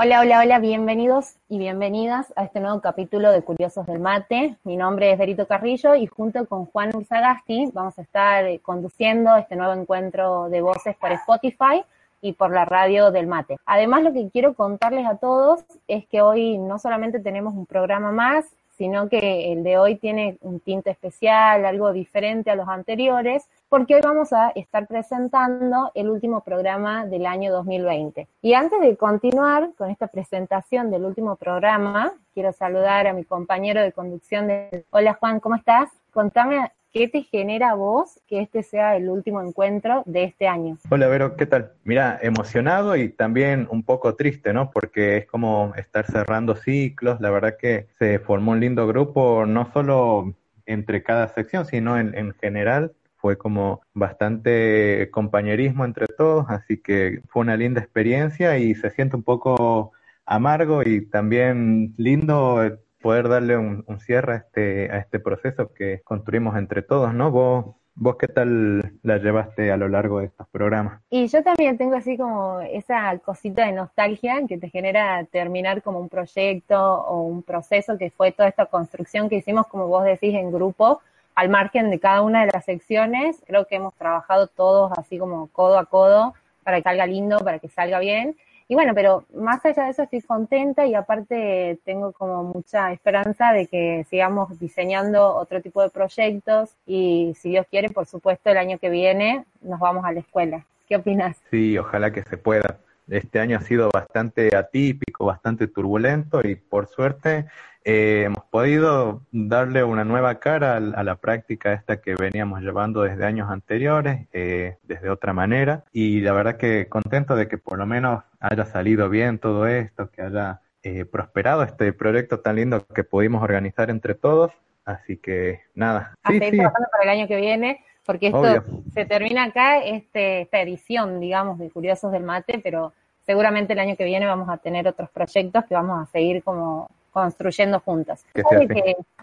Hola, 0.00 0.20
hola, 0.20 0.38
hola, 0.38 0.60
bienvenidos 0.60 1.34
y 1.48 1.58
bienvenidas 1.58 2.32
a 2.36 2.44
este 2.44 2.60
nuevo 2.60 2.80
capítulo 2.80 3.32
de 3.32 3.42
Curiosos 3.42 3.84
del 3.86 3.98
Mate. 3.98 4.54
Mi 4.62 4.76
nombre 4.76 5.10
es 5.10 5.18
Berito 5.18 5.48
Carrillo 5.48 5.96
y 5.96 6.06
junto 6.06 6.46
con 6.46 6.66
Juan 6.66 6.94
Urzagasti 6.94 7.72
vamos 7.74 7.98
a 7.98 8.02
estar 8.02 8.44
eh, 8.46 8.60
conduciendo 8.60 9.36
este 9.36 9.56
nuevo 9.56 9.72
encuentro 9.72 10.48
de 10.50 10.60
voces 10.60 10.94
por 10.94 11.10
Spotify 11.10 11.82
y 12.20 12.34
por 12.34 12.52
la 12.52 12.64
radio 12.64 13.10
del 13.10 13.26
mate. 13.26 13.56
Además, 13.66 14.04
lo 14.04 14.12
que 14.12 14.30
quiero 14.30 14.54
contarles 14.54 15.04
a 15.04 15.16
todos 15.16 15.64
es 15.88 16.06
que 16.06 16.22
hoy 16.22 16.58
no 16.58 16.78
solamente 16.78 17.18
tenemos 17.18 17.54
un 17.54 17.66
programa 17.66 18.12
más, 18.12 18.44
sino 18.78 19.08
que 19.08 19.52
el 19.52 19.64
de 19.64 19.76
hoy 19.76 19.96
tiene 19.96 20.38
un 20.40 20.60
tinte 20.60 20.90
especial, 20.90 21.66
algo 21.66 21.92
diferente 21.92 22.50
a 22.50 22.54
los 22.54 22.68
anteriores, 22.68 23.48
porque 23.68 23.96
hoy 23.96 24.00
vamos 24.02 24.32
a 24.32 24.50
estar 24.50 24.86
presentando 24.86 25.90
el 25.94 26.08
último 26.08 26.42
programa 26.42 27.04
del 27.04 27.26
año 27.26 27.52
2020. 27.52 28.28
Y 28.40 28.54
antes 28.54 28.80
de 28.80 28.96
continuar 28.96 29.70
con 29.76 29.90
esta 29.90 30.06
presentación 30.06 30.90
del 30.92 31.04
último 31.04 31.34
programa, 31.34 32.12
quiero 32.32 32.52
saludar 32.52 33.08
a 33.08 33.12
mi 33.12 33.24
compañero 33.24 33.82
de 33.82 33.92
conducción. 33.92 34.48
Hola 34.90 35.14
Juan, 35.14 35.40
¿cómo 35.40 35.56
estás? 35.56 35.90
Contame 36.12 36.70
¿Qué 36.98 37.06
te 37.06 37.22
genera 37.22 37.70
a 37.70 37.74
vos 37.74 38.20
que 38.26 38.40
este 38.40 38.64
sea 38.64 38.96
el 38.96 39.08
último 39.08 39.40
encuentro 39.40 40.02
de 40.04 40.24
este 40.24 40.48
año? 40.48 40.78
Hola, 40.90 41.06
Vero, 41.06 41.36
¿qué 41.36 41.46
tal? 41.46 41.74
Mira, 41.84 42.18
emocionado 42.20 42.96
y 42.96 43.08
también 43.08 43.68
un 43.70 43.84
poco 43.84 44.16
triste, 44.16 44.52
¿no? 44.52 44.72
Porque 44.72 45.18
es 45.18 45.26
como 45.26 45.72
estar 45.76 46.06
cerrando 46.06 46.56
ciclos. 46.56 47.20
La 47.20 47.30
verdad 47.30 47.54
que 47.56 47.86
se 48.00 48.18
formó 48.18 48.50
un 48.50 48.58
lindo 48.58 48.84
grupo, 48.88 49.46
no 49.46 49.70
solo 49.72 50.34
entre 50.66 51.04
cada 51.04 51.28
sección, 51.28 51.66
sino 51.66 51.96
en, 51.96 52.18
en 52.18 52.34
general. 52.34 52.90
Fue 53.18 53.38
como 53.38 53.80
bastante 53.94 55.08
compañerismo 55.12 55.84
entre 55.84 56.08
todos, 56.08 56.46
así 56.48 56.78
que 56.78 57.22
fue 57.28 57.42
una 57.42 57.56
linda 57.56 57.80
experiencia 57.80 58.58
y 58.58 58.74
se 58.74 58.90
siente 58.90 59.14
un 59.14 59.22
poco 59.22 59.92
amargo 60.26 60.82
y 60.82 61.06
también 61.06 61.94
lindo 61.96 62.76
poder 63.00 63.28
darle 63.28 63.56
un, 63.56 63.84
cierre 64.00 64.32
a 64.32 64.36
este, 64.36 64.90
a 64.92 64.98
este 64.98 65.20
proceso 65.20 65.72
que 65.72 66.00
construimos 66.04 66.56
entre 66.56 66.82
todos, 66.82 67.14
¿no? 67.14 67.30
Vos, 67.30 67.76
¿Vos 68.00 68.14
qué 68.16 68.28
tal 68.28 68.92
la 69.02 69.18
llevaste 69.18 69.72
a 69.72 69.76
lo 69.76 69.88
largo 69.88 70.20
de 70.20 70.26
estos 70.26 70.46
programas? 70.50 71.02
Y 71.10 71.26
yo 71.26 71.42
también 71.42 71.76
tengo 71.76 71.96
así 71.96 72.16
como 72.16 72.60
esa 72.60 73.18
cosita 73.18 73.66
de 73.66 73.72
nostalgia 73.72 74.40
que 74.48 74.56
te 74.56 74.70
genera 74.70 75.24
terminar 75.24 75.82
como 75.82 75.98
un 75.98 76.08
proyecto 76.08 76.78
o 76.78 77.22
un 77.22 77.42
proceso 77.42 77.98
que 77.98 78.10
fue 78.10 78.30
toda 78.30 78.48
esta 78.48 78.66
construcción 78.66 79.28
que 79.28 79.34
hicimos, 79.38 79.66
como 79.66 79.88
vos 79.88 80.04
decís, 80.04 80.32
en 80.34 80.52
grupo, 80.52 81.00
al 81.34 81.48
margen 81.48 81.90
de 81.90 81.98
cada 81.98 82.22
una 82.22 82.44
de 82.44 82.52
las 82.52 82.64
secciones. 82.64 83.42
Creo 83.48 83.66
que 83.66 83.74
hemos 83.74 83.94
trabajado 83.94 84.46
todos 84.46 84.96
así 84.96 85.18
como 85.18 85.48
codo 85.48 85.76
a 85.76 85.86
codo 85.86 86.34
para 86.62 86.76
que 86.76 86.84
salga 86.84 87.04
lindo, 87.04 87.40
para 87.40 87.58
que 87.58 87.68
salga 87.68 87.98
bien. 87.98 88.36
Y 88.70 88.74
bueno, 88.74 88.92
pero 88.94 89.24
más 89.34 89.64
allá 89.64 89.84
de 89.84 89.90
eso 89.90 90.02
estoy 90.02 90.20
contenta 90.20 90.84
y 90.84 90.94
aparte 90.94 91.78
tengo 91.86 92.12
como 92.12 92.44
mucha 92.44 92.92
esperanza 92.92 93.52
de 93.52 93.66
que 93.66 94.04
sigamos 94.10 94.58
diseñando 94.60 95.34
otro 95.36 95.62
tipo 95.62 95.82
de 95.82 95.88
proyectos 95.88 96.76
y 96.86 97.34
si 97.40 97.48
Dios 97.48 97.66
quiere, 97.70 97.88
por 97.88 98.04
supuesto, 98.04 98.50
el 98.50 98.58
año 98.58 98.78
que 98.78 98.90
viene 98.90 99.46
nos 99.62 99.80
vamos 99.80 100.04
a 100.04 100.12
la 100.12 100.20
escuela. 100.20 100.66
¿Qué 100.86 100.96
opinas? 100.96 101.38
Sí, 101.50 101.78
ojalá 101.78 102.12
que 102.12 102.22
se 102.22 102.36
pueda. 102.36 102.78
Este 103.08 103.40
año 103.40 103.58
ha 103.58 103.62
sido 103.62 103.90
bastante 103.92 104.54
atípico, 104.54 105.26
bastante 105.26 105.66
turbulento 105.66 106.40
y 106.46 106.54
por 106.56 106.88
suerte 106.88 107.46
eh, 107.84 108.24
hemos 108.26 108.44
podido 108.44 109.22
darle 109.32 109.82
una 109.82 110.04
nueva 110.04 110.40
cara 110.40 110.76
a, 110.76 110.80
la 110.80 111.14
práctica 111.16 111.72
esta 111.72 112.02
que 112.02 112.14
veníamos 112.14 112.60
llevando 112.60 113.00
desde 113.02 113.24
años 113.24 113.50
anteriores, 113.50 114.26
eh, 114.34 114.76
desde 114.82 115.08
otra 115.08 115.32
manera. 115.32 115.84
Y 115.90 116.20
la 116.20 116.32
verdad 116.32 116.58
que 116.58 116.86
contento 116.88 117.34
de 117.34 117.48
que 117.48 117.56
por 117.56 117.78
lo 117.78 117.86
menos 117.86 118.24
haya 118.40 118.66
salido 118.66 119.08
bien 119.08 119.38
todo 119.38 119.66
esto, 119.66 120.10
que 120.10 120.20
haya 120.20 120.60
eh, 120.82 121.06
prosperado 121.06 121.62
este 121.62 121.92
proyecto 121.94 122.40
tan 122.40 122.56
lindo 122.56 122.86
que 122.94 123.04
pudimos 123.04 123.42
organizar 123.42 123.88
entre 123.88 124.14
todos. 124.14 124.52
Así 124.84 125.16
que 125.16 125.60
nada. 125.74 126.14
A 126.22 126.30
sí, 126.30 126.40
trabajando 126.40 126.88
para 126.92 127.04
el 127.04 127.08
año 127.08 127.26
que 127.26 127.36
viene, 127.36 127.84
porque 128.04 128.26
esto 128.26 128.64
se 128.92 129.04
termina 129.06 129.44
acá, 129.44 129.82
este, 129.82 130.42
esta 130.42 130.60
edición, 130.60 131.20
digamos, 131.20 131.58
de 131.58 131.70
Curiosos 131.70 132.12
del 132.12 132.22
Mate, 132.22 132.60
pero 132.62 132.92
seguramente 133.28 133.74
el 133.74 133.78
año 133.78 133.94
que 133.94 134.06
viene 134.06 134.24
vamos 134.24 134.48
a 134.48 134.56
tener 134.56 134.88
otros 134.88 135.10
proyectos 135.10 135.66
que 135.66 135.74
vamos 135.74 136.02
a 136.02 136.06
seguir 136.10 136.42
como 136.42 136.88
construyendo 137.12 137.78
juntas. 137.80 138.24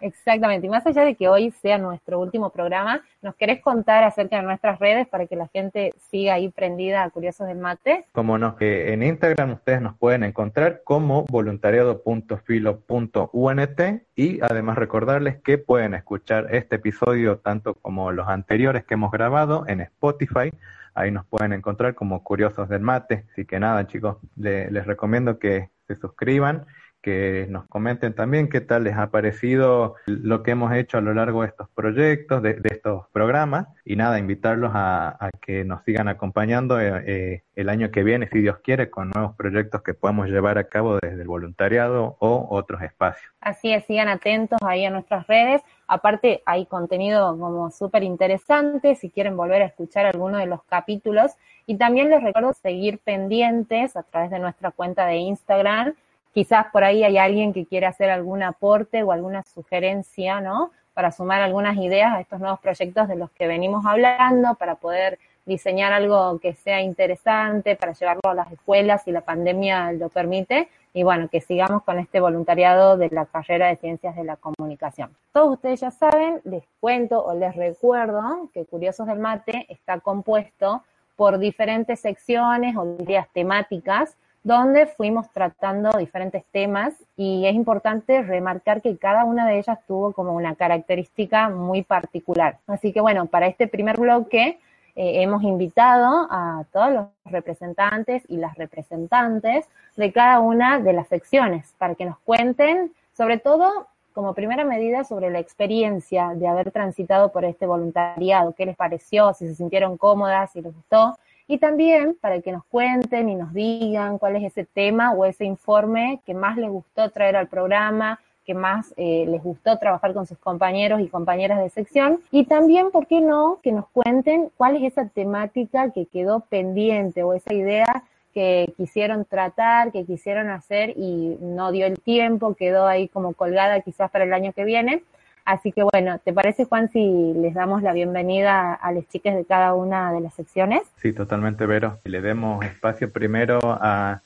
exactamente, 0.02 0.68
y 0.68 0.70
más 0.70 0.86
allá 0.86 1.04
de 1.04 1.16
que 1.16 1.28
hoy 1.28 1.50
sea 1.50 1.80
nuestro 1.80 2.20
último 2.20 2.52
programa, 2.52 3.02
¿nos 3.24 3.34
querés 3.34 3.62
contar 3.62 4.04
acerca 4.04 4.36
de 4.36 4.44
nuestras 4.44 4.78
redes 4.78 5.08
para 5.08 5.26
que 5.26 5.36
la 5.36 5.48
gente 5.48 5.96
siga 6.12 6.36
ahí 6.36 6.50
prendida 6.50 7.04
a 7.04 7.10
Curiosos 7.10 7.48
del 7.48 7.58
Mate? 7.58 8.06
Como 8.12 8.38
no, 8.38 8.56
que 8.58 8.94
en 8.94 9.02
Instagram 9.02 9.54
ustedes 9.54 9.82
nos 9.82 9.96
pueden 9.96 10.24
encontrar 10.24 10.84
como 10.84 11.26
voluntariado.filo.unt 11.26 13.82
y 14.16 14.40
además 14.42 14.78
recordarles 14.78 15.42
que 15.42 15.58
pueden 15.58 15.96
escuchar 15.96 16.54
este 16.54 16.76
episodio 16.76 17.40
tanto 17.40 17.74
como 17.74 18.12
los 18.12 18.28
anteriores 18.28 18.86
que 18.86 18.94
hemos 18.94 19.12
grabado 19.12 19.66
en 19.68 19.82
Spotify, 19.82 20.52
ahí 20.96 21.12
nos 21.12 21.26
pueden 21.26 21.54
encontrar 21.54 21.94
como 21.94 22.24
Curiosos 22.24 22.68
del 22.70 22.82
Mate. 22.82 23.26
Así 23.32 23.46
que 23.46 23.60
nada, 23.60 23.86
chicos, 23.86 24.18
les 24.36 24.86
recomiendo 24.86 25.38
que 25.38 25.70
se 25.88 25.96
suscriban 25.96 26.66
que 27.06 27.46
nos 27.52 27.68
comenten 27.68 28.16
también 28.16 28.50
qué 28.50 28.62
tal 28.62 28.86
les 28.86 28.98
ha 28.98 29.12
parecido 29.12 29.94
lo 30.08 30.42
que 30.42 30.50
hemos 30.50 30.74
hecho 30.74 30.98
a 30.98 31.02
lo 31.02 31.14
largo 31.14 31.44
de 31.44 31.50
estos 31.50 31.70
proyectos, 31.70 32.42
de, 32.42 32.60
estos 32.64 33.08
programas, 33.12 33.68
y 33.86 33.96
nada, 33.96 34.18
invitarlos 34.18 34.72
a, 34.74 35.30
que 35.40 35.64
nos 35.64 35.84
sigan 35.84 36.08
acompañando 36.08 36.82
eh, 36.82 37.04
eh, 37.06 37.44
el 37.56 37.70
año 37.70 37.92
que 37.92 38.02
viene, 38.02 38.28
si 38.28 38.40
Dios 38.40 38.58
quiere, 38.64 38.90
con 38.90 39.12
nuevos 39.12 39.36
proyectos 39.36 39.84
que 39.84 39.94
podamos 39.94 40.30
llevar 40.30 40.58
a 40.58 40.64
cabo 40.64 40.98
desde 41.00 41.22
el 41.22 41.28
voluntariado 41.28 42.18
o 42.18 42.48
otros 42.50 42.82
espacios. 42.82 43.32
Así 43.40 43.72
es, 43.72 43.86
sigan 43.86 44.08
atentos 44.08 44.58
ahí 44.64 44.84
a 44.84 44.90
nuestras 44.90 45.28
redes. 45.28 45.62
Aparte, 45.88 46.42
hay 46.48 46.66
contenido 46.66 47.38
como 47.38 47.70
súper 47.70 48.02
interesante 48.02 48.96
si 48.96 49.12
quieren 49.12 49.38
volver 49.38 49.62
a 49.62 49.66
escuchar 49.66 50.08
alguno 50.08 50.40
de 50.40 50.48
los 50.48 50.64
capítulos. 50.64 51.34
Y 51.68 51.78
también 51.78 52.10
les 52.10 52.24
recuerdo 52.24 52.54
seguir 52.54 52.98
pendientes 52.98 53.96
a 53.96 54.02
través 54.02 54.32
de 54.32 54.40
nuestra 54.40 54.72
cuenta 54.72 55.06
de 55.06 55.18
Instagram 55.18 55.94
Quizás 56.36 56.66
por 56.74 56.84
ahí 56.84 57.02
hay 57.06 57.18
alguien 57.18 57.54
que 57.54 57.66
quiere 57.66 57.86
hacer 57.86 58.10
algún 58.10 58.44
aporte 58.44 59.02
o 59.04 59.14
alguna 59.14 59.42
sugerencia, 59.44 60.42
¿no? 60.42 60.72
Para 60.94 61.14
sumar 61.14 61.42
algunas 61.42 61.78
ideas 61.78 62.14
a 62.14 62.20
estos 62.20 62.42
nuevos 62.42 62.60
proyectos 62.60 63.08
de 63.08 63.16
los 63.16 63.32
que 63.32 63.48
venimos 63.48 63.86
hablando, 63.86 64.56
para 64.56 64.76
poder 64.76 65.18
diseñar 65.46 65.94
algo 65.94 66.38
que 66.40 66.54
sea 66.54 66.82
interesante, 66.82 67.78
para 67.78 67.94
llevarlo 67.94 68.32
a 68.32 68.34
las 68.34 68.52
escuelas 68.52 69.04
si 69.04 69.14
la 69.14 69.22
pandemia 69.22 69.94
lo 69.94 70.10
permite. 70.10 70.68
Y 70.94 71.04
bueno, 71.04 71.30
que 71.30 71.40
sigamos 71.40 71.84
con 71.84 72.00
este 72.00 72.20
voluntariado 72.20 72.98
de 72.98 73.10
la 73.12 73.26
carrera 73.28 73.68
de 73.68 73.78
Ciencias 73.78 74.18
de 74.18 74.26
la 74.26 74.36
Comunicación. 74.36 75.16
Todos 75.32 75.54
ustedes 75.54 75.80
ya 75.80 75.92
saben, 75.92 76.42
les 76.44 76.66
cuento 76.82 77.24
o 77.24 77.34
les 77.34 77.56
recuerdo 77.56 78.50
que 78.54 78.66
Curiosos 78.66 79.08
del 79.08 79.20
Mate 79.20 79.68
está 79.70 80.02
compuesto 80.02 80.84
por 81.16 81.40
diferentes 81.40 82.02
secciones 82.02 82.76
o 82.76 82.98
ideas 83.00 83.30
temáticas 83.32 84.18
donde 84.46 84.86
fuimos 84.86 85.28
tratando 85.32 85.90
diferentes 85.98 86.46
temas 86.52 86.94
y 87.18 87.48
es 87.48 87.56
importante 87.56 88.22
remarcar 88.22 88.84
que 88.84 88.96
cada 88.96 89.26
una 89.26 89.48
de 89.48 89.58
ellas 89.58 89.80
tuvo 89.88 90.14
como 90.14 90.34
una 90.34 90.54
característica 90.54 91.50
muy 91.50 91.82
particular. 91.82 92.60
Así 92.68 92.94
que 92.94 93.02
bueno, 93.02 93.26
para 93.26 93.48
este 93.48 93.68
primer 93.68 93.98
bloque 93.98 94.60
eh, 94.96 95.24
hemos 95.24 95.42
invitado 95.42 96.28
a 96.30 96.64
todos 96.72 96.94
los 96.94 97.06
representantes 97.26 98.22
y 98.28 98.38
las 98.38 98.56
representantes 98.56 99.66
de 99.98 100.12
cada 100.14 100.40
una 100.40 100.80
de 100.80 100.94
las 100.94 101.08
secciones 101.08 101.74
para 101.80 101.96
que 101.96 102.06
nos 102.06 102.20
cuenten, 102.20 102.94
sobre 103.18 103.40
todo 103.40 103.88
como 104.14 104.36
primera 104.36 104.64
medida, 104.64 105.06
sobre 105.06 105.32
la 105.32 105.40
experiencia 105.40 106.34
de 106.36 106.48
haber 106.48 106.70
transitado 106.70 107.32
por 107.32 107.46
este 107.46 107.66
voluntariado, 107.66 108.54
qué 108.54 108.68
les 108.68 108.78
pareció, 108.78 109.34
si 109.34 109.48
se 109.48 109.56
sintieron 109.56 109.98
cómodas, 109.98 110.52
si 110.52 110.62
les 110.62 110.74
gustó, 110.74 111.18
y 111.48 111.58
también 111.60 112.18
para 112.20 112.42
que 112.42 112.52
nos 112.52 112.66
cuenten 112.66 113.30
y 113.30 113.36
nos 113.36 113.54
digan 113.54 114.18
cuál 114.18 114.36
es 114.36 114.44
ese 114.44 114.66
tema 114.66 115.12
o 115.12 115.26
ese 115.26 115.46
informe 115.46 116.22
que 116.26 116.34
más 116.34 116.58
les 116.58 116.70
gustó 116.70 117.10
traer 117.12 117.36
al 117.36 117.48
programa, 117.48 118.20
que 118.46 118.54
más 118.54 118.94
eh, 118.98 119.26
les 119.28 119.44
gustó 119.44 119.78
trabajar 119.78 120.14
con 120.14 120.28
sus 120.28 120.38
compañeros 120.38 121.02
y 121.02 121.08
compañeras 121.08 121.60
de 121.60 121.70
sección. 121.70 122.20
Y 122.32 122.46
también, 122.46 122.92
¿por 122.92 123.08
qué 123.08 123.22
no?, 123.22 123.60
que 123.62 123.72
nos 123.72 123.88
cuenten 123.90 124.50
cuál 124.56 124.78
es 124.78 124.84
esa 124.94 125.08
temática 125.10 125.92
que 125.92 126.06
quedó 126.06 126.42
pendiente 126.42 127.24
o 127.24 127.34
esa 127.34 127.54
idea 127.54 128.04
que 128.34 128.74
quisieron 128.76 129.26
tratar, 129.26 129.92
que 129.92 130.06
quisieron 130.06 130.50
hacer 130.50 130.92
y 130.98 131.38
no 131.40 131.72
dio 131.72 131.86
el 131.86 132.00
tiempo, 132.00 132.54
quedó 132.54 132.86
ahí 132.86 133.08
como 133.08 133.34
colgada 133.34 133.80
quizás 133.82 134.12
para 134.12 134.26
el 134.26 134.34
año 134.34 134.52
que 134.52 134.66
viene. 134.66 135.04
Así 135.46 135.72
que 135.72 135.84
bueno, 135.84 136.18
¿te 136.20 136.34
parece 136.34 136.66
Juan 136.66 136.90
si 136.92 137.34
les 137.36 137.54
damos 137.54 137.84
la 137.84 137.94
bienvenida 137.94 138.74
a 138.74 138.92
las 138.92 139.08
chicas 139.08 139.36
de 139.36 139.46
cada 139.46 139.76
una 139.76 140.12
de 140.12 140.20
las 140.20 140.34
secciones? 140.34 140.82
Sí, 140.98 141.14
totalmente, 141.14 141.68
Vero. 141.68 142.00
Le 142.04 142.20
demos 142.20 142.66
espacio 142.66 143.12
primero 143.12 143.60
a 143.64 144.22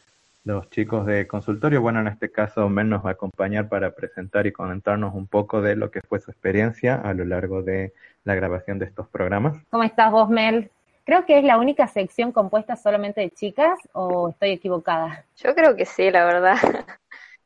los 0.46 0.70
chicos 0.70 1.06
de 1.06 1.28
consultorio. 1.28 1.82
Bueno, 1.82 2.00
en 2.00 2.08
este 2.08 2.32
caso 2.32 2.70
Mel 2.70 2.88
nos 2.88 3.06
va 3.06 3.10
a 3.10 3.14
acompañar 3.14 3.68
para 3.68 3.92
presentar 3.92 4.48
y 4.48 4.54
comentarnos 4.54 5.14
un 5.14 5.28
poco 5.28 5.62
de 5.62 5.76
lo 5.76 5.92
que 5.92 6.02
fue 6.02 6.22
su 6.22 6.32
experiencia 6.32 6.96
a 6.96 7.14
lo 7.14 7.26
largo 7.26 7.64
de 7.64 7.94
la 8.24 8.36
grabación 8.36 8.80
de 8.80 8.86
estos 8.86 9.10
programas. 9.10 9.62
¿Cómo 9.70 9.84
estás 9.84 10.12
vos, 10.12 10.30
Mel? 10.30 10.72
Creo 11.04 11.26
que 11.26 11.38
es 11.38 11.44
la 11.44 11.58
única 11.58 11.88
sección 11.88 12.32
compuesta 12.32 12.78
solamente 12.78 13.20
de 13.20 13.32
chicas 13.32 13.78
o 13.92 14.30
estoy 14.30 14.52
equivocada. 14.52 15.26
Yo 15.36 15.54
creo 15.54 15.76
que 15.76 15.86
sí, 15.86 16.10
la 16.12 16.24
verdad. 16.24 16.58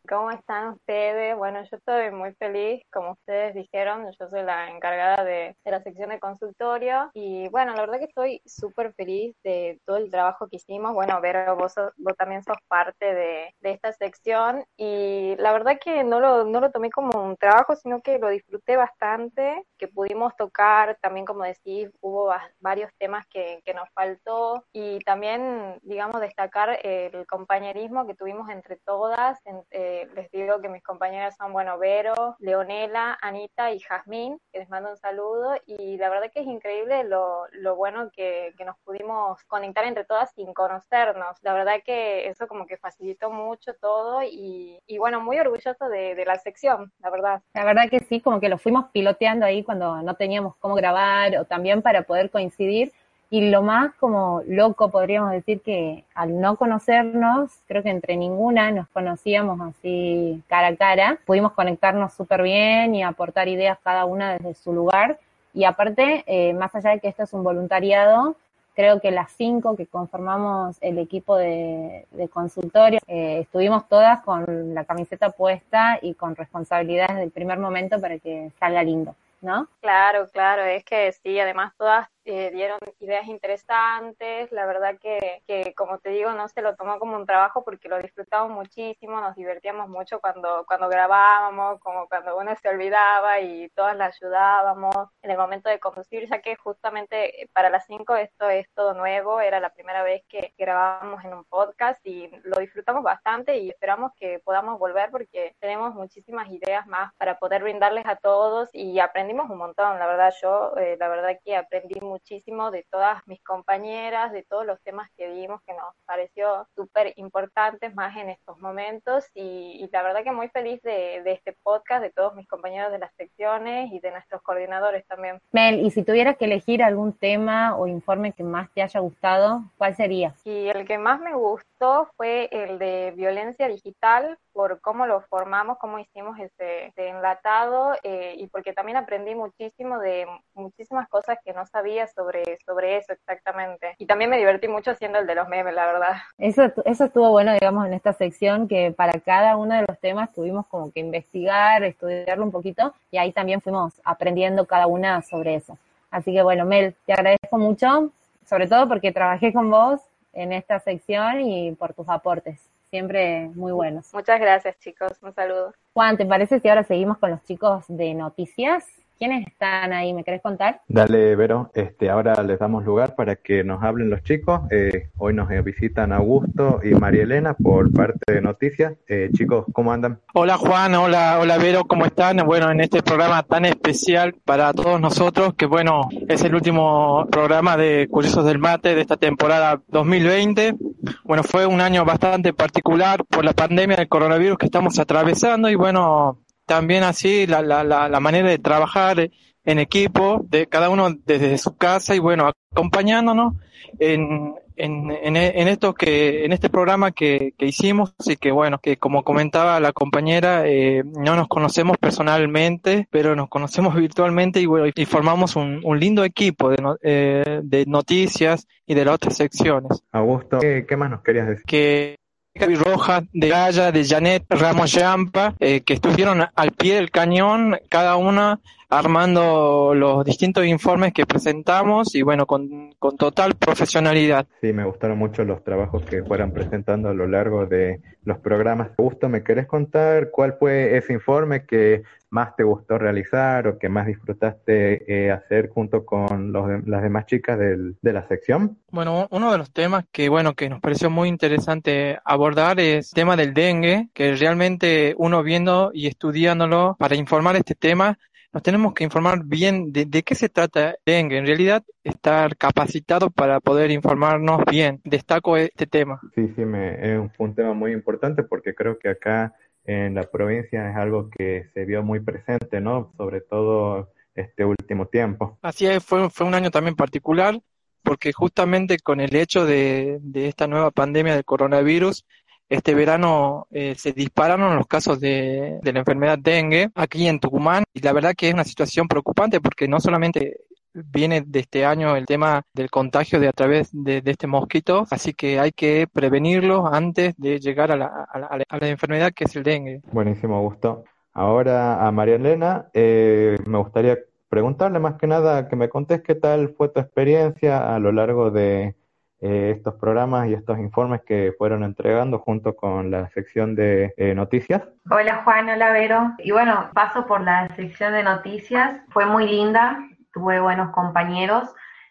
¿Cómo 0.09 0.31
están 0.31 0.73
ustedes? 0.73 1.35
Bueno, 1.37 1.63
yo 1.63 1.77
estoy 1.77 2.11
muy 2.11 2.33
feliz, 2.33 2.83
como 2.91 3.11
ustedes 3.13 3.55
dijeron, 3.55 4.05
yo 4.19 4.27
soy 4.27 4.43
la 4.43 4.69
encargada 4.69 5.23
de, 5.23 5.55
la 5.63 5.81
sección 5.81 6.09
de 6.09 6.19
consultorio 6.19 7.09
y 7.13 7.47
bueno, 7.47 7.73
la 7.73 7.81
verdad 7.81 7.99
que 7.99 8.05
estoy 8.05 8.41
súper 8.45 8.93
feliz 8.95 9.33
de 9.45 9.79
todo 9.85 9.95
el 9.95 10.11
trabajo 10.11 10.47
que 10.49 10.57
hicimos. 10.57 10.93
Bueno, 10.93 11.21
Vero, 11.21 11.55
vos, 11.55 11.73
vos 11.95 12.17
también 12.17 12.43
sos 12.43 12.57
parte 12.67 13.13
de, 13.13 13.55
esta 13.61 13.93
sección 13.93 14.65
y 14.75 15.35
la 15.37 15.53
verdad 15.53 15.79
que 15.81 16.03
no 16.03 16.19
lo, 16.19 16.43
no 16.43 16.59
lo 16.59 16.69
tomé 16.69 16.89
como 16.91 17.23
un 17.23 17.37
trabajo, 17.37 17.75
sino 17.77 18.01
que 18.01 18.19
lo 18.19 18.27
disfruté 18.27 18.75
bastante, 18.75 19.63
que 19.77 19.87
pudimos 19.87 20.35
tocar, 20.35 20.97
también 21.01 21.25
como 21.25 21.45
decís, 21.45 21.89
hubo 22.01 22.29
varios 22.59 22.91
temas 22.99 23.25
que, 23.27 23.61
que 23.63 23.73
nos 23.73 23.89
faltó 23.93 24.65
y 24.73 24.99
también, 24.99 25.79
digamos, 25.81 26.19
destacar 26.19 26.77
el 26.83 27.25
compañerismo 27.25 28.05
que 28.05 28.15
tuvimos 28.15 28.49
entre 28.49 28.77
todas. 28.85 29.39
entre 29.45 29.93
les 30.15 30.29
digo 30.31 30.61
que 30.61 30.69
mis 30.69 30.83
compañeras 30.83 31.35
son, 31.37 31.53
bueno, 31.53 31.77
Vero, 31.77 32.35
Leonela, 32.39 33.17
Anita 33.21 33.71
y 33.71 33.79
Jazmín, 33.79 34.39
que 34.51 34.59
les 34.59 34.69
mando 34.69 34.89
un 34.89 34.97
saludo. 34.97 35.55
Y 35.65 35.97
la 35.97 36.09
verdad 36.09 36.31
que 36.31 36.41
es 36.41 36.47
increíble 36.47 37.03
lo, 37.03 37.45
lo 37.51 37.75
bueno 37.75 38.09
que, 38.11 38.53
que, 38.57 38.65
nos 38.65 38.77
pudimos 38.79 39.43
conectar 39.45 39.85
entre 39.85 40.05
todas 40.05 40.31
sin 40.33 40.53
conocernos. 40.53 41.37
La 41.41 41.53
verdad 41.53 41.81
que 41.85 42.27
eso 42.27 42.47
como 42.47 42.65
que 42.65 42.77
facilitó 42.77 43.29
mucho 43.29 43.73
todo 43.75 44.23
y, 44.23 44.79
y 44.87 44.97
bueno, 44.97 45.21
muy 45.21 45.39
orgulloso 45.39 45.89
de, 45.89 46.15
de, 46.15 46.25
la 46.25 46.37
sección, 46.37 46.91
la 46.99 47.09
verdad. 47.09 47.41
La 47.53 47.65
verdad 47.65 47.89
que 47.89 47.99
sí, 47.99 48.21
como 48.21 48.39
que 48.39 48.49
lo 48.49 48.57
fuimos 48.57 48.85
piloteando 48.91 49.45
ahí 49.45 49.63
cuando 49.63 50.01
no 50.01 50.15
teníamos 50.15 50.55
cómo 50.57 50.75
grabar 50.75 51.37
o 51.37 51.45
también 51.45 51.81
para 51.81 52.03
poder 52.03 52.31
coincidir 52.31 52.91
y 53.33 53.49
lo 53.49 53.63
más 53.63 53.95
como 53.95 54.43
loco 54.45 54.91
podríamos 54.91 55.31
decir 55.31 55.59
que 55.61 56.03
al 56.13 56.39
no 56.39 56.55
conocernos, 56.55 57.49
creo 57.67 57.81
que 57.81 57.89
entre 57.89 58.15
ninguna 58.15 58.69
nos 58.69 58.87
conocíamos 58.89 59.59
así 59.59 60.43
cara 60.47 60.67
a 60.67 60.75
cara, 60.75 61.17
pudimos 61.25 61.53
conectarnos 61.53 62.13
súper 62.13 62.43
bien 62.43 62.93
y 62.93 63.01
aportar 63.01 63.47
ideas 63.47 63.79
cada 63.83 64.05
una 64.05 64.33
desde 64.33 64.53
su 64.53 64.71
lugar. 64.71 65.17
Y 65.51 65.63
aparte, 65.63 66.23
eh, 66.27 66.53
más 66.53 66.75
allá 66.75 66.91
de 66.91 66.99
que 66.99 67.07
esto 67.07 67.23
es 67.23 67.33
un 67.33 67.43
voluntariado, 67.43 68.35
creo 68.75 69.01
que 69.01 69.09
las 69.09 69.31
cinco 69.31 69.75
que 69.75 69.87
conformamos 69.87 70.77
el 70.81 70.99
equipo 70.99 71.35
de, 71.35 72.05
consultorio, 72.31 72.99
eh, 73.07 73.39
estuvimos 73.39 73.89
todas 73.89 74.21
con 74.21 74.75
la 74.75 74.85
camiseta 74.85 75.31
puesta 75.31 75.97
y 76.03 76.13
con 76.13 76.35
responsabilidad 76.35 77.07
desde 77.07 77.23
el 77.23 77.31
primer 77.31 77.57
momento 77.57 77.99
para 77.99 78.19
que 78.19 78.51
salga 78.59 78.83
lindo. 78.83 79.15
¿No? 79.41 79.67
Claro, 79.81 80.29
claro, 80.31 80.61
es 80.63 80.85
que 80.85 81.11
sí, 81.11 81.37
además 81.37 81.73
todas 81.77 82.07
eh, 82.25 82.51
dieron 82.51 82.79
ideas 82.99 83.27
interesantes, 83.27 84.51
la 84.51 84.65
verdad 84.65 84.97
que, 84.99 85.41
que, 85.45 85.73
como 85.75 85.99
te 85.99 86.09
digo, 86.09 86.31
no 86.31 86.47
se 86.47 86.61
lo 86.61 86.75
tomó 86.75 86.97
como 86.99 87.17
un 87.17 87.25
trabajo 87.25 87.63
porque 87.63 87.89
lo 87.89 87.99
disfrutamos 87.99 88.51
muchísimo, 88.51 89.19
nos 89.19 89.35
divertíamos 89.35 89.89
mucho 89.89 90.19
cuando, 90.21 90.63
cuando 90.65 90.87
grabábamos, 90.87 91.79
como 91.81 92.07
cuando 92.07 92.37
uno 92.37 92.55
se 92.61 92.69
olvidaba 92.69 93.41
y 93.41 93.69
todas 93.69 93.97
la 93.97 94.05
ayudábamos. 94.05 95.09
En 95.21 95.31
el 95.31 95.37
momento 95.37 95.69
de 95.69 95.79
conducir, 95.79 96.29
ya 96.29 96.41
que 96.41 96.55
justamente 96.55 97.49
para 97.53 97.69
las 97.69 97.85
5 97.87 98.15
esto 98.15 98.49
es 98.49 98.69
todo 98.73 98.93
nuevo, 98.93 99.41
era 99.41 99.59
la 99.59 99.73
primera 99.73 100.03
vez 100.03 100.23
que 100.29 100.53
grabábamos 100.57 101.23
en 101.25 101.33
un 101.33 101.43
podcast 101.45 101.99
y 102.05 102.29
lo 102.43 102.59
disfrutamos 102.59 103.03
bastante 103.03 103.57
y 103.57 103.69
esperamos 103.69 104.13
que 104.15 104.39
podamos 104.39 104.79
volver 104.79 105.11
porque 105.11 105.55
tenemos 105.59 105.93
muchísimas 105.93 106.49
ideas 106.49 106.87
más 106.87 107.13
para 107.15 107.37
poder 107.37 107.63
brindarles 107.63 108.05
a 108.05 108.15
todos 108.15 108.69
y 108.73 108.99
aprendimos 108.99 109.49
un 109.49 109.57
montón, 109.57 109.99
la 109.99 110.07
verdad. 110.07 110.33
Yo, 110.41 110.73
eh, 110.77 110.95
la 110.99 111.07
verdad 111.09 111.37
que 111.43 111.55
aprendí 111.55 111.99
mucho 111.99 112.12
muchísimo 112.13 112.69
de 112.69 112.85
todas 112.91 113.27
mis 113.27 113.41
compañeras, 113.41 114.31
de 114.31 114.43
todos 114.43 114.67
los 114.67 114.79
temas 114.81 115.09
que 115.17 115.33
vimos 115.33 115.63
que 115.63 115.73
nos 115.73 115.95
pareció 116.05 116.67
súper 116.75 117.13
importantes 117.15 117.95
más 117.95 118.15
en 118.17 118.29
estos 118.29 118.59
momentos 118.59 119.25
y, 119.33 119.89
la 119.91 120.03
verdad 120.03 120.23
que 120.23 120.31
muy 120.31 120.47
feliz 120.49 120.79
de, 120.83 121.23
este 121.25 121.55
podcast, 121.63 122.03
de 122.03 122.11
todos 122.11 122.35
mis 122.35 122.47
compañeros 122.47 122.91
de 122.91 122.99
las 122.99 123.11
secciones 123.15 123.91
y 123.91 123.99
de 123.99 124.11
nuestros 124.11 124.43
coordinadores 124.43 125.05
también. 125.07 125.39
Mel, 125.51 125.79
y 125.79 125.89
si 125.89 126.03
tuvieras 126.03 126.37
que 126.37 126.45
elegir 126.45 126.83
algún 126.83 127.13
tema 127.13 127.75
o 127.77 127.87
informe 127.87 128.31
que 128.31 128.43
más 128.43 128.69
te 128.73 128.83
haya 128.83 128.99
gustado, 128.99 129.63
¿cuál 129.79 129.95
sería? 129.95 130.35
Y 130.45 130.67
el 130.67 130.85
que 130.85 130.99
más 130.99 131.19
me 131.19 131.33
gustó 131.33 132.09
fue 132.15 132.47
el 132.51 132.77
de 132.77 133.13
violencia 133.15 133.67
digital 133.67 134.37
por 134.53 134.79
cómo 134.81 135.05
lo 135.05 135.21
formamos, 135.21 135.77
cómo 135.79 135.99
hicimos 135.99 136.37
ese, 136.39 136.93
enlatado 136.95 137.93
eh, 138.03 138.35
y 138.37 138.47
porque 138.47 138.73
también 138.73 138.97
aprendí 138.97 139.35
muchísimo 139.35 139.99
de 139.99 140.27
muchísimas 140.53 141.09
cosas 141.09 141.37
que 141.43 141.53
no 141.53 141.65
sabía 141.65 142.07
sobre, 142.07 142.43
sobre 142.65 142.97
eso 142.97 143.13
exactamente. 143.13 143.95
Y 143.97 144.05
también 144.05 144.29
me 144.29 144.37
divertí 144.37 144.67
mucho 144.67 144.91
haciendo 144.91 145.19
el 145.19 145.27
de 145.27 145.35
los 145.35 145.47
memes, 145.49 145.73
la 145.73 145.85
verdad. 145.85 146.13
Eso, 146.37 146.71
eso 146.85 147.05
estuvo 147.05 147.31
bueno, 147.31 147.53
digamos, 147.53 147.85
en 147.85 147.93
esta 147.93 148.13
sección, 148.13 148.67
que 148.67 148.91
para 148.91 149.19
cada 149.19 149.57
uno 149.57 149.75
de 149.75 149.85
los 149.87 149.99
temas 149.99 150.31
tuvimos 150.31 150.67
como 150.67 150.91
que 150.91 150.99
investigar, 150.99 151.83
estudiarlo 151.83 152.45
un 152.45 152.51
poquito, 152.51 152.93
y 153.11 153.17
ahí 153.17 153.31
también 153.31 153.61
fuimos 153.61 153.99
aprendiendo 154.03 154.65
cada 154.65 154.87
una 154.87 155.21
sobre 155.23 155.55
eso. 155.55 155.77
Así 156.11 156.31
que 156.31 156.43
bueno, 156.43 156.65
Mel, 156.65 156.95
te 157.05 157.13
agradezco 157.13 157.57
mucho, 157.57 158.11
sobre 158.45 158.67
todo 158.67 158.87
porque 158.87 159.11
trabajé 159.11 159.51
con 159.51 159.69
vos 159.71 159.99
en 160.33 160.53
esta 160.53 160.79
sección 160.79 161.41
y 161.41 161.71
por 161.73 161.93
tus 161.93 162.07
aportes 162.07 162.72
siempre 162.93 163.49
muy 163.55 163.71
buenos. 163.71 164.13
Muchas 164.13 164.39
gracias, 164.39 164.77
chicos. 164.77 165.13
Un 165.23 165.33
saludo. 165.33 165.73
Juan, 165.93 166.15
¿te 166.15 166.27
parece 166.27 166.59
si 166.59 166.69
ahora 166.69 166.83
seguimos 166.83 167.17
con 167.17 167.31
los 167.31 167.43
chicos 167.43 167.85
de 167.87 168.13
noticias? 168.13 168.85
¿Quiénes 169.17 169.47
están 169.47 169.93
ahí? 169.93 170.13
¿Me 170.13 170.23
querés 170.23 170.41
contar? 170.41 170.81
Dale, 170.87 171.35
Vero. 171.35 171.71
Este, 171.73 172.09
ahora 172.09 172.41
les 172.43 172.59
damos 172.59 172.83
lugar 172.83 173.15
para 173.15 173.35
que 173.35 173.63
nos 173.63 173.83
hablen 173.83 174.09
los 174.09 174.23
chicos. 174.23 174.61
Eh, 174.71 175.09
hoy 175.17 175.33
nos 175.33 175.49
visitan 175.63 176.11
Augusto 176.11 176.79
y 176.83 176.89
María 176.89 177.23
Elena 177.23 177.53
por 177.53 177.91
parte 177.93 178.33
de 178.33 178.41
Noticias. 178.41 178.93
Eh, 179.07 179.29
chicos, 179.33 179.65
¿cómo 179.71 179.93
andan? 179.93 180.19
Hola 180.33 180.57
Juan, 180.57 180.95
hola, 180.95 181.37
hola 181.39 181.57
Vero, 181.57 181.85
¿cómo 181.85 182.05
están? 182.05 182.37
Bueno, 182.45 182.71
en 182.71 182.81
este 182.81 183.03
programa 183.03 183.43
tan 183.43 183.65
especial 183.65 184.33
para 184.45 184.73
todos 184.73 184.99
nosotros, 184.99 185.53
que 185.53 185.67
bueno, 185.67 186.09
es 186.27 186.43
el 186.43 186.55
último 186.55 187.27
programa 187.31 187.77
de 187.77 188.07
Curiosos 188.09 188.45
del 188.45 188.59
Mate 188.59 188.95
de 188.95 189.01
esta 189.01 189.17
temporada 189.17 189.81
2020. 189.87 190.75
Bueno, 191.23 191.43
fue 191.43 191.65
un 191.65 191.81
año 191.81 192.03
bastante 192.03 192.53
particular 192.53 193.23
por 193.25 193.45
la 193.45 193.53
pandemia 193.53 193.97
del 193.97 194.07
coronavirus 194.07 194.57
que 194.57 194.65
estamos 194.65 194.99
atravesando 194.99 195.69
y 195.69 195.75
bueno, 195.75 196.39
también 196.65 197.03
así 197.03 197.47
la, 197.47 197.61
la, 197.61 197.83
la, 197.83 198.19
manera 198.19 198.49
de 198.49 198.59
trabajar 198.59 199.29
en 199.65 199.79
equipo, 199.79 200.45
de 200.49 200.67
cada 200.67 200.89
uno 200.89 201.09
desde 201.25 201.57
su 201.57 201.75
casa 201.77 202.15
y 202.15 202.19
bueno, 202.19 202.51
acompañándonos 202.71 203.53
en, 203.99 204.55
en, 204.75 205.11
en, 205.11 205.67
esto 205.67 205.93
que, 205.93 206.45
en 206.45 206.51
este 206.51 206.69
programa 206.69 207.11
que, 207.11 207.53
que 207.57 207.65
hicimos 207.65 208.13
y 208.25 208.35
que 208.37 208.51
bueno, 208.51 208.79
que 208.79 208.97
como 208.97 209.23
comentaba 209.23 209.79
la 209.79 209.93
compañera, 209.93 210.67
eh, 210.67 211.03
no 211.03 211.35
nos 211.35 211.47
conocemos 211.47 211.97
personalmente, 211.97 213.07
pero 213.11 213.35
nos 213.35 213.49
conocemos 213.49 213.95
virtualmente 213.95 214.59
y 214.59 214.65
bueno, 214.65 214.87
y 214.93 215.05
formamos 215.05 215.55
un, 215.55 215.81
un 215.83 215.99
lindo 215.99 216.23
equipo 216.23 216.69
de, 216.69 216.77
eh, 217.01 217.61
de 217.63 217.85
noticias 217.85 218.67
y 218.85 218.95
de 218.95 219.05
las 219.05 219.15
otras 219.15 219.37
secciones. 219.37 220.03
Augusto, 220.11 220.59
¿qué, 220.59 220.85
¿qué 220.87 220.97
más 220.97 221.09
nos 221.09 221.21
querías 221.21 221.47
decir? 221.47 221.63
Que 221.65 222.17
Rojas, 222.55 223.23
de 223.33 223.49
Gaya, 223.49 223.91
de 223.91 224.05
Janet 224.05 224.45
Ramos 224.47 224.91
Yampa, 224.91 225.55
eh, 225.59 225.81
que 225.81 225.93
estuvieron 225.93 226.45
al 226.55 226.71
pie 226.71 226.95
del 226.95 227.09
cañón, 227.09 227.79
cada 227.89 228.15
una 228.15 228.59
armando 228.89 229.93
los 229.95 230.25
distintos 230.25 230.65
informes 230.65 231.13
que 231.13 231.25
presentamos 231.25 232.15
y 232.15 232.21
bueno, 232.21 232.45
con, 232.45 232.93
con 232.99 233.17
total 233.17 233.55
profesionalidad. 233.55 234.45
Sí, 234.61 234.73
me 234.73 234.85
gustaron 234.85 235.17
mucho 235.17 235.43
los 235.43 235.63
trabajos 235.63 236.03
que 236.03 236.23
fueron 236.23 236.51
presentando 236.51 237.09
a 237.09 237.13
lo 237.13 237.27
largo 237.27 237.65
de 237.65 238.01
los 238.23 238.37
programas. 238.39 238.91
Justo, 238.97 239.29
¿me 239.29 239.43
querés 239.43 239.67
contar 239.67 240.29
cuál 240.31 240.55
fue 240.59 240.97
ese 240.97 241.13
informe 241.13 241.65
que 241.65 242.03
más 242.33 242.55
te 242.55 242.63
gustó 242.63 242.97
realizar 242.97 243.67
o 243.67 243.77
que 243.77 243.89
más 243.89 244.07
disfrutaste 244.07 245.03
eh, 245.07 245.31
hacer 245.31 245.69
junto 245.69 246.03
con 246.03 246.51
los 246.51 246.63
las 246.87 247.03
demás 247.03 247.27
chicas 247.27 247.59
del, 247.59 247.95
de 248.01 248.13
la 248.13 248.27
sección? 248.27 248.79
Bueno, 248.89 249.27
uno 249.29 249.51
de 249.51 249.59
los 249.59 249.71
temas 249.71 250.05
que, 250.11 250.29
bueno, 250.29 250.55
que 250.55 250.67
nos 250.67 250.81
pareció 250.81 251.11
muy 251.11 251.29
interesante 251.29 252.17
abordar 252.25 252.79
es 252.79 253.09
el 253.09 253.13
tema 253.13 253.35
del 253.35 253.53
dengue, 253.53 254.09
que 254.13 254.35
realmente 254.35 255.13
uno 255.17 255.43
viendo 255.43 255.91
y 255.93 256.07
estudiándolo 256.07 256.95
para 256.97 257.15
informar 257.15 257.55
este 257.55 257.75
tema, 257.75 258.17
nos 258.53 258.61
tenemos 258.61 258.93
que 258.93 259.03
informar 259.03 259.43
bien 259.43 259.91
de, 259.91 260.05
de, 260.05 260.21
qué 260.21 260.35
se 260.35 260.47
trata 260.47 260.95
dengue. 261.05 261.37
En 261.37 261.47
realidad, 261.47 261.83
estar 262.03 262.55
capacitado 262.55 263.31
para 263.31 263.59
poder 263.59 263.89
informarnos 263.89 264.63
bien. 264.69 265.01
Destaco 265.03 265.57
este 265.57 265.87
tema. 265.87 266.21
Sí, 266.35 266.53
sí, 266.55 266.63
me, 266.63 267.15
es 267.15 267.31
un 267.39 267.55
tema 267.55 267.73
muy 267.73 267.91
importante 267.91 268.43
porque 268.43 268.75
creo 268.75 268.99
que 268.99 269.09
acá 269.09 269.55
en 269.85 270.13
la 270.13 270.23
provincia 270.23 270.89
es 270.89 270.95
algo 270.95 271.29
que 271.29 271.69
se 271.73 271.83
vio 271.85 272.03
muy 272.03 272.19
presente, 272.19 272.79
¿no? 272.79 273.11
Sobre 273.17 273.41
todo 273.41 274.11
este 274.35 274.63
último 274.63 275.07
tiempo. 275.07 275.57
Así 275.63 275.87
es, 275.87 276.03
fue, 276.03 276.29
fue 276.29 276.45
un 276.45 276.53
año 276.53 276.69
también 276.69 276.95
particular 276.95 277.59
porque 278.03 278.33
justamente 278.33 278.99
con 278.99 279.19
el 279.19 279.35
hecho 279.35 279.65
de, 279.65 280.19
de 280.21 280.47
esta 280.47 280.67
nueva 280.67 280.91
pandemia 280.91 281.33
del 281.33 281.45
coronavirus, 281.45 282.25
este 282.69 282.95
verano 282.95 283.67
eh, 283.71 283.95
se 283.95 284.13
dispararon 284.13 284.75
los 284.75 284.87
casos 284.87 285.19
de, 285.19 285.79
de 285.81 285.93
la 285.93 285.99
enfermedad 285.99 286.39
dengue 286.39 286.89
aquí 286.95 287.27
en 287.27 287.39
Tucumán 287.39 287.83
y 287.93 288.01
la 288.01 288.13
verdad 288.13 288.33
que 288.35 288.47
es 288.47 288.53
una 288.53 288.63
situación 288.63 289.07
preocupante 289.07 289.61
porque 289.61 289.87
no 289.87 289.99
solamente 289.99 290.61
viene 290.93 291.41
de 291.45 291.59
este 291.59 291.85
año 291.85 292.15
el 292.15 292.25
tema 292.25 292.61
del 292.73 292.89
contagio 292.89 293.39
de 293.39 293.47
a 293.47 293.51
través 293.51 293.89
de, 293.91 294.21
este 294.25 294.47
mosquito, 294.47 295.05
así 295.09 295.33
que 295.33 295.59
hay 295.59 295.71
que 295.71 296.07
prevenirlo 296.11 296.87
antes 296.87 297.35
de 297.37 297.59
llegar 297.59 297.91
a 297.91 297.95
la, 297.95 298.27
a 298.29 298.39
la, 298.39 298.63
a 298.67 298.77
la 298.77 298.87
enfermedad 298.87 299.31
que 299.33 299.45
es 299.45 299.55
el 299.55 299.63
dengue. 299.63 300.01
Buenísimo, 300.11 300.55
Augusto. 300.55 301.03
Ahora 301.33 302.05
a 302.05 302.11
María 302.11 302.35
Elena, 302.35 302.89
eh, 302.93 303.57
me 303.65 303.79
gustaría 303.79 304.19
preguntarle 304.49 304.99
más 304.99 305.15
que 305.15 305.25
nada 305.25 305.67
que 305.67 305.75
me 305.75 305.89
contes 305.89 306.21
qué 306.21 306.35
tal 306.35 306.69
fue 306.77 306.89
tu 306.89 306.99
experiencia 306.99 307.95
a 307.95 307.99
lo 307.99 308.11
largo 308.11 308.51
de 308.51 308.95
eh, 309.43 309.73
estos 309.75 309.95
programas 309.95 310.47
y 310.47 310.53
estos 310.53 310.79
informes 310.79 311.21
que 311.25 311.53
fueron 311.57 311.83
entregando 311.83 312.39
junto 312.39 312.75
con 312.75 313.11
la 313.11 313.29
sección 313.31 313.75
de 313.75 314.13
eh, 314.15 314.33
noticias. 314.33 314.81
Hola 315.09 315.41
Juan, 315.43 315.67
hola 315.67 315.91
Vero. 315.91 316.31
Y 316.39 316.51
bueno, 316.51 316.89
paso 316.93 317.27
por 317.27 317.41
la 317.41 317.67
sección 317.75 318.13
de 318.13 318.23
noticias, 318.23 319.01
fue 319.09 319.25
muy 319.25 319.45
linda, 319.45 319.99
tuve 320.33 320.61
buenos 320.61 320.91
compañeros 320.91 321.69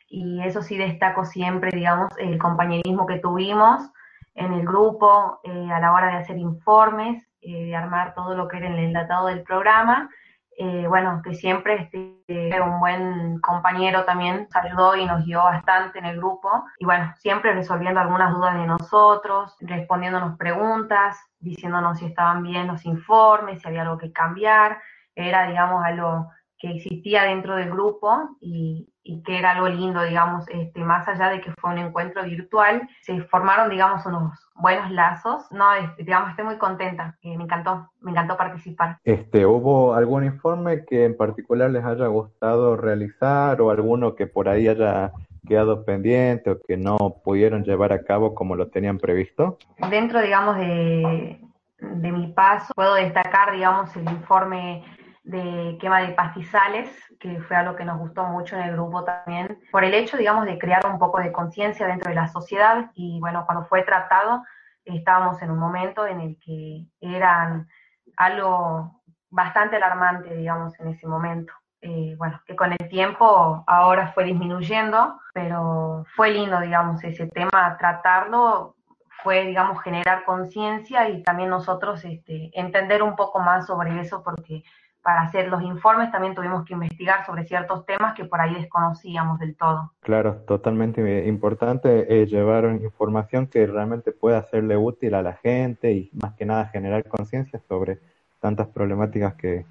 y 0.09 0.43
eso 0.43 0.61
sí 0.61 0.77
destaco 0.77 1.25
siempre, 1.25 1.71
digamos, 1.73 2.11
el 2.19 2.39
compañerismo 2.39 3.07
que 3.07 3.19
tuvimos 3.19 3.91
en 4.35 4.53
el 4.53 4.67
grupo 4.67 5.41
a 5.43 5.81
la 5.81 5.93
hora 5.93 6.09
de 6.09 6.17
hacer 6.19 6.37
informes 6.37 7.27
eh, 7.45 7.65
de 7.67 7.75
armar 7.75 8.15
todo 8.15 8.37
lo 8.37 8.47
que 8.47 8.59
era 8.59 8.69
el 8.69 8.79
enlatado 8.79 9.27
del 9.27 9.43
programa. 9.43 10.09
Eh, 10.59 10.87
bueno, 10.87 11.23
que 11.25 11.35
siempre 11.35 11.75
este, 11.83 12.61
un 12.61 12.79
buen 12.79 13.41
compañero 13.41 14.05
también 14.05 14.49
nos 14.51 14.97
y 14.97 15.07
nos 15.07 15.25
guió 15.25 15.43
bastante 15.45 15.99
en 15.99 16.05
el 16.05 16.19
grupo. 16.19 16.65
Y 16.79 16.85
bueno, 16.85 17.13
siempre 17.17 17.55
resolviendo 17.55 18.01
algunas 18.01 18.35
dudas 18.35 18.55
de 18.55 18.67
nosotros, 18.67 19.57
respondiéndonos 19.61 20.37
preguntas, 20.37 21.19
diciéndonos 21.39 21.99
si 21.99 22.07
estaban 22.07 22.43
bien 22.43 22.67
los 22.67 22.85
informes, 22.85 23.61
si 23.61 23.69
había 23.69 23.83
algo 23.83 23.99
que 23.99 24.13
cambiar. 24.13 24.79
Era, 25.15 25.47
digamos, 25.47 25.85
algo 25.85 26.31
que 26.59 26.71
existía 26.71 27.25
dentro 27.25 27.57
del 27.57 27.71
grupo 27.71 28.37
y, 28.41 28.92
que 29.05 29.39
era 29.39 29.53
algo 29.53 29.69
lindo, 29.69 30.03
digamos, 30.03 30.45
este, 30.49 30.81
más 30.85 31.07
allá 31.09 31.31
de 31.31 31.41
que 31.41 31.53
fue 31.61 31.71
un 31.71 31.79
encuentro 31.79 32.23
virtual, 32.23 32.89
se 33.03 33.21
formaron, 33.23 33.69
digamos, 33.69 34.07
unos 34.07 34.39
buenos 34.55 34.91
lazos. 34.91 35.45
No, 35.51 35.75
este, 35.75 36.05
digamos, 36.05 36.31
estoy 36.31 36.45
muy 36.45 36.57
contenta, 36.57 37.17
me 37.23 37.35
encantó, 37.35 37.91
me 38.01 38.13
encantó 38.13 38.37
participar. 38.37 38.99
Este, 39.05 39.45
¿Hubo 39.45 39.95
algún 39.95 40.25
informe 40.25 40.85
que 40.85 41.05
en 41.05 41.17
particular 41.17 41.71
les 41.71 41.85
haya 41.85 42.07
gustado 42.07 42.77
realizar 42.77 43.61
o 43.61 43.71
alguno 43.71 44.15
que 44.15 44.27
por 44.27 44.49
ahí 44.49 44.69
haya 44.69 45.13
quedado 45.47 45.85
pendiente 45.85 46.51
o 46.51 46.61
que 46.61 46.77
no 46.77 46.97
pudieron 47.25 47.65
llevar 47.65 47.93
a 47.93 48.05
cabo 48.05 48.35
como 48.35 48.55
lo 48.55 48.69
tenían 48.69 48.99
previsto? 48.99 49.59
Dentro, 49.91 50.21
digamos, 50.21 50.57
de, 50.57 51.41
de 51.81 52.13
mi 52.13 52.29
paso, 52.29 52.73
puedo 52.75 52.95
destacar, 52.95 53.53
digamos, 53.53 53.95
el 53.97 54.09
informe 54.09 54.85
de 55.25 55.79
quema 55.81 56.01
de 56.01 56.15
pastizales, 56.15 56.91
que 57.21 57.41
fue 57.43 57.57
algo 57.57 57.77
que 57.77 57.85
nos 57.85 57.99
gustó 57.99 58.25
mucho 58.25 58.57
en 58.57 58.63
el 58.63 58.73
grupo 58.73 59.05
también, 59.05 59.61
por 59.71 59.85
el 59.85 59.95
hecho, 59.95 60.17
digamos, 60.17 60.47
de 60.47 60.59
crear 60.59 60.85
un 60.87 60.99
poco 60.99 61.21
de 61.21 61.33
conciencia 61.33 61.87
dentro 61.87 62.09
de 62.11 62.17
la 62.17 62.29
sociedad 62.29 62.91
y 62.95 63.21
bueno, 63.21 63.45
cuando 63.47 63.65
fue 63.67 63.83
tratado 63.83 64.43
estábamos 64.85 65.41
en 65.43 65.51
un 65.51 65.59
momento 65.59 66.07
en 66.07 66.21
el 66.21 66.39
que 66.41 66.87
eran 67.01 67.69
algo 68.17 69.03
bastante 69.31 69.77
alarmante, 69.77 70.35
digamos, 70.35 70.79
en 70.81 70.89
ese 70.89 71.07
momento. 71.07 71.53
Eh, 71.81 72.15
bueno, 72.17 72.41
que 72.47 72.55
con 72.55 72.73
el 72.73 72.89
tiempo 72.89 73.65
ahora 73.67 74.13
fue 74.13 74.25
disminuyendo, 74.25 75.21
pero 75.35 76.05
fue 76.15 76.31
lindo, 76.31 76.61
digamos, 76.61 77.03
ese 77.03 77.27
tema, 77.27 77.77
tratarlo, 77.79 78.77
fue, 79.23 79.47
digamos, 79.47 79.83
generar 79.83 80.25
conciencia 80.25 81.09
y 81.09 81.23
también 81.23 81.49
nosotros 81.49 82.05
este, 82.05 82.51
entender 82.59 83.03
un 83.03 83.17
poco 83.17 83.41
más 83.41 83.67
sobre 83.67 84.01
eso, 84.01 84.23
porque 84.23 84.63
para 85.03 85.23
hacer 85.23 85.49
los 85.49 85.63
informes 85.63 86.11
también 86.13 86.35
tuvimos 86.35 86.65
que 86.65 86.75
investigar 86.75 87.27
sobre 87.27 87.45
ciertos 87.45 87.85
temas 87.85 88.15
que 88.15 88.25
por 88.25 88.41
ahí 88.41 88.55
desconocíamos 88.55 89.39
del 89.41 89.57
todo. 89.57 89.93
Claro, 90.01 90.37
totalmente 90.47 91.27
importante 91.27 92.07
eh, 92.09 92.27
llevar 92.27 92.65
información 92.83 93.49
que 93.49 93.67
realmente 93.67 94.13
pueda 94.13 94.43
serle 94.45 94.77
útil 94.77 95.15
a 95.15 95.23
la 95.23 95.35
gente 95.35 95.93
y 95.93 96.11
más 96.13 96.35
que 96.35 96.47
nada 96.47 96.67
generar 96.67 97.05
conciencia 97.05 97.61
sobre 97.69 97.99
tantas 98.41 98.69
problemáticas 98.69 99.35
que 99.35 99.65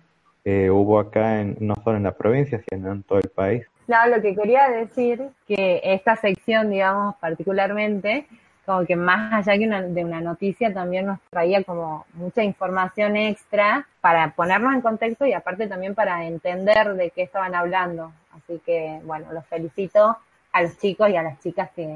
eh, 0.44 0.70
hubo 0.70 1.00
acá, 1.00 1.40
en, 1.40 1.56
no 1.60 1.76
solo 1.84 1.98
en 1.98 2.04
la 2.04 2.14
provincia, 2.14 2.62
sino 2.70 2.92
en 2.92 3.04
todo 3.04 3.20
el 3.20 3.30
país. 3.30 3.66
Claro, 3.86 4.16
lo 4.16 4.22
que 4.22 4.36
quería 4.36 4.70
decir 4.70 5.30
que 5.48 5.82
esta 5.84 6.16
sección, 6.16 6.70
digamos, 6.70 7.16
particularmente, 7.18 8.28
como 8.72 8.86
que 8.86 8.96
más 8.96 9.34
allá 9.34 9.60
que 9.60 9.68
una, 9.68 9.82
de 9.82 10.06
una 10.06 10.22
noticia 10.22 10.74
también 10.74 11.06
nos 11.08 11.20
traía 11.30 11.62
como 11.64 12.06
mucha 12.14 12.42
información 12.42 13.18
extra 13.18 13.86
para 14.00 14.32
ponernos 14.32 14.74
en 14.74 14.80
contexto 14.80 15.26
y 15.26 15.34
aparte 15.34 15.68
también 15.68 15.94
para 15.94 16.26
entender 16.26 16.94
de 16.94 17.10
qué 17.10 17.24
estaban 17.24 17.54
hablando. 17.54 18.14
Así 18.32 18.62
que 18.66 19.02
bueno, 19.04 19.28
los 19.34 19.46
felicito 19.48 20.18
a 20.54 20.62
los 20.64 20.78
chicos 20.78 21.10
y 21.10 21.18
a 21.18 21.24
las 21.24 21.38
chicas 21.42 21.70
que, 21.76 21.94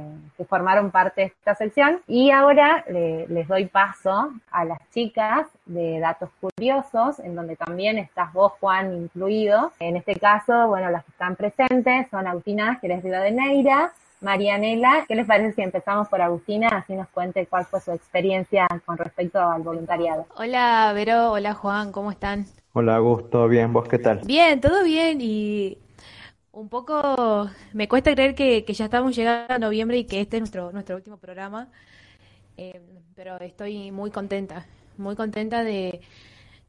formaron 0.49 0.91
parte 0.91 1.21
de 1.21 1.27
esta 1.27 1.55
sección. 1.55 2.01
Y 2.07 2.31
ahora 2.31 2.83
les 2.89 3.47
doy 3.47 3.67
paso 3.67 4.33
a 4.51 4.65
las 4.65 4.79
chicas 4.93 5.47
de 5.65 5.99
Datos 5.99 6.29
Curiosos, 6.41 7.19
en 7.19 7.35
donde 7.35 7.55
también 7.55 7.97
estás 7.97 8.33
vos, 8.33 8.51
Juan, 8.59 8.93
incluido. 8.93 9.71
En 9.79 9.95
este 9.95 10.15
caso, 10.17 10.67
bueno, 10.67 10.91
las 10.91 11.05
que 11.05 11.11
están 11.11 11.37
presentes 11.37 12.09
son 12.09 12.27
Agustina 12.27 12.79
que 12.81 12.89
de 12.89 13.01
de 13.01 13.31
Neira, 13.31 13.93
Marianela, 14.21 15.05
¿qué 15.07 15.15
les 15.15 15.27
parece 15.27 15.53
si 15.53 15.61
empezamos 15.61 16.07
por 16.07 16.21
Agustina? 16.21 16.69
Así 16.69 16.93
nos 16.93 17.07
cuente 17.09 17.45
cuál 17.47 17.65
fue 17.65 17.81
su 17.81 17.91
experiencia 17.91 18.67
con 18.85 18.97
respecto 18.97 19.39
al 19.39 19.61
voluntariado. 19.61 20.25
Hola, 20.37 20.91
Vero, 20.93 21.31
hola, 21.31 21.53
Juan, 21.53 21.91
¿cómo 21.91 22.11
están? 22.11 22.45
Hola, 22.73 22.95
Augusto, 22.95 23.47
bien, 23.47 23.73
¿vos 23.73 23.87
qué 23.87 23.99
tal? 23.99 24.21
Bien, 24.25 24.59
todo 24.61 24.83
bien 24.83 25.19
y 25.21 25.77
un 26.51 26.69
poco 26.69 27.49
me 27.73 27.87
cuesta 27.87 28.13
creer 28.13 28.35
que, 28.35 28.63
ya 28.67 28.85
estamos 28.85 29.15
llegando 29.15 29.53
a 29.53 29.59
noviembre 29.59 29.97
y 29.97 30.05
que 30.05 30.21
este 30.21 30.37
es 30.37 30.41
nuestro, 30.41 30.71
nuestro 30.71 30.95
último 30.95 31.17
programa, 31.17 31.69
eh, 32.57 32.81
pero 33.15 33.37
estoy 33.39 33.91
muy 33.91 34.11
contenta, 34.11 34.65
muy 34.97 35.15
contenta 35.15 35.63
de, 35.63 36.01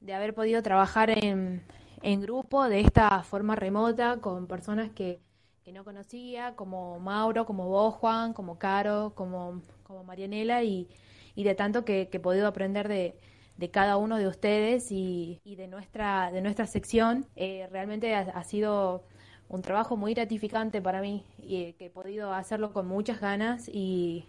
de 0.00 0.14
haber 0.14 0.34
podido 0.34 0.62
trabajar 0.62 1.10
en, 1.10 1.62
en 2.02 2.20
grupo 2.20 2.68
de 2.68 2.80
esta 2.80 3.22
forma 3.22 3.54
remota 3.54 4.18
con 4.20 4.46
personas 4.46 4.90
que 4.90 5.20
que 5.66 5.73
no 5.73 5.82
conocía, 5.82 6.54
como 6.54 7.00
Mauro, 7.00 7.44
como 7.44 7.66
vos, 7.66 7.92
Juan, 7.94 8.35
como 8.35 8.56
Caro, 8.56 9.11
como, 9.16 9.62
como 9.82 10.04
Marianela, 10.04 10.62
y, 10.62 10.87
y 11.35 11.42
de 11.42 11.56
tanto 11.56 11.85
que, 11.85 12.08
he 12.12 12.20
podido 12.20 12.46
aprender 12.46 12.87
de, 12.87 13.16
de, 13.56 13.70
cada 13.73 13.96
uno 13.96 14.16
de 14.16 14.28
ustedes 14.28 14.92
y, 14.92 15.40
y, 15.44 15.56
de, 15.56 15.66
nuestra, 15.66 16.30
de 16.30 16.40
nuestra 16.40 16.68
sección. 16.68 17.26
Eh, 17.35 17.66
realmente 17.73 18.14
ha, 18.14 18.44
sido 18.44 19.02
un 19.49 19.62
trabajo 19.62 19.96
muy 19.96 20.14
gratificante 20.14 20.80
para 20.80 21.00
mí 21.00 21.25
y 21.42 21.56
eh, 21.56 21.75
que 21.76 21.87
he 21.87 21.90
podido 21.90 22.32
hacerlo 22.32 22.73
con 22.73 22.87
muchas 22.87 23.20
ganas 23.20 23.68
y, 23.68 24.25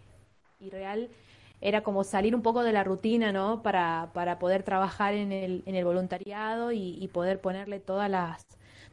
y 0.60 0.72
real 0.72 1.08
era 1.62 1.84
como 1.84 2.04
salir 2.04 2.34
un 2.36 2.42
poco 2.42 2.64
de 2.64 2.72
la 2.72 2.84
rutina, 2.84 3.32
¿no? 3.32 3.62
Para, 3.62 4.10
para 4.16 4.40
poder 4.40 4.64
trabajar 4.64 5.14
en 5.14 5.32
el, 5.32 5.62
en 5.68 5.76
el 5.76 5.86
voluntariado 5.86 6.72
y 6.72 7.08
poder 7.14 7.42
ponerle 7.42 7.80
todas 7.80 8.10
las 8.10 8.44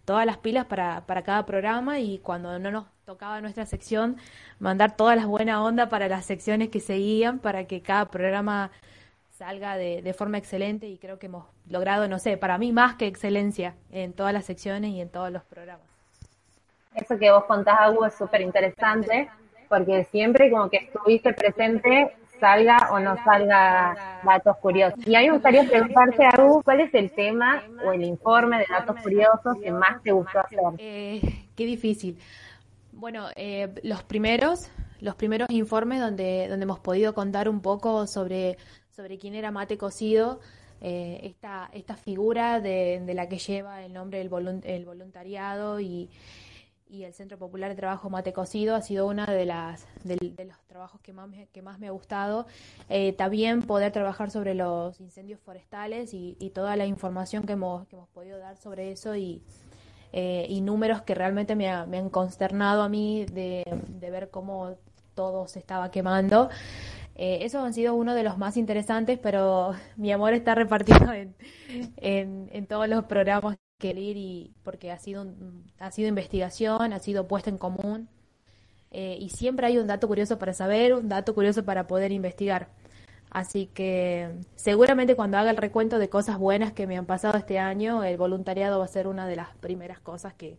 todas 0.05 0.27
las 0.27 0.39
pilas 0.39 0.67
para, 0.67 1.03
para 1.07 1.23
cada 1.23 1.47
programa 1.47 1.99
y 1.99 2.19
cuando 2.19 2.59
no 2.59 2.71
nos 2.71 2.87
tocaba 3.05 3.41
nuestra 3.41 3.67
sección, 3.67 4.17
mandar 4.59 4.97
todas 4.97 5.17
las 5.17 5.27
buenas 5.27 5.59
ondas 5.59 5.89
para 5.89 6.09
las 6.09 6.25
secciones 6.25 6.69
que 6.69 6.81
seguían 6.81 7.39
para 7.39 7.67
que 7.67 7.83
cada 7.83 8.07
programa 8.07 8.71
salga 9.31 9.77
de, 9.77 10.01
de, 10.03 10.15
forma 10.15 10.39
excelente 10.39 10.87
y 10.87 10.97
creo 10.97 11.19
que 11.19 11.27
hemos 11.27 11.45
logrado, 11.69 12.09
no 12.09 12.19
sé, 12.19 12.37
para 12.37 12.57
mí 12.57 12.73
más 12.73 12.95
que 12.95 13.07
excelencia 13.07 13.75
en 13.91 14.13
todas 14.13 14.33
las 14.33 14.45
secciones 14.45 14.91
y 14.91 15.01
en 15.01 15.09
todos 15.09 15.31
los 15.31 15.43
programas. 15.43 15.87
Eso 16.95 17.19
que 17.19 17.31
vos 17.31 17.45
contás, 17.45 17.77
Agu, 17.81 18.05
es 18.05 18.15
súper 18.15 18.41
interesante 18.41 19.29
porque 19.69 20.05
siempre 20.05 20.51
como 20.51 20.71
que 20.71 20.77
estuviste 20.77 21.33
presente 21.33 22.15
salga 22.45 22.77
o 22.93 22.99
no 22.99 23.17
salga 23.25 24.21
datos 24.23 24.57
curiosos. 24.59 24.99
Y 25.07 25.15
a 25.15 25.21
mí 25.21 25.27
me 25.27 25.33
gustaría 25.33 25.65
preguntarte, 25.65 26.25
Aru, 26.27 26.61
¿cuál 26.63 26.81
es 26.81 26.93
el 26.93 27.11
tema 27.13 27.63
o 27.85 27.93
el 27.93 28.05
informe 28.05 28.59
de 28.59 28.67
datos 28.69 28.97
curiosos 29.03 29.57
que 29.63 29.73
más 29.73 30.03
te 30.03 30.13
gustó 30.13 30.41
hacer? 30.41 30.59
Eh, 30.79 31.23
qué 31.57 31.65
difícil. 31.65 32.19
Bueno, 32.93 33.29
eh, 33.35 33.75
los 33.83 34.03
primeros, 34.03 34.71
los 35.01 35.15
primeros 35.15 35.49
informes 35.51 36.01
donde, 36.01 36.49
donde 36.49 36.65
hemos 36.65 36.81
podido 36.81 37.15
contar 37.15 37.49
un 37.49 37.61
poco 37.63 38.07
sobre, 38.07 38.59
sobre 38.91 39.19
quién 39.19 39.35
era 39.35 39.51
Mate 39.51 39.79
Cocido, 39.79 40.41
eh, 40.83 41.21
esta, 41.23 41.71
esta 41.73 41.97
figura 41.97 42.61
de, 42.61 43.01
de, 43.07 43.15
la 43.15 43.27
que 43.27 43.39
lleva 43.39 43.83
el 43.83 43.95
nombre 43.95 44.19
del 44.19 44.29
voluntariado 44.85 45.81
y, 45.81 46.11
y 46.95 47.05
el 47.05 47.13
Centro 47.13 47.37
Popular 47.39 47.71
de 47.71 47.77
Trabajo 47.77 48.09
Mate 48.09 48.33
Cocido 48.33 48.77
ha 48.77 48.81
sido 48.81 49.09
uno 49.09 49.27
de, 49.27 49.45
las, 49.45 49.85
de, 50.05 50.17
los 50.45 50.57
trabajos 50.69 51.01
que 51.01 51.13
más 51.13 51.29
me, 51.29 51.49
que 51.49 51.61
más 51.61 51.81
me 51.81 51.89
ha 51.89 51.91
gustado. 51.91 52.47
Eh, 52.89 53.13
también 53.15 53.63
poder 53.63 53.91
trabajar 53.91 54.31
sobre 54.31 54.55
los 54.55 55.01
incendios 55.01 55.41
forestales 55.41 56.15
y, 56.15 56.35
toda 56.55 56.77
la 56.77 56.87
información 56.87 57.43
que 57.45 57.55
hemos, 57.55 57.89
que 57.89 57.97
hemos 57.97 58.09
podido 58.11 58.39
dar 58.39 58.57
sobre 58.57 58.93
eso 58.93 59.17
y, 59.17 59.43
eh, 60.13 60.47
y 60.49 60.61
números 60.61 61.03
que 61.03 61.17
realmente 61.17 61.57
me, 61.57 61.69
han 61.69 62.11
consternado 62.11 62.83
a 62.83 62.89
mí 62.89 63.27
de, 63.27 63.65
ver 63.99 64.31
cómo 64.31 64.77
todo 65.15 65.49
se 65.49 65.59
estaba 65.59 65.91
quemando. 65.91 66.49
Eh, 67.17 67.39
esos 67.43 67.65
han 67.65 67.75
sido 67.75 67.95
uno 67.95 68.15
de 68.15 68.23
los 68.23 68.39
más 68.39 68.57
interesantes, 68.57 69.19
pero 69.21 69.73
mi 69.97 70.13
amor 70.13 70.33
está 70.33 70.55
repartido 70.55 71.13
en, 71.13 71.35
en, 71.97 72.49
en 72.53 72.67
todos 72.69 72.89
los 72.89 73.05
programas 73.07 73.57
que 73.79 73.91
y 73.91 74.53
porque 74.63 74.91
ha 74.91 74.99
sido, 74.99 75.27
ha 75.79 75.91
sido 75.91 76.09
investigación, 76.09 76.93
ha 76.93 76.99
sido 76.99 77.27
puesta 77.29 77.51
en 77.51 77.59
común 77.59 78.09
eh, 78.91 79.19
y 79.21 79.31
siempre 79.31 79.67
hay 79.67 79.79
un 79.79 79.87
dato 79.87 80.07
curioso 80.09 80.39
para 80.39 80.55
saber, 80.55 80.95
un 80.95 81.09
dato 81.09 81.35
curioso 81.35 81.65
para 81.65 81.87
poder 81.87 82.13
investigar. 82.13 82.69
Así 83.31 83.67
que 83.67 84.31
seguramente 84.55 85.17
cuando 85.17 85.39
haga 85.39 85.51
el 85.51 85.57
recuento 85.57 85.99
de 85.99 86.09
cosas 86.09 86.39
buenas 86.39 86.73
que 86.73 86.87
me 86.87 86.97
han 86.97 87.05
pasado 87.05 87.37
este 87.37 87.59
año, 87.59 88.05
el 88.05 88.17
voluntariado 88.17 88.79
va 88.79 88.85
a 88.85 88.89
ser 88.89 89.09
una 89.09 89.27
de 89.27 89.37
las 89.37 89.57
primeras 89.57 89.99
cosas 90.01 90.35
que 90.35 90.59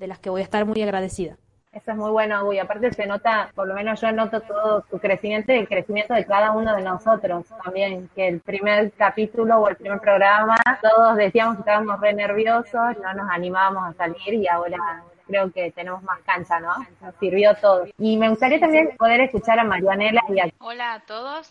de 0.00 0.08
las 0.08 0.18
que 0.18 0.30
voy 0.30 0.40
a 0.40 0.44
estar 0.44 0.66
muy 0.66 0.82
agradecida. 0.82 1.38
Eso 1.72 1.92
es 1.92 1.96
muy 1.96 2.10
bueno, 2.10 2.52
y 2.52 2.58
aparte 2.58 2.92
se 2.92 3.06
nota, 3.06 3.50
por 3.54 3.66
lo 3.66 3.72
menos 3.74 3.98
yo 3.98 4.12
noto 4.12 4.42
todo 4.42 4.82
tu 4.82 4.98
crecimiento 4.98 5.52
y 5.52 5.56
el 5.56 5.68
crecimiento 5.68 6.12
de 6.12 6.26
cada 6.26 6.52
uno 6.52 6.76
de 6.76 6.82
nosotros 6.82 7.46
también, 7.64 8.10
que 8.14 8.28
el 8.28 8.40
primer 8.40 8.92
capítulo 8.92 9.56
o 9.56 9.68
el 9.68 9.76
primer 9.76 9.98
programa, 9.98 10.54
todos 10.82 11.16
decíamos 11.16 11.56
que 11.56 11.60
estábamos 11.60 11.98
re 11.98 12.12
nerviosos, 12.12 12.98
no 13.02 13.14
nos 13.14 13.30
animábamos 13.30 13.88
a 13.88 13.96
salir 13.96 14.34
y 14.34 14.46
ahora 14.46 15.02
creo 15.26 15.50
que 15.50 15.72
tenemos 15.72 16.02
más 16.02 16.20
cancha, 16.26 16.60
¿no? 16.60 16.74
Nos 17.00 17.14
sirvió 17.18 17.54
todo. 17.54 17.86
Y 17.98 18.18
me 18.18 18.28
gustaría 18.28 18.60
también 18.60 18.94
poder 18.98 19.22
escuchar 19.22 19.58
a 19.58 19.64
Marianela 19.64 20.22
y 20.28 20.40
a... 20.40 20.52
Hola 20.58 20.94
a 20.94 21.00
todos. 21.00 21.50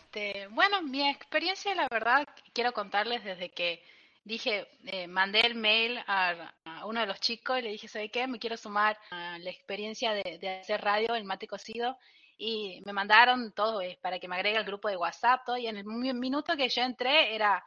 bueno, 0.52 0.84
mi 0.84 1.10
experiencia, 1.10 1.74
la 1.74 1.88
verdad, 1.90 2.28
quiero 2.54 2.74
contarles 2.74 3.24
desde 3.24 3.50
que 3.50 3.82
dije, 4.24 4.68
eh, 4.86 5.08
mandé 5.08 5.42
el 5.42 5.56
mail 5.56 6.00
a, 6.08 6.54
uno 6.86 7.00
de 7.02 7.08
los 7.08 7.20
chicos 7.20 7.60
y 7.60 7.62
le 7.62 7.70
dije, 7.70 7.88
¿sabe 7.88 8.10
qué? 8.10 8.28
Me 8.28 8.40
quiero 8.40 8.58
sumar 8.58 8.98
a 9.12 9.38
la 9.40 9.50
experiencia 9.50 10.14
de, 10.14 10.60
hacer 10.62 10.82
radio, 10.82 11.16
el 11.16 11.26
mate 11.26 11.48
cocido. 11.48 11.98
Y 12.38 12.82
me 12.86 12.94
mandaron 12.94 13.54
todo 13.54 13.82
eh, 13.82 14.00
para 14.02 14.20
que 14.20 14.28
me 14.28 14.36
agregue 14.36 14.58
al 14.58 14.66
grupo 14.66 14.90
de 14.90 14.98
WhatsApp. 14.98 15.42
Y 15.60 15.68
en 15.68 15.78
el 15.78 15.86
minuto 15.86 16.56
que 16.58 16.70
yo 16.70 16.82
entré 16.82 17.36
era 17.36 17.64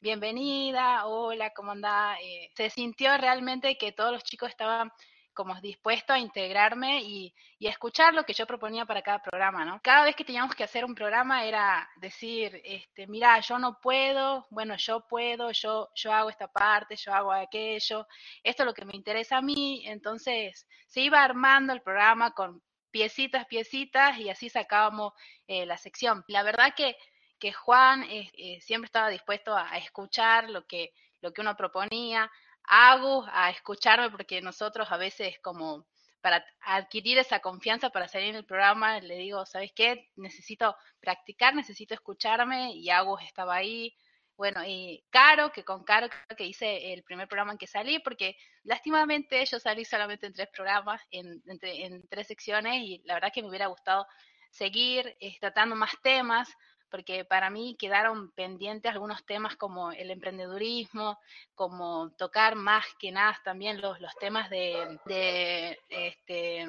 bienvenida, 0.00 1.06
hola, 1.06 1.50
¿cómo 1.50 1.72
anda? 1.72 2.16
Eh, 2.22 2.50
se 2.54 2.70
sintió 2.70 3.16
realmente 3.18 3.76
que 3.76 3.92
todos 3.92 4.12
los 4.12 4.22
chicos 4.22 4.50
estaban 4.50 4.90
como 5.34 5.60
dispuesto 5.60 6.12
a 6.12 6.18
integrarme 6.18 7.02
y, 7.02 7.34
y, 7.58 7.66
escuchar 7.66 8.14
lo 8.14 8.24
que 8.24 8.32
yo 8.32 8.46
proponía 8.46 8.86
para 8.86 9.02
cada 9.02 9.20
programa, 9.20 9.64
¿no? 9.64 9.80
Cada 9.82 10.04
vez 10.04 10.16
que 10.16 10.24
teníamos 10.24 10.54
que 10.54 10.64
hacer 10.64 10.84
un 10.84 10.94
programa 10.94 11.44
era 11.44 11.88
decir, 11.96 12.60
este, 12.64 13.06
mira, 13.06 13.40
yo 13.40 13.58
no 13.58 13.80
puedo, 13.80 14.46
bueno, 14.50 14.76
yo 14.76 15.06
puedo, 15.06 15.50
yo, 15.50 15.90
yo 15.94 16.12
hago 16.12 16.30
esta 16.30 16.48
parte, 16.48 16.96
yo 16.96 17.12
hago 17.12 17.32
aquello, 17.32 18.06
esto 18.42 18.62
es 18.62 18.66
lo 18.66 18.74
que 18.74 18.84
me 18.84 18.94
interesa 18.96 19.38
a 19.38 19.42
mí, 19.42 19.82
entonces 19.86 20.66
se 20.86 21.00
iba 21.00 21.22
armando 21.22 21.72
el 21.72 21.82
programa 21.82 22.30
con 22.32 22.62
piecitas, 22.90 23.46
piecitas 23.46 24.18
y 24.18 24.30
así 24.30 24.48
sacábamos 24.48 25.14
eh, 25.48 25.66
la 25.66 25.76
sección. 25.76 26.24
La 26.28 26.44
verdad 26.44 26.74
que, 26.76 26.96
que 27.40 27.52
Juan 27.52 28.04
eh, 28.04 28.30
eh, 28.38 28.60
siempre 28.60 28.86
estaba 28.86 29.08
dispuesto 29.08 29.56
a, 29.56 29.68
a 29.68 29.78
escuchar 29.78 30.48
lo 30.48 30.64
que, 30.64 30.92
lo 31.20 31.32
que 31.32 31.40
uno 31.40 31.56
proponía, 31.56 32.30
hago 32.64 33.26
a 33.30 33.50
escucharme 33.50 34.10
porque 34.10 34.40
nosotros 34.40 34.88
a 34.90 34.96
veces 34.96 35.38
como 35.40 35.86
para 36.20 36.44
adquirir 36.62 37.18
esa 37.18 37.40
confianza 37.40 37.90
para 37.90 38.08
salir 38.08 38.30
en 38.30 38.36
el 38.36 38.46
programa, 38.46 38.98
le 39.00 39.16
digo, 39.16 39.44
¿sabes 39.44 39.72
qué? 39.74 40.10
Necesito 40.16 40.74
practicar, 40.98 41.54
necesito 41.54 41.92
escucharme 41.92 42.72
y 42.72 42.88
Agus 42.88 43.22
estaba 43.22 43.56
ahí. 43.56 43.94
Bueno, 44.36 44.64
y 44.66 45.04
Caro, 45.10 45.52
que 45.52 45.64
con 45.64 45.84
Caro 45.84 46.08
que 46.36 46.46
hice 46.46 46.94
el 46.94 47.04
primer 47.04 47.28
programa 47.28 47.52
en 47.52 47.58
que 47.58 47.66
salí, 47.66 47.98
porque 47.98 48.36
lastimamente 48.62 49.44
yo 49.44 49.60
salí 49.60 49.84
solamente 49.84 50.26
en 50.26 50.32
tres 50.32 50.48
programas, 50.48 51.02
en, 51.10 51.42
en 51.46 52.08
tres 52.08 52.26
secciones, 52.26 52.82
y 52.82 53.02
la 53.04 53.14
verdad 53.14 53.30
que 53.32 53.42
me 53.42 53.48
hubiera 53.48 53.66
gustado 53.66 54.06
seguir 54.50 55.16
eh, 55.20 55.36
tratando 55.40 55.76
más 55.76 55.92
temas, 56.02 56.48
porque 56.94 57.24
para 57.24 57.50
mí 57.50 57.74
quedaron 57.76 58.30
pendientes 58.36 58.92
algunos 58.92 59.26
temas 59.26 59.56
como 59.56 59.90
el 59.90 60.12
emprendedurismo, 60.12 61.18
como 61.56 62.12
tocar 62.12 62.54
más 62.54 62.86
que 63.00 63.10
nada 63.10 63.36
también 63.42 63.80
los, 63.80 64.00
los 64.00 64.14
temas 64.20 64.48
de, 64.48 65.00
de, 65.04 65.76
este, 65.88 66.64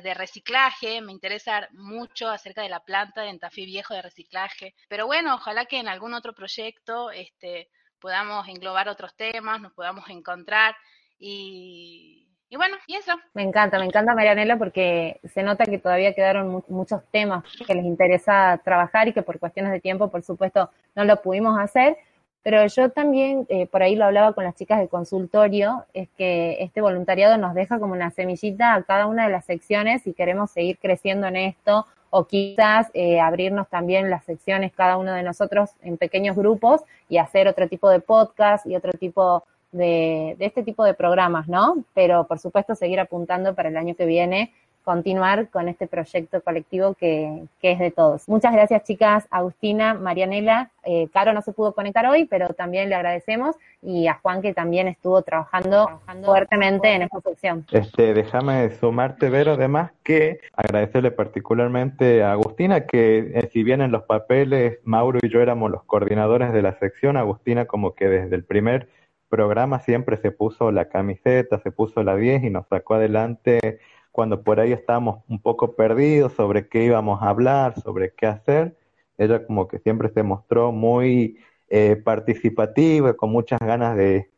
de 0.00 0.14
reciclaje, 0.14 1.00
me 1.00 1.10
interesa 1.10 1.68
mucho 1.72 2.28
acerca 2.30 2.62
de 2.62 2.68
la 2.68 2.84
planta 2.84 3.22
de 3.22 3.30
Entafí 3.30 3.66
Viejo 3.66 3.94
de 3.94 4.02
reciclaje, 4.02 4.76
pero 4.88 5.06
bueno, 5.06 5.34
ojalá 5.34 5.66
que 5.66 5.80
en 5.80 5.88
algún 5.88 6.14
otro 6.14 6.32
proyecto 6.32 7.10
este, 7.10 7.70
podamos 7.98 8.46
englobar 8.46 8.88
otros 8.88 9.16
temas, 9.16 9.60
nos 9.60 9.72
podamos 9.72 10.08
encontrar 10.08 10.76
y, 11.18 12.23
y 12.54 12.56
bueno, 12.56 12.76
y 12.86 12.94
eso. 12.94 13.10
Me 13.34 13.42
encanta, 13.42 13.80
me 13.80 13.84
encanta 13.84 14.14
Marianela 14.14 14.56
porque 14.56 15.18
se 15.24 15.42
nota 15.42 15.64
que 15.64 15.78
todavía 15.78 16.14
quedaron 16.14 16.62
muchos 16.68 17.02
temas 17.10 17.42
que 17.66 17.74
les 17.74 17.84
interesa 17.84 18.60
trabajar 18.64 19.08
y 19.08 19.12
que 19.12 19.22
por 19.22 19.40
cuestiones 19.40 19.72
de 19.72 19.80
tiempo, 19.80 20.08
por 20.08 20.22
supuesto, 20.22 20.70
no 20.94 21.02
lo 21.02 21.20
pudimos 21.20 21.58
hacer. 21.58 21.96
Pero 22.44 22.64
yo 22.68 22.90
también, 22.90 23.44
eh, 23.48 23.66
por 23.66 23.82
ahí 23.82 23.96
lo 23.96 24.04
hablaba 24.04 24.34
con 24.34 24.44
las 24.44 24.54
chicas 24.54 24.78
del 24.78 24.88
consultorio, 24.88 25.84
es 25.94 26.08
que 26.10 26.58
este 26.60 26.80
voluntariado 26.80 27.38
nos 27.38 27.54
deja 27.54 27.80
como 27.80 27.92
una 27.92 28.12
semillita 28.12 28.74
a 28.74 28.84
cada 28.84 29.06
una 29.08 29.24
de 29.26 29.32
las 29.32 29.46
secciones 29.46 30.06
y 30.06 30.12
queremos 30.12 30.52
seguir 30.52 30.78
creciendo 30.78 31.26
en 31.26 31.34
esto 31.34 31.88
o 32.10 32.28
quizás 32.28 32.88
eh, 32.94 33.18
abrirnos 33.18 33.68
también 33.68 34.10
las 34.10 34.24
secciones 34.24 34.72
cada 34.72 34.96
uno 34.96 35.12
de 35.12 35.24
nosotros 35.24 35.70
en 35.82 35.96
pequeños 35.96 36.36
grupos 36.36 36.82
y 37.08 37.18
hacer 37.18 37.48
otro 37.48 37.66
tipo 37.66 37.90
de 37.90 37.98
podcast 37.98 38.64
y 38.64 38.76
otro 38.76 38.92
tipo 38.92 39.42
de, 39.74 40.36
este 40.38 40.62
tipo 40.62 40.84
de 40.84 40.94
programas, 40.94 41.48
¿no? 41.48 41.84
Pero 41.94 42.26
por 42.26 42.38
supuesto 42.38 42.74
seguir 42.74 43.00
apuntando 43.00 43.54
para 43.54 43.68
el 43.68 43.76
año 43.76 43.94
que 43.94 44.06
viene, 44.06 44.52
continuar 44.84 45.48
con 45.48 45.68
este 45.68 45.86
proyecto 45.86 46.42
colectivo 46.42 46.94
que, 46.94 47.44
que 47.60 47.72
es 47.72 47.78
de 47.78 47.90
todos. 47.90 48.28
Muchas 48.28 48.52
gracias 48.52 48.84
chicas, 48.84 49.26
Agustina, 49.30 49.94
Marianela, 49.94 50.70
eh, 50.84 51.08
Caro 51.10 51.32
no 51.32 51.40
se 51.40 51.52
pudo 51.52 51.74
conectar 51.74 52.06
hoy, 52.06 52.26
pero 52.26 52.48
también 52.48 52.90
le 52.90 52.94
agradecemos 52.94 53.56
y 53.80 54.06
a 54.06 54.14
Juan 54.14 54.42
que 54.42 54.52
también 54.52 54.86
estuvo 54.86 55.22
trabajando, 55.22 56.00
fuertemente 56.22 56.92
en 56.94 57.02
esta 57.02 57.20
sección. 57.22 57.66
Este, 57.72 58.12
déjame 58.12 58.70
sumarte, 58.72 59.30
Vero, 59.30 59.52
además 59.52 59.92
que 60.02 60.40
agradecerle 60.52 61.10
particularmente 61.10 62.22
a 62.22 62.32
Agustina 62.32 62.86
que 62.86 63.32
eh, 63.34 63.48
si 63.52 63.62
bien 63.62 63.80
en 63.80 63.90
los 63.90 64.02
papeles 64.02 64.78
Mauro 64.84 65.18
y 65.22 65.30
yo 65.30 65.40
éramos 65.40 65.70
los 65.70 65.82
coordinadores 65.84 66.52
de 66.52 66.60
la 66.60 66.78
sección, 66.78 67.16
Agustina 67.16 67.64
como 67.64 67.94
que 67.94 68.08
desde 68.08 68.36
el 68.36 68.44
primer 68.44 68.88
programa 69.34 69.80
siempre 69.80 70.16
se 70.18 70.30
puso 70.30 70.70
la 70.70 70.88
camiseta, 70.88 71.58
se 71.58 71.72
puso 71.72 72.04
la 72.04 72.14
10 72.14 72.44
y 72.44 72.50
nos 72.50 72.68
sacó 72.68 72.94
adelante 72.94 73.80
cuando 74.12 74.44
por 74.44 74.60
ahí 74.60 74.70
estábamos 74.70 75.24
un 75.28 75.40
poco 75.40 75.74
perdidos 75.74 76.34
sobre 76.34 76.68
qué 76.68 76.84
íbamos 76.84 77.20
a 77.20 77.30
hablar, 77.30 77.74
sobre 77.80 78.14
qué 78.14 78.26
hacer. 78.28 78.76
Ella 79.18 79.44
como 79.44 79.66
que 79.66 79.80
siempre 79.80 80.08
se 80.10 80.22
mostró 80.22 80.70
muy 80.70 81.40
eh, 81.68 81.96
participativa, 81.96 83.14
con 83.14 83.32
muchas 83.32 83.58
ganas 83.58 83.96
de, 83.96 84.30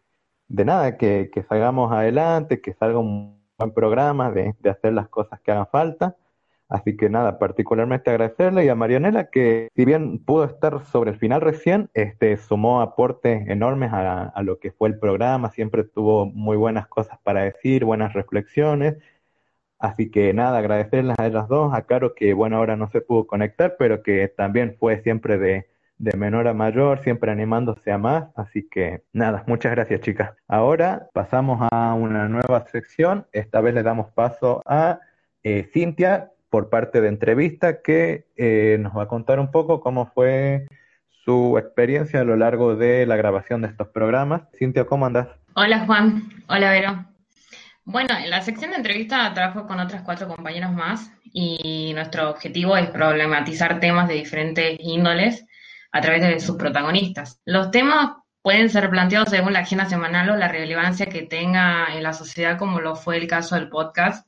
de 0.49 0.65
nada, 0.65 0.97
que, 0.97 1.31
que 1.31 1.43
salgamos 1.43 1.93
adelante, 1.93 2.63
que 2.63 2.73
salga 2.73 2.99
un 2.99 3.39
buen 3.59 3.73
programa, 3.73 4.31
de, 4.31 4.55
de 4.61 4.71
hacer 4.71 4.95
las 4.95 5.09
cosas 5.11 5.41
que 5.43 5.53
hagan 5.53 5.69
falta. 5.71 6.17
Así 6.68 6.96
que 6.96 7.09
nada, 7.09 7.38
particularmente 7.38 8.11
agradecerle 8.11 8.64
y 8.64 8.68
a 8.68 8.74
Marianela 8.74 9.31
que 9.31 9.68
si 9.76 9.85
bien 9.85 10.18
pudo 10.24 10.44
estar 10.44 10.85
sobre 10.87 11.12
el 11.12 11.18
final 11.18 11.40
recién, 11.40 11.90
este 11.94 12.37
sumó 12.37 12.81
aportes 12.81 13.48
enormes 13.48 13.90
a, 13.92 14.33
lo 14.42 14.59
que 14.59 14.72
fue 14.72 14.88
el 14.88 14.98
programa, 14.98 15.50
siempre 15.50 15.85
tuvo 15.85 16.26
muy 16.26 16.57
buenas 16.57 16.88
cosas 16.88 17.18
para 17.22 17.44
decir, 17.44 17.85
buenas 17.85 18.14
reflexiones. 18.14 18.96
Así 19.79 20.11
que 20.11 20.33
nada, 20.35 20.59
agradecerles 20.59 21.16
a 21.18 21.26
ellas 21.26 21.48
dos, 21.48 21.72
a 21.74 21.83
Caro 21.83 22.14
que 22.14 22.35
bueno 22.35 22.57
ahora 22.57 22.76
no 22.76 22.88
se 22.88 23.00
pudo 23.00 23.26
conectar, 23.26 23.76
pero 23.79 24.02
que 24.02 24.26
también 24.29 24.76
fue 24.81 25.02
siempre 25.02 25.38
de, 25.38 25.68
de 25.98 26.16
menor 26.16 26.48
a 26.48 26.55
mayor, 26.55 27.02
siempre 27.02 27.31
animándose 27.31 27.92
a 27.92 27.98
más. 27.98 28.29
Así 28.37 28.68
que 28.68 29.02
nada, 29.12 29.44
muchas 29.46 29.72
gracias 29.72 30.00
chicas. 30.00 30.35
Ahora 30.48 31.09
pasamos 31.12 31.66
a 31.70 31.94
una 31.94 32.29
nueva 32.29 32.66
sección, 32.66 33.26
esta 33.33 33.61
vez 33.61 33.74
le 33.74 33.83
damos 33.83 34.11
paso 34.12 34.62
a 34.66 35.00
eh, 35.42 35.68
Cintia, 35.72 36.33
por 36.57 36.71
parte 36.71 37.03
de 37.03 37.09
entrevista 37.09 37.83
que 37.83 38.29
eh, 38.35 38.79
nos 38.81 38.97
va 38.97 39.03
a 39.03 39.09
contar 39.09 39.38
un 39.40 39.51
poco 39.51 39.79
cómo 39.79 40.07
fue 40.07 40.66
su 41.23 41.59
experiencia 41.59 42.21
a 42.21 42.25
lo 42.25 42.35
largo 42.35 42.77
de 42.77 43.05
la 43.05 43.16
grabación 43.16 43.61
de 43.61 43.69
estos 43.69 43.88
programas. 43.88 44.45
Cintia, 44.59 44.87
¿cómo 44.87 45.05
andas? 45.05 45.29
Hola 45.53 45.81
Juan, 45.81 46.23
hola 46.49 46.71
Vero. 46.71 47.05
Bueno, 47.85 48.16
en 48.16 48.31
la 48.31 48.40
sección 48.40 48.71
de 48.71 48.79
entrevista 48.79 49.35
trabajo 49.35 49.66
con 49.66 49.81
otras 49.81 50.01
cuatro 50.01 50.29
compañeros 50.29 50.73
más 50.73 51.12
y 51.25 51.92
nuestro 51.95 52.31
objetivo 52.31 52.75
es 52.79 52.88
problematizar 52.88 53.79
temas 53.79 54.09
de 54.09 54.14
diferentes 54.14 54.79
índoles 54.81 55.45
a 55.92 56.01
través 56.01 56.23
de 56.23 56.40
sus 56.40 56.57
protagonistas. 56.57 57.38
Los 57.45 57.71
temas 57.71 58.12
pueden 58.40 58.71
ser 58.71 58.88
planteados 58.88 59.29
según 59.29 59.53
la 59.53 59.59
agenda 59.59 59.85
semanal 59.85 60.31
o 60.31 60.37
la 60.37 60.49
relevancia 60.49 61.05
que 61.05 61.21
tenga 61.21 61.95
en 61.95 62.03
la 62.03 62.14
sociedad, 62.14 62.57
como 62.57 62.81
lo 62.81 62.97
fue 62.97 63.19
el 63.19 63.27
caso 63.27 63.57
del 63.57 63.69
podcast 63.69 64.27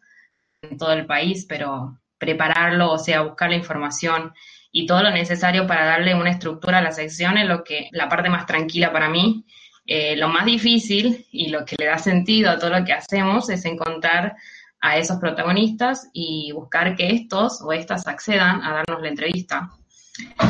en 0.61 0.77
todo 0.77 0.93
el 0.93 1.07
país, 1.07 1.47
pero 1.49 1.99
prepararlo, 2.19 2.93
o 2.93 2.99
sea, 2.99 3.23
buscar 3.23 3.51
la 3.51 3.57
información 3.57 4.33
y 4.71 4.87
todo 4.87 5.03
lo 5.03 5.11
necesario 5.11 5.67
para 5.67 5.87
darle 5.87 6.15
una 6.15 6.31
estructura 6.31 6.79
a 6.79 6.83
la 6.83 6.93
sección 6.93 7.39
es 7.39 7.47
lo 7.47 7.65
que, 7.65 7.89
la 7.93 8.09
parte 8.09 8.29
más 8.29 8.47
tranquila 8.47 8.93
para 8.93 9.09
mí. 9.09 9.45
Eh, 9.87 10.17
lo 10.17 10.29
más 10.29 10.45
difícil 10.45 11.27
y 11.33 11.49
lo 11.49 11.65
que 11.65 11.77
le 11.79 11.87
da 11.87 11.97
sentido 11.97 12.51
a 12.51 12.59
todo 12.59 12.79
lo 12.79 12.85
que 12.85 12.93
hacemos 12.93 13.49
es 13.49 13.65
encontrar 13.65 14.37
a 14.81 14.99
esos 14.99 15.17
protagonistas 15.17 16.11
y 16.13 16.53
buscar 16.53 16.95
que 16.95 17.11
estos 17.11 17.63
o 17.63 17.73
estas 17.73 18.07
accedan 18.07 18.63
a 18.63 18.75
darnos 18.75 19.03
la 19.03 19.09
entrevista. 19.09 19.71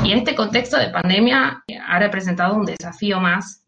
Y 0.03 0.13
en 0.13 0.19
este 0.19 0.35
contexto 0.35 0.79
de 0.79 0.89
pandemia 0.89 1.63
ha 1.87 1.99
representado 1.99 2.57
un 2.57 2.65
desafío 2.65 3.21
más 3.21 3.65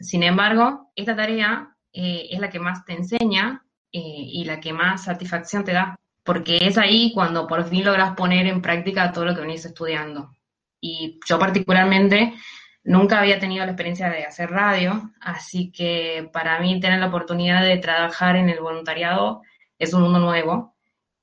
Sin 0.00 0.22
embargo, 0.22 0.90
esta 0.96 1.14
tarea 1.14 1.76
eh, 1.92 2.28
es 2.30 2.40
la 2.40 2.50
que 2.50 2.58
más 2.58 2.84
te 2.84 2.94
enseña 2.94 3.64
eh, 3.92 4.00
y 4.00 4.44
la 4.44 4.58
que 4.58 4.72
más 4.72 5.04
satisfacción 5.04 5.64
te 5.64 5.72
da, 5.72 5.96
porque 6.24 6.58
es 6.62 6.78
ahí 6.78 7.12
cuando 7.14 7.46
por 7.46 7.64
fin 7.68 7.84
logras 7.84 8.16
poner 8.16 8.46
en 8.46 8.62
práctica 8.62 9.12
todo 9.12 9.26
lo 9.26 9.34
que 9.34 9.42
venís 9.42 9.64
estudiando. 9.64 10.34
Y 10.80 11.20
yo 11.26 11.38
particularmente 11.38 12.34
nunca 12.82 13.20
había 13.20 13.38
tenido 13.38 13.64
la 13.64 13.72
experiencia 13.72 14.10
de 14.10 14.24
hacer 14.24 14.50
radio, 14.50 15.10
así 15.20 15.70
que 15.70 16.28
para 16.32 16.58
mí 16.60 16.80
tener 16.80 17.00
la 17.00 17.08
oportunidad 17.08 17.62
de 17.62 17.78
trabajar 17.78 18.36
en 18.36 18.48
el 18.48 18.60
voluntariado 18.60 19.42
es 19.78 19.94
un 19.94 20.02
mundo 20.02 20.18
nuevo 20.18 20.74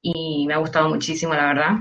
y 0.02 0.46
me 0.48 0.54
ha 0.54 0.58
gustado 0.58 0.90
muchísimo, 0.90 1.34
la 1.34 1.46
verdad. 1.46 1.72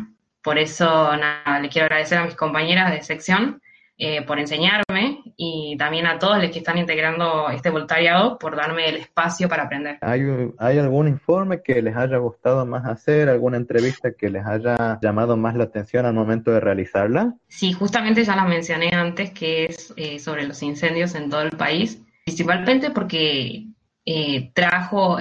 Por 0.43 0.59
eso, 0.59 0.87
nada, 1.17 1.61
le 1.61 1.69
quiero 1.69 1.87
agradecer 1.87 2.19
a 2.19 2.25
mis 2.25 2.35
compañeras 2.35 2.91
de 2.91 3.03
sección 3.03 3.63
eh, 4.03 4.23
por 4.23 4.39
enseñarme 4.39 5.23
y 5.37 5.77
también 5.77 6.07
a 6.07 6.19
todos 6.19 6.39
los 6.39 6.51
que 6.51 6.61
están 6.61 6.79
integrando 6.79 7.51
este 7.51 7.69
voluntariado 7.69 8.39
por 8.39 8.57
darme 8.57 8.89
el 8.89 8.97
espacio 8.97 9.47
para 9.47 9.65
aprender. 9.65 9.99
¿Hay, 10.01 10.23
¿Hay 10.57 10.79
algún 10.79 11.07
informe 11.07 11.61
que 11.63 11.83
les 11.83 11.95
haya 11.95 12.17
gustado 12.17 12.65
más 12.65 12.87
hacer, 12.87 13.29
alguna 13.29 13.59
entrevista 13.59 14.13
que 14.19 14.31
les 14.31 14.47
haya 14.47 14.99
llamado 15.03 15.37
más 15.37 15.55
la 15.55 15.65
atención 15.65 16.07
al 16.07 16.15
momento 16.15 16.51
de 16.51 16.61
realizarla? 16.61 17.35
Sí, 17.49 17.75
justamente 17.75 18.25
ya 18.25 18.35
la 18.37 18.47
mencioné 18.47 18.89
antes, 18.95 19.33
que 19.33 19.67
es 19.67 19.93
eh, 19.99 20.19
sobre 20.19 20.47
los 20.47 20.63
incendios 20.63 21.15
en 21.15 21.29
todo 21.29 21.43
el 21.43 21.51
país, 21.51 22.03
principalmente 22.25 22.93
porque 22.93 23.67
eh, 24.07 24.51
trajo 24.55 25.19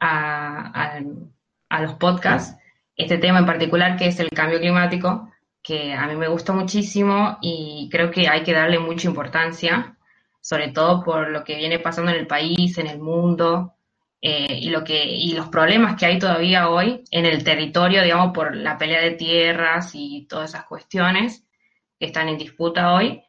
a, 0.00 1.00
a 1.68 1.82
los 1.82 1.94
podcasts 1.94 2.56
este 2.96 3.18
tema 3.18 3.38
en 3.38 3.46
particular 3.46 3.96
que 3.96 4.08
es 4.08 4.18
el 4.18 4.30
cambio 4.30 4.58
climático 4.58 5.30
que 5.68 5.92
a 5.92 6.06
mí 6.06 6.16
me 6.16 6.28
gustó 6.28 6.54
muchísimo 6.54 7.36
y 7.42 7.90
creo 7.92 8.10
que 8.10 8.26
hay 8.26 8.42
que 8.42 8.54
darle 8.54 8.78
mucha 8.78 9.06
importancia, 9.06 9.98
sobre 10.40 10.68
todo 10.68 11.04
por 11.04 11.28
lo 11.28 11.44
que 11.44 11.56
viene 11.56 11.78
pasando 11.78 12.10
en 12.10 12.16
el 12.16 12.26
país, 12.26 12.78
en 12.78 12.86
el 12.86 12.98
mundo, 12.98 13.74
eh, 14.22 14.60
y, 14.62 14.70
lo 14.70 14.82
que, 14.82 15.04
y 15.04 15.34
los 15.34 15.50
problemas 15.50 15.96
que 15.96 16.06
hay 16.06 16.18
todavía 16.18 16.70
hoy 16.70 17.04
en 17.10 17.26
el 17.26 17.44
territorio, 17.44 18.02
digamos, 18.02 18.32
por 18.32 18.56
la 18.56 18.78
pelea 18.78 19.02
de 19.02 19.10
tierras 19.10 19.90
y 19.92 20.26
todas 20.26 20.48
esas 20.54 20.64
cuestiones 20.64 21.44
que 22.00 22.06
están 22.06 22.30
en 22.30 22.38
disputa 22.38 22.94
hoy. 22.94 23.22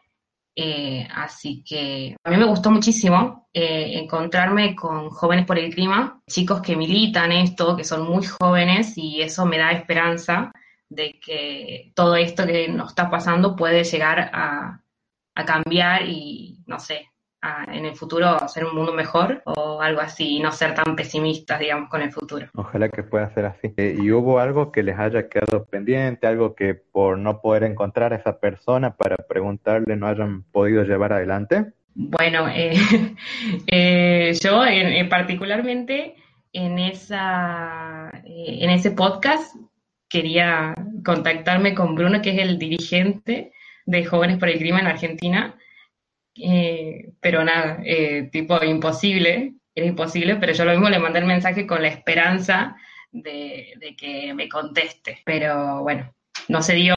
Eh, 0.55 1.05
así 1.13 1.61
que 1.67 2.15
a 2.23 2.29
mí 2.29 2.37
me 2.37 2.45
gustó 2.45 2.71
muchísimo 2.71 3.49
eh, 3.53 3.99
encontrarme 3.99 4.77
con 4.77 5.09
jóvenes 5.09 5.45
por 5.45 5.59
el 5.59 5.73
clima, 5.73 6.21
chicos 6.25 6.61
que 6.61 6.77
militan 6.77 7.33
esto, 7.33 7.75
que 7.75 7.83
son 7.83 8.09
muy 8.09 8.25
jóvenes 8.25 8.97
y 8.97 9.21
eso 9.21 9.45
me 9.45 9.57
da 9.57 9.71
esperanza 9.71 10.53
de 10.89 11.19
que 11.23 11.91
todo 11.95 12.15
esto 12.15 12.45
que 12.45 12.67
nos 12.67 12.89
está 12.89 13.09
pasando 13.09 13.55
puede 13.55 13.83
llegar 13.83 14.31
a, 14.33 14.81
cambiar 15.45 16.01
y, 16.05 16.59
no 16.67 16.79
sé, 16.79 17.09
en 17.71 17.85
el 17.85 17.95
futuro 17.95 18.45
ser 18.49 18.65
un 18.65 18.75
mundo 18.75 18.91
mejor 18.91 19.41
o 19.45 19.81
algo 19.81 20.01
así, 20.01 20.35
y 20.35 20.39
no 20.41 20.51
ser 20.51 20.75
tan 20.75 20.97
pesimistas, 20.97 21.61
digamos, 21.61 21.89
con 21.89 22.01
el 22.01 22.11
futuro. 22.11 22.47
Ojalá 22.55 22.89
que 22.89 23.03
pueda 23.03 23.33
ser 23.33 23.45
así. 23.45 23.73
Eh, 23.77 23.95
¿Y 23.97 24.11
hubo 24.11 24.39
algo 24.39 24.73
que 24.73 24.83
les 24.83 24.99
haya 24.99 25.29
quedado 25.29 25.63
pendiente, 25.63 26.27
algo 26.27 26.55
que 26.55 26.73
por 26.73 27.17
no 27.17 27.39
poder 27.39 27.63
encontrar 27.63 28.11
a 28.11 28.17
esa 28.17 28.37
persona 28.37 28.97
para 28.97 29.15
preguntarle 29.15 29.95
no 29.95 30.07
hayan 30.07 30.43
podido 30.43 30.83
llevar 30.83 31.13
adelante? 31.13 31.71
Bueno, 31.95 32.49
eh, 32.49 32.73
eh, 33.67 34.33
yo 34.41 34.65
en, 34.65 35.07
particularmente 35.07 36.15
en, 36.51 36.79
esa, 36.79 38.11
en 38.25 38.69
ese 38.71 38.91
podcast 38.91 39.55
quería 40.09 40.75
contactarme 41.05 41.75
con 41.75 41.95
Bruno, 41.95 42.21
que 42.21 42.31
es 42.31 42.39
el 42.39 42.57
dirigente 42.57 43.53
de 43.85 44.05
Jóvenes 44.05 44.37
por 44.37 44.49
el 44.49 44.57
Clima 44.57 44.79
en 44.79 44.87
Argentina, 44.87 45.55
eh, 46.35 47.11
pero 47.19 47.43
nada, 47.43 47.79
eh, 47.85 48.29
tipo 48.31 48.63
imposible, 48.63 49.53
era 49.75 49.85
imposible, 49.87 50.35
pero 50.37 50.53
yo 50.53 50.65
lo 50.65 50.71
mismo 50.71 50.89
le 50.89 50.99
mandé 50.99 51.19
el 51.19 51.25
mensaje 51.25 51.67
con 51.67 51.81
la 51.81 51.89
esperanza 51.89 52.75
de, 53.11 53.95
que 53.97 54.33
me 54.33 54.49
conteste, 54.49 55.19
pero 55.25 55.81
bueno, 55.83 56.13
no 56.47 56.61
se 56.61 56.75
dio, 56.75 56.95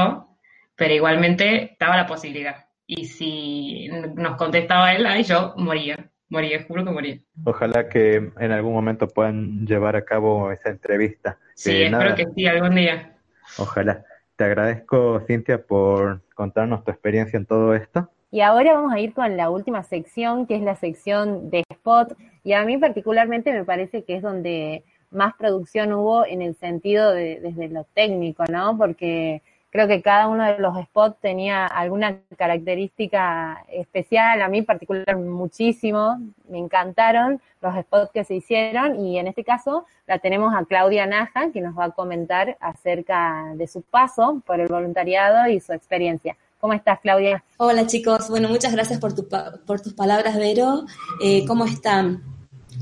pero 0.76 0.94
igualmente 0.94 1.72
estaba 1.72 1.96
la 1.96 2.06
posibilidad. 2.06 2.66
Y 2.86 3.06
si 3.06 3.88
nos 3.88 4.36
contestaba 4.36 4.92
él, 4.94 5.06
ahí 5.06 5.22
yo 5.22 5.54
moría 5.56 6.11
moría, 6.32 6.64
juro 6.66 6.84
que 6.84 6.90
moría. 6.90 7.18
Ojalá 7.44 7.88
que 7.88 8.32
en 8.38 8.52
algún 8.52 8.72
momento 8.72 9.06
puedan 9.06 9.66
llevar 9.66 9.94
a 9.94 10.04
cabo 10.04 10.50
esa 10.50 10.70
entrevista. 10.70 11.38
Sí, 11.54 11.82
espero 11.82 12.14
que 12.16 12.26
sí, 12.34 12.46
algún 12.46 12.74
día. 12.74 13.14
Ojalá. 13.58 14.04
Te 14.36 14.44
agradezco, 14.44 15.20
Cintia, 15.26 15.62
por 15.62 16.22
contarnos 16.34 16.84
tu 16.84 16.90
experiencia 16.90 17.36
en 17.36 17.46
todo 17.46 17.74
esto. 17.74 18.08
Y 18.30 18.40
ahora 18.40 18.72
vamos 18.72 18.94
a 18.94 18.98
ir 18.98 19.12
con 19.12 19.36
la 19.36 19.50
última 19.50 19.82
sección, 19.82 20.46
que 20.46 20.56
es 20.56 20.62
la 20.62 20.74
sección 20.74 21.50
de 21.50 21.62
spot. 21.68 22.16
Y 22.42 22.54
a 22.54 22.64
mí 22.64 22.78
particularmente 22.78 23.52
me 23.52 23.64
parece 23.64 24.04
que 24.04 24.16
es 24.16 24.22
donde 24.22 24.84
más 25.10 25.34
producción 25.34 25.92
hubo 25.92 26.24
en 26.24 26.40
el 26.40 26.54
sentido 26.54 27.12
de 27.12 27.40
desde 27.40 27.68
lo 27.68 27.84
técnico, 27.92 28.44
¿no? 28.50 28.78
Porque 28.78 29.42
Creo 29.72 29.88
que 29.88 30.02
cada 30.02 30.28
uno 30.28 30.44
de 30.44 30.58
los 30.58 30.76
spots 30.84 31.16
tenía 31.22 31.66
alguna 31.66 32.18
característica 32.36 33.64
especial, 33.70 34.42
a 34.42 34.48
mí 34.48 34.60
particular 34.60 35.16
muchísimo, 35.16 36.20
me 36.50 36.58
encantaron 36.58 37.40
los 37.62 37.74
spots 37.76 38.10
que 38.12 38.22
se 38.22 38.34
hicieron 38.34 39.02
y 39.02 39.18
en 39.18 39.28
este 39.28 39.44
caso 39.44 39.86
la 40.06 40.18
tenemos 40.18 40.54
a 40.54 40.66
Claudia 40.66 41.06
Naja 41.06 41.50
que 41.52 41.62
nos 41.62 41.76
va 41.78 41.86
a 41.86 41.90
comentar 41.92 42.58
acerca 42.60 43.54
de 43.54 43.66
su 43.66 43.80
paso 43.80 44.42
por 44.44 44.60
el 44.60 44.68
voluntariado 44.68 45.50
y 45.50 45.58
su 45.58 45.72
experiencia. 45.72 46.36
¿Cómo 46.60 46.74
estás, 46.74 47.00
Claudia? 47.00 47.42
Hola, 47.56 47.86
chicos. 47.86 48.28
Bueno, 48.28 48.50
muchas 48.50 48.74
gracias 48.74 49.00
por, 49.00 49.14
tu, 49.14 49.26
por 49.66 49.80
tus 49.80 49.94
palabras, 49.94 50.36
Vero. 50.36 50.84
Eh, 51.22 51.46
¿Cómo 51.46 51.64
están? 51.64 52.22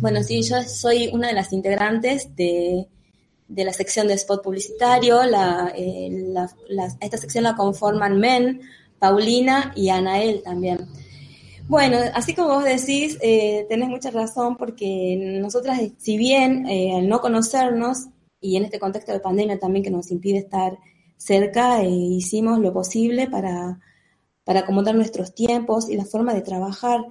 Bueno, 0.00 0.24
sí, 0.24 0.42
yo 0.42 0.61
soy 0.62 1.09
una 1.12 1.29
de 1.29 1.35
las 1.35 1.53
integrantes 1.53 2.35
de 2.35 2.88
de 3.51 3.65
la 3.65 3.73
sección 3.73 4.07
de 4.07 4.15
spot 4.15 4.43
publicitario. 4.43 5.21
Eh, 5.75 6.35
esta 7.01 7.19
sección 7.19 7.45
la 7.45 7.57
conforman 7.57 8.19
Men, 8.19 8.63
Paulina 8.99 9.73
y 9.75 9.89
Anael 9.89 10.43
también. 10.43 10.89
Bueno, 11.69 11.99
así 12.15 12.35
como 12.35 12.55
vos 12.55 12.65
decís, 12.65 13.19
eh, 13.21 13.67
tenés 13.69 13.89
mucha 13.89 14.11
razón 14.11 14.57
porque 14.57 15.39
nosotras, 15.41 15.81
si 15.99 16.17
bien 16.17 16.67
eh, 16.69 16.97
al 16.97 17.09
no 17.09 17.21
conocernos 17.21 18.07
y 18.41 18.57
en 18.57 18.65
este 18.65 18.81
contexto 18.81 19.13
de 19.13 19.21
pandemia 19.21 19.59
también 19.59 19.85
que 19.85 19.91
nos 19.91 20.11
impide 20.11 20.39
estar 20.39 20.79
cerca, 21.17 21.85
hicimos 21.85 22.59
lo 22.61 22.73
posible 22.73 23.29
para, 23.29 23.81
para 24.45 24.61
acomodar 24.61 24.95
nuestros 24.95 25.35
tiempos 25.35 25.89
y 25.89 25.97
la 25.97 26.05
forma 26.05 26.35
de 26.35 26.43
trabajar 26.43 27.05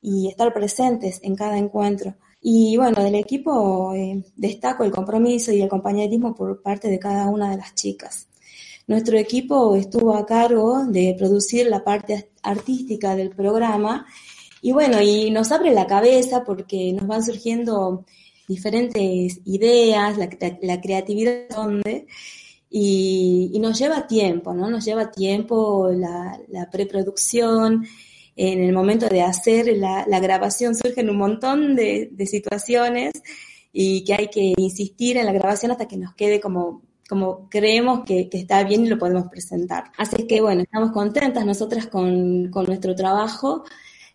y 0.00 0.28
estar 0.28 0.52
presentes 0.52 1.20
en 1.22 1.36
cada 1.36 1.58
encuentro. 1.58 2.16
Y 2.42 2.76
bueno, 2.76 3.02
del 3.02 3.14
equipo 3.14 3.94
eh, 3.94 4.24
destaco 4.36 4.82
el 4.82 4.90
compromiso 4.90 5.52
y 5.52 5.62
el 5.62 5.68
compañerismo 5.68 6.34
por 6.34 6.60
parte 6.60 6.88
de 6.88 6.98
cada 6.98 7.28
una 7.28 7.50
de 7.52 7.56
las 7.56 7.74
chicas. 7.74 8.28
Nuestro 8.88 9.16
equipo 9.16 9.76
estuvo 9.76 10.16
a 10.16 10.26
cargo 10.26 10.84
de 10.86 11.14
producir 11.16 11.68
la 11.68 11.84
parte 11.84 12.30
artística 12.42 13.14
del 13.14 13.30
programa 13.30 14.06
y 14.60 14.72
bueno, 14.72 15.00
y 15.00 15.30
nos 15.30 15.52
abre 15.52 15.72
la 15.72 15.86
cabeza 15.86 16.44
porque 16.44 16.92
nos 16.92 17.06
van 17.06 17.24
surgiendo 17.24 18.04
diferentes 18.48 19.40
ideas, 19.44 20.18
la, 20.18 20.28
creatividad 20.80 21.48
donde 21.48 22.06
y, 22.70 23.56
nos 23.60 23.78
lleva 23.78 24.06
tiempo, 24.06 24.52
¿no? 24.52 24.68
Nos 24.68 24.84
lleva 24.84 25.10
tiempo 25.10 25.90
la, 25.92 26.38
la 26.48 26.70
preproducción, 26.70 27.86
en 28.36 28.62
el 28.62 28.72
momento 28.72 29.08
de 29.08 29.22
hacer 29.22 29.76
la, 29.76 30.20
grabación 30.20 30.74
surgen 30.74 31.10
un 31.10 31.16
montón 31.16 31.76
de, 31.76 32.10
situaciones 32.26 33.12
y 33.72 34.04
que 34.04 34.14
hay 34.14 34.28
que 34.28 34.54
insistir 34.56 35.16
en 35.16 35.26
la 35.26 35.32
grabación 35.32 35.72
hasta 35.72 35.88
que 35.88 35.96
nos 35.96 36.14
quede 36.14 36.40
como, 36.40 36.82
como 37.08 37.48
creemos 37.48 38.04
que, 38.04 38.28
está 38.32 38.62
bien 38.64 38.86
y 38.86 38.88
lo 38.88 38.98
podemos 38.98 39.28
presentar. 39.28 39.84
Así 39.98 40.26
que 40.26 40.40
bueno, 40.40 40.62
estamos 40.62 40.92
contentas 40.92 41.44
nosotras 41.44 41.86
con, 41.86 42.50
nuestro 42.50 42.94
trabajo 42.94 43.64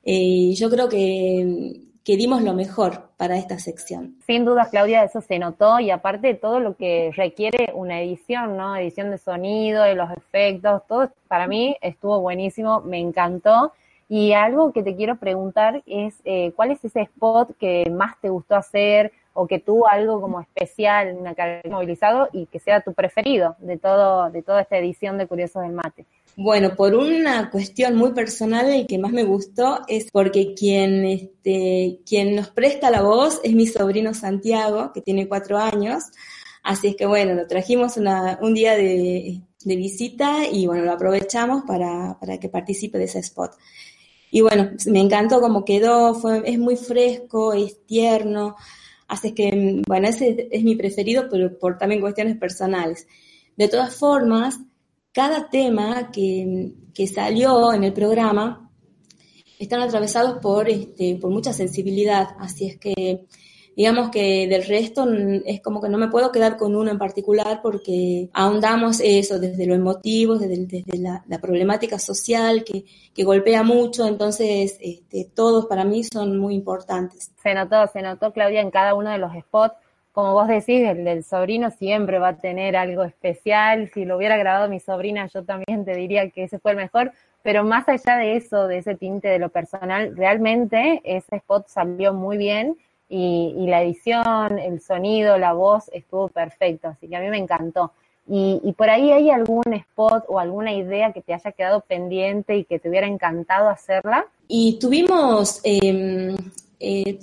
eh, 0.04 0.14
y 0.14 0.56
yo 0.56 0.70
creo 0.70 0.90
que, 0.90 1.88
que 2.08 2.16
dimos 2.16 2.42
lo 2.42 2.54
mejor 2.54 3.10
para 3.18 3.38
esta 3.38 3.60
sección. 3.60 4.16
Sin 4.26 4.46
duda, 4.46 4.70
Claudia, 4.72 5.04
eso 5.04 5.20
se 5.20 5.40
notó 5.40 5.82
y 5.82 5.92
aparte 5.92 6.28
de 6.28 6.34
todo 6.36 6.62
lo 6.62 6.78
que 6.78 7.12
requiere 7.14 7.72
una 7.74 8.02
edición, 8.02 8.56
¿no? 8.56 8.78
Edición 8.78 9.12
de 9.12 9.18
sonido, 9.18 9.84
de 9.84 9.96
los 9.96 10.10
efectos, 10.12 10.84
todo 10.88 11.12
para 11.28 11.48
mí 11.48 11.76
estuvo 11.82 12.22
buenísimo, 12.22 12.80
me 12.80 12.98
encantó. 13.00 13.74
Y 14.10 14.34
algo 14.34 14.72
que 14.72 14.84
te 14.84 14.96
quiero 14.96 15.18
preguntar 15.18 15.84
es, 15.86 16.16
eh, 16.24 16.54
¿cuál 16.56 16.72
es 16.72 16.84
ese 16.84 17.02
spot 17.02 17.58
que 17.60 17.90
más 17.92 18.20
te 18.22 18.30
gustó 18.30 18.56
hacer 18.56 19.12
o 19.34 19.48
que 19.48 19.60
tuvo 19.60 19.88
algo 19.88 20.22
como 20.22 20.40
especial, 20.42 21.16
una 21.20 21.36
carrera 21.36 21.70
movilizado 21.70 22.30
y 22.32 22.46
que 22.48 22.60
sea 22.60 22.82
tu 22.82 22.94
preferido 22.94 23.56
de 23.60 23.78
todo 23.78 24.32
de 24.32 24.42
toda 24.42 24.62
esta 24.62 24.78
edición 24.78 25.18
de 25.18 25.28
Curiosos 25.28 25.62
del 25.62 25.74
Mate? 25.74 26.06
Bueno, 26.40 26.76
por 26.76 26.94
una 26.94 27.50
cuestión 27.50 27.96
muy 27.96 28.14
personal, 28.14 28.72
el 28.72 28.86
que 28.86 29.00
más 29.00 29.12
me 29.12 29.24
gustó 29.24 29.82
es 29.88 30.10
porque 30.12 30.54
quien, 30.54 31.04
este, 31.04 32.00
quien 32.06 32.36
nos 32.36 32.50
presta 32.50 32.92
la 32.92 33.02
voz 33.02 33.42
es 33.44 33.54
mi 33.54 33.68
sobrino 33.68 34.14
Santiago, 34.14 34.92
que 34.94 35.02
tiene 35.02 35.28
cuatro 35.28 35.58
años. 35.58 36.04
Así 36.64 36.90
es 36.90 36.96
que 36.96 37.06
bueno, 37.08 37.34
lo 37.34 37.48
trajimos 37.48 37.98
un 37.98 38.54
día 38.54 38.76
de, 38.76 39.42
visita 39.66 40.46
y 40.50 40.68
bueno, 40.68 40.86
lo 40.86 40.94
aprovechamos 40.94 41.64
para, 41.68 42.18
para 42.20 42.40
que 42.40 42.50
participe 42.50 42.98
de 43.00 43.06
ese 43.06 43.20
spot. 43.20 43.52
Y 44.32 44.42
bueno, 44.42 44.72
me 44.88 45.00
encantó 45.00 45.40
cómo 45.40 45.64
quedó, 45.64 46.16
es 46.44 46.60
muy 46.60 46.76
fresco, 46.76 47.54
es 47.54 47.86
tierno, 47.86 48.56
así 49.08 49.34
que, 49.34 49.82
bueno, 49.88 50.08
ese 50.08 50.48
es 50.52 50.64
mi 50.64 50.76
preferido, 50.76 51.28
pero 51.30 51.58
por 51.58 51.78
también 51.78 52.02
cuestiones 52.02 52.38
personales. 52.38 53.08
De 53.56 53.68
todas 53.68 53.96
formas, 53.96 54.60
cada 55.12 55.50
tema 55.50 56.12
que, 56.12 56.74
que 56.94 57.08
salió 57.08 57.74
en 57.74 57.84
el 57.84 57.94
programa 57.94 58.70
están 59.58 59.82
atravesados 59.82 60.40
por, 60.40 60.70
este, 60.70 61.16
por 61.16 61.32
mucha 61.32 61.54
sensibilidad, 61.54 62.30
así 62.40 62.68
es 62.68 62.78
que 62.78 63.26
digamos 63.78 64.10
que 64.10 64.48
del 64.48 64.66
resto 64.66 65.08
es 65.46 65.62
como 65.62 65.80
que 65.80 65.88
no 65.88 66.00
me 66.00 66.08
puedo 66.08 66.32
quedar 66.32 66.58
con 66.58 66.76
uno 66.76 66.90
en 66.90 66.98
particular 66.98 67.60
porque 67.62 68.28
ahondamos 68.34 69.00
eso 69.04 69.38
desde 69.38 69.68
lo 69.68 69.76
emotivo, 69.76 70.40
desde, 70.40 70.66
desde 70.66 70.98
la, 70.98 71.24
problemática 71.40 72.00
social 72.00 72.64
que, 72.64 72.86
que, 73.14 73.24
golpea 73.24 73.62
mucho, 73.62 74.08
entonces 74.08 74.80
este, 74.82 75.26
todos 75.26 75.68
para 75.68 75.86
mí 75.86 76.04
son 76.04 76.40
muy 76.40 76.56
importantes. 76.56 77.32
Se 77.44 77.54
notó, 77.54 77.86
se 77.86 78.02
notó 78.02 78.34
Claudia 78.34 78.62
en 78.62 78.72
cada 78.72 78.96
uno 78.96 79.12
de 79.12 79.20
los 79.20 79.32
spots. 79.34 79.76
Como 80.12 80.34
vos 80.34 80.48
decís, 80.48 80.82
el 80.82 81.04
del 81.04 81.24
sobrino 81.24 81.70
siempre 81.70 82.18
va 82.18 82.30
a 82.30 82.38
tener 82.38 82.76
algo 82.76 83.04
especial. 83.04 83.92
Si 83.94 84.06
lo 84.06 84.18
hubiera 84.18 84.38
grabado 84.38 84.68
mi 84.68 84.80
sobrina, 84.80 85.28
yo 85.28 85.46
también 85.46 85.86
te 85.86 85.94
diría 85.94 86.32
que 86.32 86.46
ese 86.46 86.58
fue 86.58 86.72
el 86.72 86.78
mejor. 86.78 87.12
Pero 87.44 87.64
más 87.64 87.88
allá 87.88 88.18
de 88.18 88.38
eso, 88.38 88.66
de 88.66 88.80
ese 88.80 88.96
tinte 88.96 89.28
de 89.28 89.38
lo 89.38 89.50
personal, 89.50 90.18
realmente 90.18 91.02
ese 91.04 91.36
spot 91.36 91.68
salió 91.68 92.16
muy 92.16 92.38
bien 92.38 92.76
y, 93.10 93.68
la 93.68 93.84
edición, 93.84 94.60
el 94.60 94.82
sonido, 94.82 95.38
la 95.38 95.54
voz 95.54 95.90
estuvo 95.94 96.28
perfecto, 96.28 96.90
así 96.90 97.08
que 97.08 97.16
a 97.16 97.22
mí 97.22 97.30
me 97.30 97.38
encantó. 97.38 97.92
Y, 98.30 98.74
por 98.78 98.90
ahí 98.90 99.12
hay 99.12 99.30
algún 99.30 99.64
spot 99.72 100.26
o 100.28 100.38
alguna 100.38 100.74
idea 100.74 101.14
que 101.14 101.22
te 101.22 101.34
haya 101.34 101.52
quedado 101.54 101.80
pendiente 101.82 102.58
y 102.58 102.66
que 102.66 102.78
te 102.78 102.90
hubiera 102.90 103.08
encantado 103.08 103.70
hacerla. 103.70 104.26
Y 104.50 104.78
tuvimos, 104.80 105.62
em, 105.64 106.36
eh, 106.80 107.20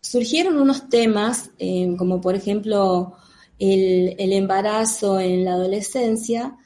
surgieron 0.00 0.58
unos 0.58 0.88
temas, 0.88 1.50
em, 1.58 1.96
como 1.96 2.20
por 2.20 2.34
ejemplo 2.34 3.14
el, 3.60 4.16
el, 4.18 4.32
embarazo 4.32 5.20
en 5.20 5.44
la 5.44 5.52
adolescencia, 5.52 6.56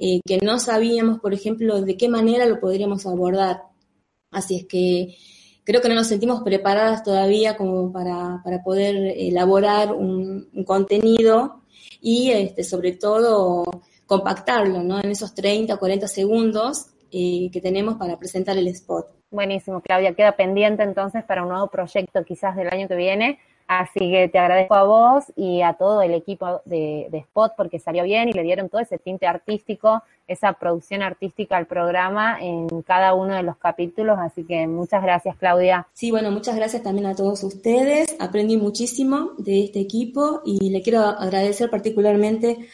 eh, 0.00 0.20
que 0.26 0.38
no 0.38 0.58
sabíamos, 0.58 1.20
por 1.20 1.32
ejemplo, 1.32 1.80
de 1.80 1.96
qué 1.96 2.08
manera 2.08 2.46
lo 2.46 2.58
podríamos 2.58 3.06
abordar. 3.06 3.62
Así 4.32 4.56
es 4.56 4.66
que 4.66 5.14
creo 5.64 5.80
que 5.80 5.88
no 5.88 5.94
nos 5.94 6.08
sentimos 6.08 6.42
preparadas 6.42 7.02
todavía 7.02 7.56
como 7.56 7.92
para, 7.92 8.42
poder 8.64 9.14
elaborar 9.16 9.92
un, 9.92 10.48
contenido 10.66 11.62
y 12.00 12.30
este, 12.30 12.64
sobre 12.64 12.92
todo 12.92 13.64
compactarlo 14.06 14.82
¿no? 14.82 15.00
en 15.00 15.10
esos 15.10 15.34
30 15.34 15.74
o 15.74 15.78
40 15.78 16.08
segundos 16.08 16.86
eh, 17.10 17.50
que 17.52 17.60
tenemos 17.60 17.96
para 17.96 18.18
presentar 18.18 18.56
el 18.56 18.68
spot. 18.68 19.06
Buenísimo, 19.30 19.80
Claudia. 19.80 20.14
Queda 20.14 20.32
pendiente 20.32 20.82
entonces 20.82 21.24
para 21.24 21.42
un 21.42 21.48
nuevo 21.48 21.68
proyecto 21.68 22.22
quizás 22.24 22.54
del 22.54 22.68
año 22.68 22.86
que 22.86 22.96
viene. 22.96 23.38
Así 23.80 24.10
que 24.10 24.28
te 24.28 24.38
agradezco 24.38 24.74
a 24.74 24.84
vos 24.84 25.24
y 25.34 25.62
a 25.62 25.72
todo 25.74 26.02
el 26.02 26.12
equipo 26.12 26.60
de, 26.66 27.08
Spot 27.12 27.52
porque 27.56 27.78
salió 27.78 28.04
bien 28.04 28.28
y 28.28 28.32
le 28.32 28.42
dieron 28.42 28.68
todo 28.68 28.80
ese 28.80 28.98
tinte 28.98 29.26
artístico 29.26 30.02
esa 30.28 30.52
producción 30.54 31.02
artística 31.02 31.56
al 31.56 31.66
programa 31.66 32.38
en 32.40 32.68
cada 32.82 33.14
uno 33.14 33.34
de 33.34 33.42
los 33.42 33.56
capítulos. 33.56 34.18
Así 34.18 34.44
que 34.44 34.66
muchas 34.66 35.02
gracias, 35.02 35.36
Claudia. 35.36 35.86
Sí, 35.92 36.10
bueno, 36.10 36.30
muchas 36.30 36.56
gracias 36.56 36.82
también 36.82 37.06
a 37.06 37.14
todos 37.14 37.42
ustedes. 37.44 38.14
Aprendí 38.18 38.56
muchísimo 38.56 39.32
de 39.38 39.64
este 39.64 39.80
equipo 39.80 40.42
y 40.44 40.70
le 40.70 40.82
quiero 40.82 41.00
agradecer 41.00 41.70
particularmente 41.70 42.68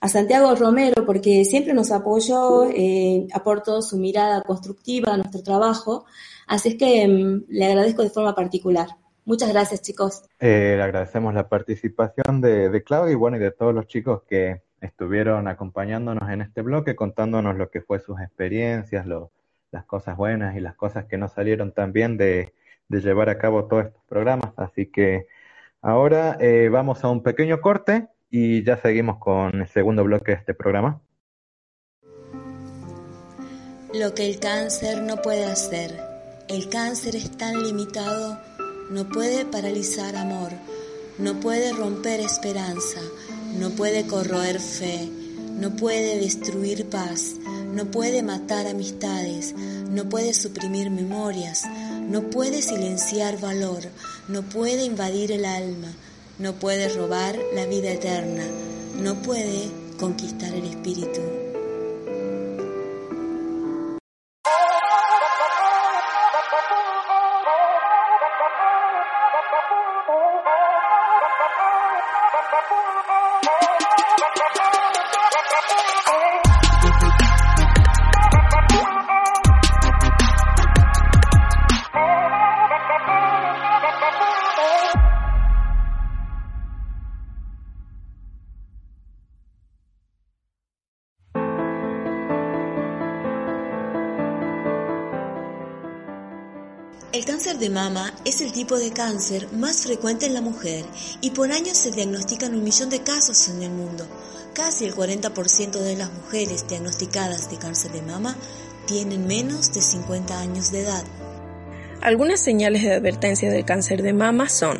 a 0.00 0.08
Santiago 0.08 0.54
Romero 0.54 1.04
porque 1.04 1.44
siempre 1.44 1.72
nos 1.74 1.90
apoyó, 1.92 2.64
eh, 2.70 3.26
aportó 3.32 3.82
su 3.82 3.96
mirada 3.96 4.42
constructiva 4.42 5.14
a 5.14 5.16
nuestro 5.16 5.42
trabajo. 5.42 6.04
Así 6.46 6.70
es 6.70 6.74
que 6.76 7.06
mm, 7.06 7.44
le 7.48 7.66
agradezco 7.66 8.02
de 8.02 8.10
forma 8.10 8.34
particular. 8.34 8.88
Muchas 9.24 9.52
gracias, 9.52 9.80
chicos. 9.82 10.22
Eh, 10.38 10.74
le 10.76 10.82
agradecemos 10.82 11.32
la 11.32 11.48
participación 11.48 12.40
de, 12.40 12.68
de 12.68 12.82
Claudia 12.82 13.12
y 13.12 13.16
bueno, 13.16 13.36
y 13.38 13.40
de 13.40 13.50
todos 13.50 13.74
los 13.74 13.86
chicos 13.86 14.22
que 14.28 14.62
estuvieron 14.84 15.48
acompañándonos 15.48 16.28
en 16.30 16.42
este 16.42 16.62
bloque, 16.62 16.94
contándonos 16.94 17.56
lo 17.56 17.70
que 17.70 17.80
fue 17.80 17.98
sus 18.00 18.20
experiencias, 18.20 19.06
las 19.70 19.84
cosas 19.86 20.16
buenas 20.16 20.56
y 20.56 20.60
las 20.60 20.74
cosas 20.74 21.06
que 21.06 21.18
no 21.18 21.28
salieron 21.28 21.72
tan 21.72 21.92
bien 21.92 22.16
de, 22.16 22.52
llevar 22.88 23.28
a 23.28 23.38
cabo 23.38 23.64
todos 23.64 23.86
estos 23.86 24.02
programas. 24.04 24.52
Así 24.56 24.86
que 24.86 25.26
ahora 25.80 26.36
eh, 26.38 26.68
vamos 26.70 27.02
a 27.02 27.08
un 27.08 27.22
pequeño 27.22 27.60
corte 27.60 28.08
y 28.30 28.62
ya 28.62 28.76
seguimos 28.76 29.18
con 29.18 29.62
el 29.62 29.68
segundo 29.68 30.04
bloque 30.04 30.32
de 30.32 30.38
este 30.38 30.54
programa. 30.54 31.00
Lo 33.92 34.14
que 34.14 34.28
el 34.28 34.38
cáncer 34.38 35.02
no 35.02 35.16
puede 35.22 35.44
hacer. 35.44 35.92
El 36.48 36.68
cáncer 36.68 37.16
es 37.16 37.36
tan 37.36 37.62
limitado, 37.62 38.38
no 38.90 39.08
puede 39.08 39.44
paralizar 39.44 40.16
amor, 40.16 40.52
no 41.18 41.40
puede 41.40 41.72
romper 41.72 42.20
esperanza 42.20 43.00
no 43.58 43.70
puede 43.70 44.06
corroer 44.06 44.60
fe, 44.60 45.08
no 45.60 45.76
puede 45.76 46.18
destruir 46.18 46.88
paz, 46.88 47.36
no 47.72 47.86
puede 47.86 48.22
matar 48.22 48.66
amistades, 48.66 49.54
no 49.88 50.08
puede 50.08 50.34
suprimir 50.34 50.90
memorias, 50.90 51.62
no 52.08 52.30
puede 52.30 52.60
silenciar 52.62 53.40
valor, 53.40 53.84
no 54.28 54.42
puede 54.42 54.84
invadir 54.84 55.32
el 55.32 55.44
alma, 55.44 55.92
no 56.38 56.54
puede 56.54 56.88
robar 56.88 57.38
la 57.54 57.66
vida 57.66 57.92
eterna, 57.92 58.44
no 59.00 59.14
puede 59.22 59.70
conquistar 59.98 60.52
el 60.52 60.64
espíritu. 60.64 61.43
Mama 97.84 98.14
es 98.24 98.40
el 98.40 98.50
tipo 98.50 98.78
de 98.78 98.92
cáncer 98.92 99.46
más 99.52 99.82
frecuente 99.82 100.24
en 100.24 100.32
la 100.32 100.40
mujer 100.40 100.86
y 101.20 101.32
por 101.32 101.52
año 101.52 101.74
se 101.74 101.90
diagnostican 101.90 102.54
un 102.54 102.64
millón 102.64 102.88
de 102.88 103.02
casos 103.02 103.50
en 103.50 103.62
el 103.62 103.70
mundo. 103.70 104.06
Casi 104.54 104.86
el 104.86 104.94
40% 104.94 105.70
de 105.72 105.94
las 105.94 106.10
mujeres 106.10 106.66
diagnosticadas 106.66 107.50
de 107.50 107.58
cáncer 107.58 107.92
de 107.92 108.00
mama 108.00 108.36
tienen 108.86 109.26
menos 109.26 109.74
de 109.74 109.82
50 109.82 110.40
años 110.40 110.72
de 110.72 110.80
edad. 110.80 111.04
Algunas 112.00 112.40
señales 112.40 112.82
de 112.84 112.94
advertencia 112.94 113.50
del 113.50 113.66
cáncer 113.66 114.02
de 114.02 114.14
mama 114.14 114.48
son 114.48 114.78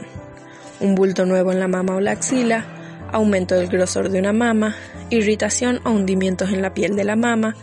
un 0.80 0.94
bulto 0.94 1.26
nuevo 1.26 1.52
en 1.52 1.60
la 1.60 1.68
mama 1.68 1.96
o 1.96 2.00
la 2.00 2.12
axila, 2.12 2.64
aumento 3.12 3.54
del 3.54 3.68
grosor 3.68 4.08
de 4.08 4.18
una 4.18 4.32
mama, 4.32 4.76
irritación 5.10 5.80
o 5.84 5.90
hundimientos 5.90 6.52
en 6.52 6.62
la 6.62 6.72
piel 6.72 6.96
de 6.96 7.04
la 7.04 7.16
mama, 7.16 7.54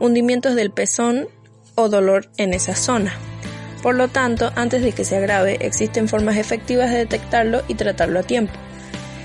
hundimientos 0.00 0.56
del 0.56 0.72
pezón 0.72 1.28
o 1.76 1.88
dolor 1.88 2.28
en 2.38 2.54
esa 2.54 2.74
zona. 2.74 3.29
Por 3.82 3.94
lo 3.94 4.08
tanto, 4.08 4.52
antes 4.56 4.82
de 4.82 4.92
que 4.92 5.04
se 5.04 5.16
agrave, 5.16 5.58
existen 5.60 6.08
formas 6.08 6.36
efectivas 6.36 6.90
de 6.90 6.98
detectarlo 6.98 7.62
y 7.66 7.74
tratarlo 7.74 8.20
a 8.20 8.22
tiempo. 8.22 8.52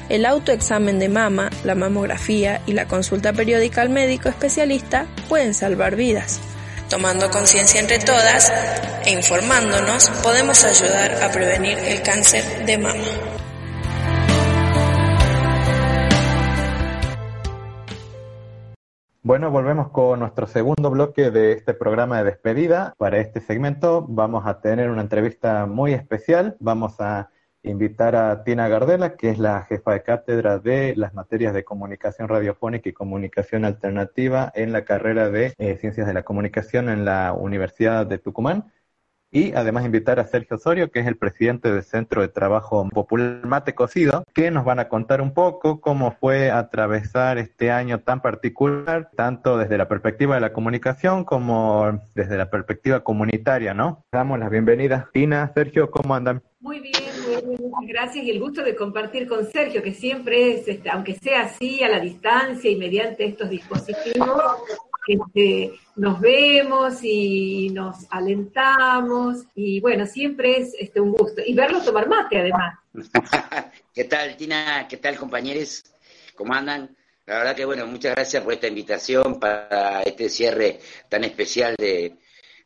El 0.07 0.25
autoexamen 0.25 0.99
de 0.99 1.09
mama, 1.09 1.49
la 1.63 1.75
mamografía 1.75 2.61
y 2.65 2.73
la 2.73 2.87
consulta 2.87 3.33
periódica 3.33 3.81
al 3.81 3.89
médico 3.89 4.29
especialista 4.29 5.07
pueden 5.27 5.53
salvar 5.53 5.95
vidas. 5.95 6.39
Tomando 6.89 7.31
conciencia 7.31 7.81
entre 7.81 7.97
todas 7.99 8.51
e 9.03 9.11
informándonos, 9.11 10.09
podemos 10.21 10.63
ayudar 10.63 11.23
a 11.23 11.31
prevenir 11.31 11.77
el 11.79 12.03
cáncer 12.03 12.65
de 12.65 12.77
mama. 12.77 13.34
Bueno, 19.25 19.49
volvemos 19.49 19.89
con 19.89 20.19
nuestro 20.19 20.45
segundo 20.45 20.91
bloque 20.91 21.31
de 21.31 21.53
este 21.53 21.73
programa 21.73 22.19
de 22.19 22.25
despedida. 22.25 22.93
Para 22.99 23.17
este 23.17 23.41
segmento 23.41 24.05
vamos 24.07 24.45
a 24.45 24.61
tener 24.61 24.91
una 24.91 25.01
entrevista 25.01 25.65
muy 25.65 25.93
especial. 25.93 26.55
Vamos 26.59 27.01
a 27.01 27.31
invitar 27.63 28.15
a 28.15 28.43
Tina 28.43 28.67
Gardela, 28.67 29.15
que 29.15 29.31
es 29.31 29.39
la 29.39 29.63
jefa 29.63 29.93
de 29.93 30.03
cátedra 30.03 30.59
de 30.59 30.93
las 30.95 31.15
materias 31.15 31.55
de 31.55 31.63
comunicación 31.63 32.27
radiofónica 32.27 32.87
y 32.87 32.93
comunicación 32.93 33.65
alternativa 33.65 34.51
en 34.53 34.71
la 34.71 34.85
carrera 34.85 35.31
de 35.31 35.55
eh, 35.57 35.75
Ciencias 35.81 36.05
de 36.05 36.13
la 36.13 36.21
Comunicación 36.21 36.87
en 36.87 37.03
la 37.03 37.33
Universidad 37.33 38.05
de 38.05 38.19
Tucumán. 38.19 38.71
Y 39.35 39.51
además 39.53 39.85
invitar 39.85 40.17
a 40.21 40.27
Sergio 40.27 40.55
Osorio, 40.55 40.89
que 40.91 41.01
es 41.01 41.07
el 41.07 41.17
presidente 41.17 41.69
del 41.69 41.83
Centro 41.83 42.21
de 42.21 42.29
Trabajo 42.29 42.87
Popular 42.89 43.45
Mate 43.45 43.75
Cocido, 43.75 44.23
que 44.33 44.49
nos 44.49 44.63
van 44.63 44.79
a 44.79 44.87
contar 44.87 45.19
un 45.19 45.33
poco 45.33 45.81
cómo 45.81 46.15
fue 46.21 46.51
atravesar 46.51 47.37
este 47.37 47.69
año 47.69 47.99
tan 47.99 48.21
particular, 48.21 49.09
tanto 49.13 49.57
desde 49.57 49.77
la 49.77 49.89
perspectiva 49.89 50.35
de 50.35 50.41
la 50.41 50.53
comunicación 50.53 51.25
como 51.25 52.01
desde 52.13 52.37
la 52.37 52.49
perspectiva 52.49 53.03
comunitaria, 53.03 53.73
¿no? 53.73 54.05
Damos 54.09 54.39
las 54.39 54.49
bienvenidas. 54.49 55.11
Tina, 55.11 55.51
Sergio, 55.53 55.91
¿cómo 55.91 56.15
andan? 56.15 56.41
Muy 56.61 56.79
bien, 56.79 56.93
muy 57.27 57.57
bien, 57.57 57.71
gracias 57.87 58.25
y 58.25 58.31
el 58.31 58.39
gusto 58.39 58.63
de 58.63 58.75
compartir 58.75 59.27
con 59.27 59.45
Sergio, 59.45 59.83
que 59.83 59.93
siempre 59.93 60.53
es, 60.53 60.67
este, 60.67 60.89
aunque 60.89 61.13
sea 61.13 61.41
así, 61.41 61.83
a 61.83 61.89
la 61.89 61.99
distancia 61.99 62.71
y 62.71 62.75
mediante 62.75 63.25
estos 63.25 63.49
dispositivos, 63.49 64.41
este, 65.07 65.73
nos 65.95 66.19
vemos 66.19 66.99
y 67.03 67.69
nos 67.69 68.05
alentamos 68.09 69.45
y 69.55 69.79
bueno, 69.79 70.05
siempre 70.05 70.59
es 70.59 70.73
este, 70.79 70.99
un 70.99 71.11
gusto. 71.11 71.41
Y 71.45 71.53
verlo 71.53 71.81
tomar 71.81 72.07
mate 72.07 72.39
además. 72.39 72.79
¿Qué 73.93 74.05
tal, 74.05 74.35
Tina? 74.35 74.87
¿Qué 74.89 74.97
tal, 74.97 75.17
compañeros? 75.17 75.83
¿Cómo 76.35 76.53
andan? 76.53 76.95
La 77.25 77.39
verdad 77.39 77.55
que 77.55 77.65
bueno, 77.65 77.87
muchas 77.87 78.13
gracias 78.13 78.43
por 78.43 78.53
esta 78.53 78.67
invitación 78.67 79.39
para 79.39 80.03
este 80.03 80.29
cierre 80.29 80.79
tan 81.09 81.23
especial 81.23 81.75
de, 81.77 82.17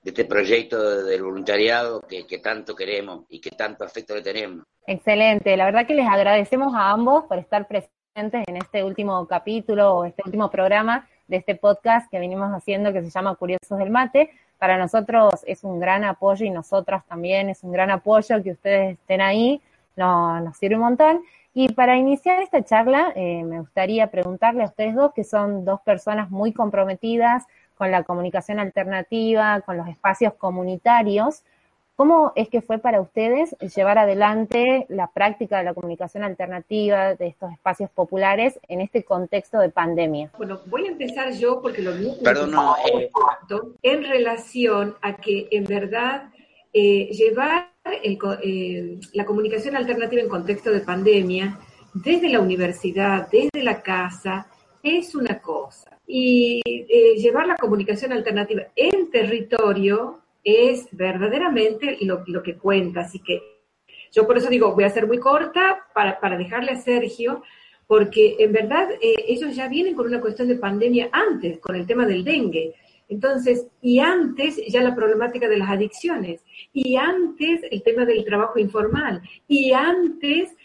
este 0.04 0.26
proyecto 0.26 1.04
del 1.04 1.24
voluntariado 1.24 2.02
que, 2.02 2.26
que 2.26 2.40
tanto 2.40 2.76
queremos 2.76 3.26
y 3.30 3.40
que 3.40 3.52
tanto 3.52 3.84
afecto 3.84 4.16
le 4.16 4.22
tenemos. 4.22 4.66
Excelente, 4.86 5.56
la 5.56 5.66
verdad 5.66 5.86
que 5.86 5.94
les 5.94 6.08
agradecemos 6.08 6.74
a 6.74 6.92
ambos 6.92 7.26
por 7.26 7.38
estar 7.38 7.68
presentes 7.68 8.44
en 8.48 8.58
este 8.58 8.84
último 8.84 9.28
capítulo 9.28 9.94
o 9.94 10.06
este 10.06 10.24
último 10.26 10.50
programa 10.50 11.08
de 11.30 11.38
este 11.38 11.56
podcast 11.56 12.10
que 12.10 12.20
venimos 12.20 12.52
haciendo 12.52 12.92
que 12.92 13.02
se 13.04 13.10
llama 13.10 13.36
Curiosos 13.36 13.78
del 13.78 13.92
Mate. 13.92 14.32
Para 14.58 14.78
nosotros 14.78 15.36
es 15.46 15.64
un 15.64 15.80
gran 15.80 16.04
apoyo 16.04 16.46
y 16.46 16.50
nosotras 16.50 17.06
también 17.06 17.50
es 17.50 17.64
un 17.64 17.72
gran 17.72 17.92
apoyo 17.92 18.44
que 18.44 18.52
ustedes 18.52 18.94
estén 18.94 19.22
ahí, 19.22 19.62
nos, 19.96 20.58
sirve 20.58 20.76
un 20.76 20.82
montón. 20.82 21.22
Y 21.54 21.70
para 21.70 21.98
iniciar 21.98 22.42
esta 22.42 22.64
charla, 22.64 23.14
eh, 23.16 23.44
me 23.44 23.60
gustaría 23.60 24.08
preguntarle 24.08 24.64
a 24.64 24.68
ustedes 24.68 24.96
dos, 24.96 25.14
que 25.14 25.24
son 25.24 25.66
dos 25.66 25.82
personas 25.82 26.30
muy 26.32 26.52
comprometidas 26.52 27.46
con 27.78 27.92
la 27.92 28.04
comunicación 28.04 28.60
alternativa, 28.60 29.62
con 29.62 29.78
los 29.78 29.88
espacios 29.88 30.34
comunitarios, 30.34 31.44
¿Cómo 32.00 32.32
es 32.38 32.48
que 32.48 32.62
fue 32.62 32.78
para 32.78 33.02
ustedes 33.02 33.58
llevar 33.76 33.98
adelante 33.98 34.86
la 34.88 35.12
práctica 35.12 35.58
de 35.58 35.66
la 35.66 35.74
comunicación 35.74 36.24
alternativa 36.24 37.14
de 37.16 37.28
estos 37.28 37.52
espacios 37.52 37.90
populares 37.90 38.58
en 38.70 38.80
este 38.80 39.04
contexto 39.04 39.60
de 39.60 39.68
pandemia? 39.68 40.32
Bueno, 40.38 40.62
voy 40.68 40.86
a 40.86 40.92
empezar 40.92 41.34
yo 41.34 41.62
porque 41.62 41.82
lo 41.82 41.92
mismo 41.92 42.16
Perdón, 42.24 42.52
no, 42.52 42.74
eh... 42.88 43.10
en 43.82 44.04
relación 44.06 44.96
a 45.02 45.18
que 45.18 45.50
en 45.52 45.66
verdad 45.66 46.30
eh, 46.72 47.10
llevar 47.12 47.74
el, 48.02 48.18
eh, 48.44 49.00
la 49.12 49.26
comunicación 49.26 49.76
alternativa 49.76 50.22
en 50.22 50.30
contexto 50.30 50.72
de 50.72 50.80
pandemia 50.80 51.60
desde 51.94 52.30
la 52.30 52.40
universidad, 52.40 53.28
desde 53.30 53.62
la 53.62 53.82
casa, 53.82 54.48
es 54.82 55.16
una 55.16 55.42
cosa. 55.42 55.98
Y 56.08 56.62
eh, 56.66 57.18
llevar 57.18 57.46
la 57.46 57.58
comunicación 57.58 58.14
alternativa 58.14 58.68
en 58.78 59.12
territorio 59.12 60.22
es 60.44 60.88
verdaderamente 60.92 61.98
lo, 62.02 62.24
lo, 62.28 62.44
que 62.44 62.58
cuenta. 62.58 63.02
Así 63.02 63.20
que 63.20 63.42
yo 64.12 64.26
por 64.26 64.38
eso 64.38 64.50
digo, 64.50 64.74
voy 64.74 64.84
a 64.84 64.90
ser 64.90 65.08
muy 65.08 65.20
corta 65.20 65.86
para, 65.94 66.20
para 66.20 66.38
dejarle 66.38 66.72
a 66.72 66.82
Sergio, 66.82 67.44
porque 67.88 68.36
en 68.40 68.52
verdad 68.52 68.90
eh, 69.02 69.16
ellos 69.28 69.56
ya 69.56 69.68
vienen 69.68 69.96
con 69.96 70.08
una 70.08 70.22
cuestión 70.22 70.48
de 70.48 70.56
pandemia 70.56 71.10
antes, 71.12 71.60
con 71.60 71.76
el 71.76 71.86
tema 71.86 72.06
del 72.06 72.24
dengue. 72.24 72.76
Entonces, 73.10 73.68
y 73.82 74.00
antes 74.00 74.62
ya 74.68 74.84
la 74.84 74.96
problemática 74.96 75.50
de 75.50 75.58
las 75.58 75.70
adicciones, 75.70 76.46
y 76.72 76.96
antes 76.96 77.62
el 77.72 77.82
tema 77.82 78.06
del 78.06 78.24
trabajo 78.24 78.60
informal, 78.60 79.22
y 79.48 79.74
antes 79.74 80.56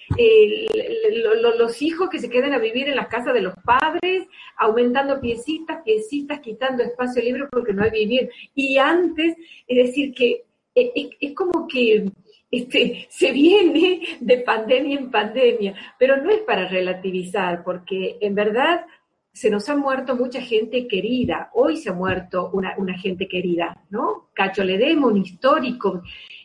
los 1.58 1.82
hijos 1.82 2.10
que 2.10 2.18
se 2.18 2.28
quedan 2.28 2.52
a 2.52 2.58
vivir 2.58 2.88
en 2.88 2.96
las 2.96 3.08
casas 3.08 3.32
de 3.32 3.40
los 3.40 3.54
padres, 3.64 4.28
aumentando 4.58 5.20
piecitas, 5.20 5.82
piecitas, 5.82 6.40
quitando 6.40 6.82
espacio 6.82 7.22
libre 7.22 7.46
porque 7.50 7.72
no 7.72 7.82
hay 7.82 7.90
vivir. 7.90 8.30
Y 8.54 8.76
antes, 8.76 9.36
es 9.66 9.86
decir, 9.86 10.12
que 10.14 10.42
es, 10.74 10.90
eh, 10.94 11.10
es 11.20 11.32
como 11.32 11.66
que 11.66 12.04
este, 12.50 13.06
se 13.08 13.32
viene 13.32 14.00
de 14.20 14.38
pandemia 14.38 14.98
en 14.98 15.10
pandemia, 15.10 15.74
pero 15.98 16.18
no 16.18 16.30
es 16.30 16.40
para 16.40 16.68
relativizar, 16.68 17.64
porque 17.64 18.18
en 18.20 18.34
verdad 18.34 18.84
se 19.34 19.50
nos 19.50 19.68
ha 19.68 19.74
muerto 19.74 20.14
mucha 20.14 20.40
gente 20.40 20.86
querida. 20.86 21.50
Hoy 21.54 21.76
se 21.76 21.90
ha 21.90 21.92
muerto 21.92 22.50
una, 22.52 22.96
gente 22.96 23.26
querida, 23.26 23.76
¿no? 23.90 24.28
Cacho 24.32 24.62
Ledemo, 24.62 25.08
un 25.08 25.18
histórico, 25.18 26.02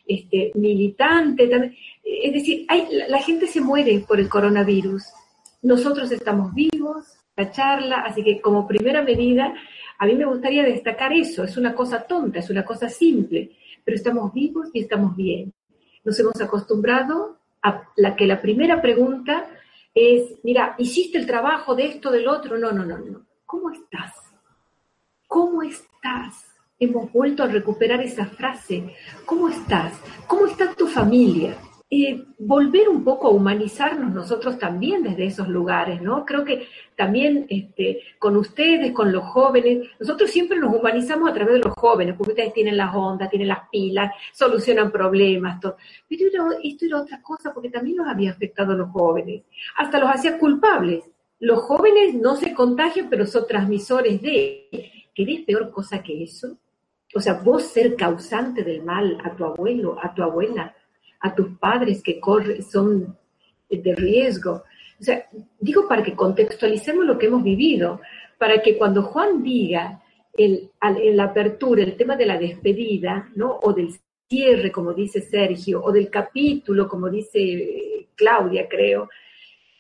este, 0.08 0.52
militante. 0.56 1.48
También. 1.48 1.76
Es 2.04 2.34
decir, 2.34 2.66
la, 3.08 3.20
gente 3.20 3.46
se 3.46 3.62
muere 3.62 4.04
por 4.08 4.20
el 4.20 4.28
coronavirus. 4.28 5.04
Nosotros 5.62 6.12
estamos 6.12 6.52
vivos, 6.56 7.06
la 7.38 7.52
charla, 7.52 8.02
así 8.08 8.24
que 8.24 8.42
como 8.42 8.68
primera 8.68 9.04
medida, 9.04 9.54
a 10.00 10.06
mí 10.08 10.16
me 10.16 10.26
gustaría 10.26 10.64
destacar 10.64 11.14
eso. 11.14 11.44
Es 11.44 11.58
una 11.58 11.76
cosa 11.76 12.02
tonta, 12.08 12.40
es 12.40 12.50
una 12.50 12.66
cosa 12.66 12.90
simple, 12.90 13.52
pero 13.86 13.98
estamos 13.98 14.34
vivos 14.34 14.70
y 14.74 14.80
estamos 14.80 15.16
bien. 15.16 15.54
Nos 16.04 16.20
hemos 16.20 16.42
acostumbrado 16.42 17.38
a 17.62 17.84
la 17.98 18.16
que 18.16 18.26
la 18.26 18.42
primera 18.42 18.82
pregunta 18.82 19.48
es, 19.94 20.40
mira, 20.44 20.76
hiciste 20.78 21.18
el 21.18 21.26
trabajo 21.26 21.76
de 21.76 21.88
esto, 21.88 22.12
del 22.12 22.28
otro. 22.28 22.58
No, 22.58 22.72
no, 22.72 22.86
no, 22.86 22.98
no. 22.98 23.26
¿Cómo 23.46 23.72
estás? 23.72 24.14
¿Cómo 25.28 25.64
estás? 25.64 26.46
Hemos 26.80 27.12
vuelto 27.12 27.44
a 27.44 27.48
recuperar 27.48 28.02
esa 28.02 28.26
frase. 28.26 28.96
¿Cómo 29.26 29.50
estás? 29.50 29.94
¿Cómo 30.28 30.46
está 30.46 30.74
tu 30.74 30.88
familia? 30.88 31.58
Eh, 31.92 32.24
volver 32.38 32.88
un 32.88 33.04
poco 33.04 33.28
a 33.28 33.32
humanizarnos 33.32 34.14
nosotros 34.14 34.60
también 34.60 35.02
desde 35.02 35.26
esos 35.26 35.48
lugares, 35.48 36.00
¿no? 36.04 36.24
Creo 36.24 36.46
que 36.46 36.68
también 36.96 37.48
este, 37.50 38.04
con 38.20 38.38
ustedes, 38.38 38.92
con 38.92 39.12
los 39.12 39.24
jóvenes, 39.24 39.90
nosotros 40.00 40.30
siempre 40.30 40.60
nos 40.60 40.76
humanizamos 40.76 41.28
a 41.28 41.34
través 41.34 41.56
de 41.56 41.62
los 41.62 41.74
jóvenes, 41.74 42.14
porque 42.16 42.34
ustedes 42.34 42.54
tienen 42.54 42.78
las 42.78 42.94
ondas, 42.94 43.32
tienen 43.32 43.48
las 43.48 43.68
pilas, 43.72 44.14
solucionan 44.34 44.92
problemas, 44.92 45.60
todo. 45.60 45.78
Pero 46.08 46.28
era, 46.32 46.60
esto 46.64 46.86
era 46.86 47.02
otra 47.02 47.24
cosa, 47.24 47.52
porque 47.52 47.72
también 47.72 47.98
nos 47.98 48.08
había 48.08 48.32
afectado 48.32 48.74
a 48.74 48.78
los 48.78 48.92
jóvenes, 48.92 49.42
hasta 49.76 50.00
los 50.00 50.12
hacía 50.12 50.38
culpables. 50.38 51.04
Los 51.40 51.62
jóvenes 51.62 52.14
no 52.14 52.36
se 52.36 52.54
contagian, 52.54 53.10
pero 53.10 53.26
son 53.26 53.48
transmisores 53.48 54.22
de... 54.22 54.92
¿Querés 55.16 55.42
peor 55.42 55.72
cosa 55.72 56.04
que 56.04 56.24
eso? 56.24 56.56
O 57.16 57.20
sea, 57.20 57.34
vos 57.34 57.64
ser 57.64 57.96
causante 57.96 58.64
del 58.64 58.84
mal 58.84 59.18
a 59.24 59.36
tu 59.36 59.44
abuelo, 59.44 59.98
a 60.00 60.14
tu 60.14 60.22
abuela, 60.22 60.76
a 61.20 61.36
tus 61.36 61.58
padres 61.58 62.02
que 62.02 62.20
corren, 62.20 62.64
son 62.64 63.18
de 63.70 63.96
riesgo. 63.96 64.64
O 65.00 65.04
sea, 65.04 65.28
digo 65.60 65.88
para 65.88 66.04
que 66.04 66.16
contextualicemos 66.16 67.06
lo 67.06 67.18
que 67.18 67.28
hemos 67.28 67.44
vivido, 67.44 68.02
para 68.38 68.62
que 68.62 68.78
cuando 68.78 69.04
Juan 69.04 69.44
diga 69.44 70.02
el, 70.34 70.72
en 70.82 71.18
la 71.18 71.26
apertura 71.26 71.84
el 71.84 71.96
tema 71.96 72.16
de 72.16 72.26
la 72.26 72.38
despedida, 72.38 73.30
¿no? 73.36 73.60
O 73.62 73.74
del 73.74 73.94
cierre, 74.28 74.72
como 74.72 74.94
dice 74.94 75.22
Sergio, 75.22 75.84
o 75.84 75.92
del 75.92 76.10
capítulo, 76.10 76.88
como 76.88 77.10
dice 77.10 78.08
Claudia, 78.16 78.68
creo, 78.70 79.10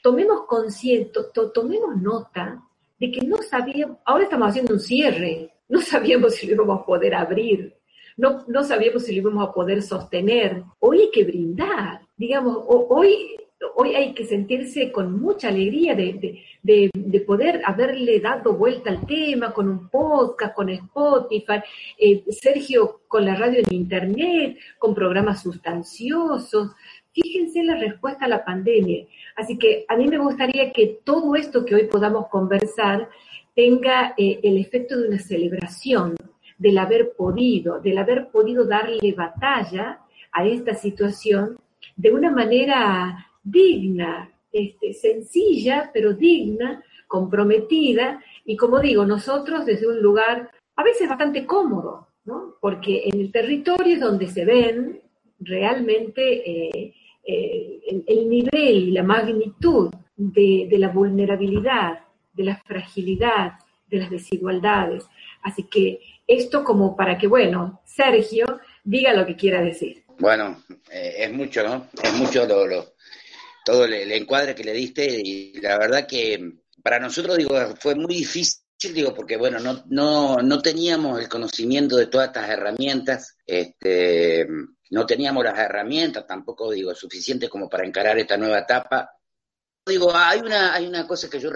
tomemos 0.02 0.46
consciente, 0.48 1.20
to, 1.34 1.52
tomemos 1.52 1.96
nota 2.02 2.62
de 3.00 3.12
que 3.12 3.22
no 3.22 3.38
sabíamos, 3.38 3.98
ahora 4.06 4.24
estamos 4.24 4.50
haciendo 4.50 4.74
un 4.74 4.80
cierre, 4.80 5.54
no 5.70 5.80
sabíamos 5.82 6.36
si 6.36 6.48
lo 6.48 6.54
íbamos 6.54 6.82
a 6.82 6.86
poder 6.86 7.16
abrir, 7.16 7.79
no, 8.20 8.44
no 8.48 8.64
sabíamos 8.66 9.04
si 9.04 9.14
lo 9.14 9.22
íbamos 9.22 9.48
a 9.48 9.54
poder 9.54 9.82
sostener. 9.82 10.64
Hoy 10.80 11.00
hay 11.04 11.12
que 11.12 11.24
brindar, 11.24 12.02
digamos, 12.18 12.58
hoy, 12.68 13.38
hoy 13.76 13.96
hay 13.96 14.14
que 14.14 14.26
sentirse 14.26 14.92
con 14.92 15.22
mucha 15.22 15.48
alegría 15.48 15.96
de, 15.96 16.44
de, 16.62 16.92
de, 16.94 17.20
poder 17.22 17.62
haberle 17.64 18.20
dado 18.20 18.54
vuelta 18.54 18.90
al 18.90 19.08
tema 19.08 19.54
con 19.54 19.70
un 19.70 19.88
podcast, 19.88 20.54
con 20.54 20.68
Spotify, 20.70 21.62
eh, 21.98 22.26
Sergio 22.30 23.02
con 23.08 23.24
la 23.24 23.36
radio 23.36 23.60
en 23.60 23.74
internet, 23.74 24.58
con 24.78 24.94
programas 24.94 25.42
sustanciosos. 25.42 26.72
Fíjense 27.14 27.64
la 27.64 27.76
respuesta 27.76 28.26
a 28.26 28.30
la 28.30 28.44
pandemia. 28.44 29.06
Así 29.38 29.58
que 29.58 29.86
a 29.88 29.96
mí 29.96 30.10
me 30.10 30.18
gustaría 30.18 30.74
que 30.74 31.00
todo 31.06 31.38
esto 31.38 31.64
que 31.64 31.76
hoy 31.76 31.86
podamos 31.86 32.28
conversar 32.28 33.08
tenga 33.56 34.14
eh, 34.18 34.42
el 34.44 34.58
efecto 34.58 35.00
de 35.00 35.08
una 35.08 35.20
celebración, 35.20 36.16
del 36.60 36.78
haber 36.78 37.14
podido, 37.14 37.80
del 37.80 37.98
haber 37.98 38.30
podido 38.30 38.66
darle 38.66 39.14
batalla 39.14 40.02
a 40.32 40.46
esta 40.46 40.76
situación 40.76 41.58
de 41.96 42.12
una 42.12 42.30
manera 42.30 43.28
digna, 43.42 44.30
este, 44.52 44.94
sencilla, 44.94 45.90
pero 45.94 46.14
digna, 46.14 46.84
comprometida, 47.08 48.22
y 48.46 48.56
como 48.58 48.80
digo, 48.80 49.06
nosotros 49.06 49.66
desde 49.66 49.88
un 49.88 50.02
lugar 50.02 50.52
a 50.76 50.84
veces 50.84 51.10
bastante 51.10 51.46
cómodo, 51.46 52.08
¿no? 52.26 52.56
porque 52.60 53.04
en 53.06 53.22
el 53.22 53.32
territorio 53.32 53.96
es 53.96 54.02
donde 54.02 54.28
se 54.28 54.46
ven 54.46 55.02
realmente 55.40 56.22
eh, 56.22 56.94
eh, 57.26 57.80
el, 57.88 58.04
el, 58.06 58.30
nivel 58.30 58.90
y 58.90 58.92
la 58.92 59.04
magnitud 59.04 59.90
de 60.16 60.76
la 60.78 60.90
vulnerabilidad, 60.90 62.00
de 62.34 62.44
la 62.44 62.58
fragilidad, 62.58 63.54
de 63.90 63.98
las 63.98 64.10
desigualdades. 64.10 65.08
Así 65.42 65.64
que 65.64 66.00
esto 66.30 66.64
como 66.64 66.96
para 66.96 67.18
que, 67.18 67.28
bueno, 67.28 67.82
Sergio 67.86 68.46
diga 68.84 69.14
lo 69.14 69.26
que 69.26 69.36
quiera 69.36 69.62
decir. 69.62 70.06
Bueno, 70.20 70.64
eh, 70.92 71.16
es 71.18 71.34
mucho, 71.34 71.64
¿no? 71.64 71.88
Es 72.02 72.14
mucho 72.14 72.46
lo, 72.46 72.68
lo 72.68 72.94
todo 73.66 73.86
el, 73.86 74.12
encuadre 74.12 74.54
que 74.54 74.64
le 74.64 74.74
diste 74.74 75.06
y 75.06 75.54
la 75.60 75.78
verdad 75.80 76.08
que 76.08 76.60
para 76.84 77.00
nosotros, 77.00 77.36
digo, 77.36 77.56
fue 77.80 77.96
muy 77.96 78.16
difícil, 78.16 78.62
digo, 78.94 79.14
porque 79.14 79.38
bueno, 79.38 79.60
no, 79.60 79.84
no, 79.88 80.38
no 80.38 80.62
teníamos 80.62 81.20
el 81.20 81.28
conocimiento 81.28 81.96
de 81.98 82.08
todas 82.08 82.28
estas 82.28 82.50
herramientas, 82.50 83.36
este, 83.46 84.48
no 84.92 85.06
teníamos 85.08 85.44
las 85.44 85.58
herramientas 85.58 86.28
tampoco, 86.28 86.72
digo, 86.72 86.94
suficientes 86.94 87.50
como 87.50 87.68
para 87.68 87.88
encarar 87.88 88.20
esta 88.20 88.38
nueva 88.38 88.60
etapa. 88.60 89.12
Digo, 89.86 90.16
hay 90.16 90.40
una, 90.42 90.76
hay 90.76 90.86
una 90.86 91.08
cosa 91.08 91.30
que 91.30 91.40
yo 91.40 91.50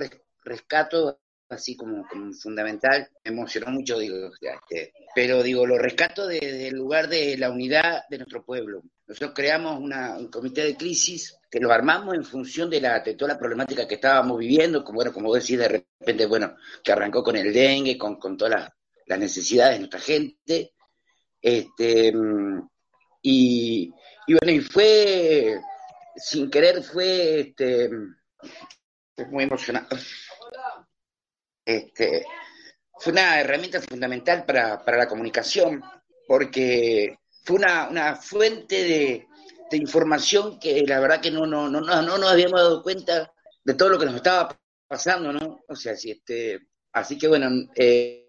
rescato 0.43 1.19
así 1.53 1.75
como, 1.75 2.05
fundamental, 2.39 3.09
me 3.23 3.31
emocionó 3.31 3.71
mucho, 3.71 3.97
digo, 3.99 4.29
este, 4.41 4.93
pero 5.15 5.41
digo, 5.41 5.65
lo 5.65 5.77
rescato 5.77 6.27
desde 6.27 6.67
el 6.67 6.75
lugar 6.75 7.07
de 7.07 7.37
la 7.37 7.49
unidad 7.49 8.03
de 8.09 8.17
nuestro 8.17 8.43
pueblo. 8.43 8.83
Nosotros 9.07 9.33
creamos 9.35 9.79
un 9.79 10.27
comité 10.29 10.63
de 10.63 10.75
crisis 10.75 11.37
que 11.49 11.59
lo 11.59 11.71
armamos 11.71 12.15
en 12.15 12.23
función 12.23 12.69
de, 12.69 12.81
la, 12.81 12.99
de 12.99 13.15
toda 13.15 13.33
la 13.33 13.39
problemática 13.39 13.87
que 13.87 13.95
estábamos 13.95 14.39
viviendo, 14.39 14.83
como, 14.83 14.97
bueno, 14.97 15.13
como 15.13 15.33
decís, 15.33 15.57
de 15.57 15.67
repente, 15.67 16.25
bueno, 16.25 16.55
que 16.83 16.91
arrancó 16.91 17.23
con 17.23 17.35
el 17.35 17.53
dengue, 17.53 17.97
con, 17.97 18.17
con 18.17 18.37
todas 18.37 18.71
las, 19.05 19.19
necesidades 19.19 19.73
de 19.73 19.79
nuestra 19.79 19.99
gente. 19.99 20.73
Este, 21.41 22.13
y, 23.21 23.93
y 24.27 24.33
bueno, 24.33 24.51
y 24.51 24.59
fue, 24.61 25.61
sin 26.15 26.49
querer, 26.49 26.81
fue 26.83 27.41
este, 27.41 27.89
muy 29.29 29.43
emocionante 29.43 29.95
este, 31.65 32.25
fue 32.99 33.13
una 33.13 33.39
herramienta 33.39 33.81
fundamental 33.81 34.45
para, 34.45 34.83
para 34.83 34.97
la 34.97 35.07
comunicación, 35.07 35.83
porque 36.27 37.17
fue 37.43 37.57
una, 37.57 37.89
una 37.89 38.15
fuente 38.15 38.75
de, 38.75 39.27
de, 39.69 39.77
información 39.77 40.59
que 40.59 40.83
la 40.87 40.99
verdad 40.99 41.21
que 41.21 41.31
no, 41.31 41.45
no, 41.45 41.69
no, 41.69 41.81
no, 41.81 42.01
nos 42.01 42.31
habíamos 42.31 42.59
dado 42.59 42.83
cuenta 42.83 43.31
de 43.63 43.73
todo 43.73 43.89
lo 43.89 43.99
que 43.99 44.05
nos 44.05 44.15
estaba 44.15 44.57
pasando, 44.87 45.33
¿no? 45.33 45.61
O 45.67 45.75
sea, 45.75 45.95
si 45.95 46.11
este, 46.11 46.67
así 46.91 47.17
que 47.17 47.27
bueno. 47.27 47.49
Eh, 47.75 48.25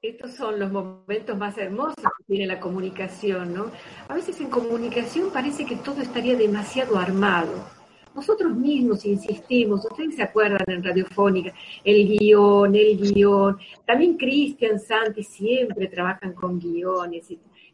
estos 0.00 0.32
son 0.32 0.60
los 0.60 0.70
momentos 0.70 1.36
más 1.36 1.58
hermosos 1.58 1.96
que 1.96 2.24
tiene 2.26 2.46
la 2.46 2.60
comunicación, 2.60 3.52
¿no? 3.52 3.72
A 4.08 4.14
veces 4.14 4.40
en 4.40 4.48
comunicación 4.48 5.32
parece 5.32 5.66
que 5.66 5.76
todo 5.76 6.00
estaría 6.02 6.36
demasiado 6.36 6.98
armado 6.98 7.77
nosotros 8.18 8.56
mismos 8.56 9.04
insistimos, 9.04 9.84
ustedes 9.84 10.16
se 10.16 10.22
acuerdan 10.22 10.64
en 10.66 10.82
Radiofónica, 10.82 11.54
el 11.84 12.08
guion, 12.08 12.74
el 12.74 12.98
guion, 12.98 13.58
también 13.86 14.16
Cristian, 14.16 14.80
Santi 14.80 15.22
siempre 15.22 15.86
trabajan 15.86 16.32
con 16.32 16.58
guiones, 16.58 17.30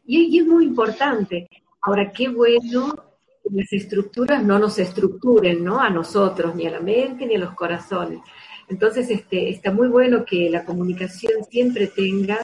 y, 0.07 0.39
es 0.39 0.47
muy 0.47 0.67
importante. 0.67 1.49
Ahora, 1.81 2.13
qué 2.13 2.29
bueno 2.29 2.95
que 3.43 3.51
las 3.55 3.73
estructuras 3.73 4.45
no 4.45 4.59
nos 4.59 4.79
estructuren, 4.79 5.65
¿no? 5.65 5.81
A 5.81 5.89
nosotros, 5.89 6.55
ni 6.55 6.67
a 6.67 6.73
la 6.73 6.81
mente, 6.81 7.27
ni 7.27 7.37
a 7.37 7.39
los 7.39 7.55
corazones. 7.55 8.21
Entonces, 8.69 9.09
este, 9.11 9.49
está 9.49 9.73
muy 9.73 9.89
bueno 9.89 10.27
que 10.27 10.51
la 10.51 10.65
comunicación 10.65 11.45
siempre 11.51 11.87
tenga 11.87 12.39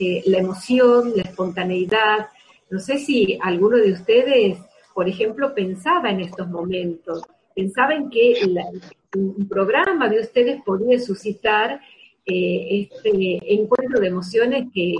eh, 0.00 0.22
la 0.26 0.38
emoción, 0.38 1.12
la 1.14 1.22
espontaneidad. 1.22 2.30
No 2.68 2.80
sé 2.80 2.98
si 2.98 3.38
alguno 3.40 3.76
de 3.76 3.92
ustedes 3.92 4.58
por 4.94 5.08
ejemplo, 5.08 5.54
pensaba 5.54 6.10
en 6.10 6.20
estos 6.20 6.48
momentos, 6.48 7.22
pensaba 7.54 7.94
en 7.94 8.10
que 8.10 8.34
un 9.14 9.48
programa 9.48 10.08
de 10.08 10.20
ustedes 10.20 10.62
podía 10.62 10.98
suscitar 10.98 11.80
eh, 12.24 12.88
este 12.90 13.54
encuentro 13.54 14.00
de 14.00 14.08
emociones 14.08 14.66
que, 14.72 14.94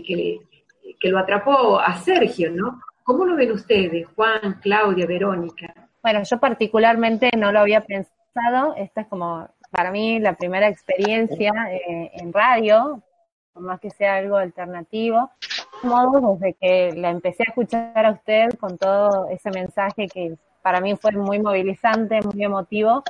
que, 1.01 1.09
lo 1.09 1.19
atrapó 1.19 1.81
a 1.81 1.97
Sergio, 1.97 2.51
¿no? 2.53 2.81
¿Cómo 3.03 3.25
lo 3.25 3.35
ven 3.35 3.53
ustedes, 3.53 4.07
Juan, 4.15 4.61
Claudia, 4.61 5.07
Verónica? 5.07 5.75
Bueno, 6.03 6.23
yo 6.25 6.39
particularmente 6.39 7.31
no 7.37 7.51
lo 7.53 7.61
había 7.61 7.81
pensado, 7.81 8.75
esta 8.77 9.03
es 9.03 9.07
como 9.09 9.49
para 9.71 9.91
mí 9.91 10.21
la 10.21 10.35
primera 10.35 10.69
experiencia 10.69 11.53
eh, 11.73 12.11
en 12.15 12.33
radio, 12.33 13.03
por 13.53 13.63
más 13.63 13.81
que 13.81 13.91
sea 13.91 14.17
algo 14.17 14.37
alternativo, 14.37 15.31
modo, 15.85 16.37
desde 16.37 16.55
que 16.55 16.93
la 16.97 17.11
empecé 17.11 17.45
a 17.45 17.51
escuchar 17.51 18.07
a 18.07 18.13
usted 18.13 18.51
con 18.59 18.79
todo 18.79 19.29
ese 19.29 19.51
mensaje 19.51 20.07
que 20.09 20.35
para 20.63 20.81
mí 20.81 20.97
fue 20.97 21.13
muy 21.13 21.41
movilizante, 21.41 22.21
muy 22.23 22.45
emotivo, 22.45 23.03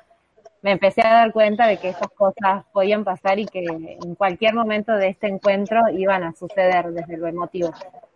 me 0.62 0.70
empecé 0.70 1.02
a 1.02 1.12
dar 1.12 1.32
cuenta 1.32 1.66
de 1.66 1.78
que 1.78 1.88
esas 1.88 2.08
cosas 2.10 2.64
podían 2.72 3.04
pasar 3.04 3.38
y 3.38 3.46
que 3.46 3.64
en 3.64 4.14
cualquier 4.14 4.54
momento 4.54 4.92
de 4.92 5.08
este 5.08 5.26
encuentro 5.26 5.80
iban 5.90 6.22
a 6.22 6.32
suceder 6.32 6.92
desde 6.92 7.16
lo 7.16 7.26
emotivo. 7.26 7.72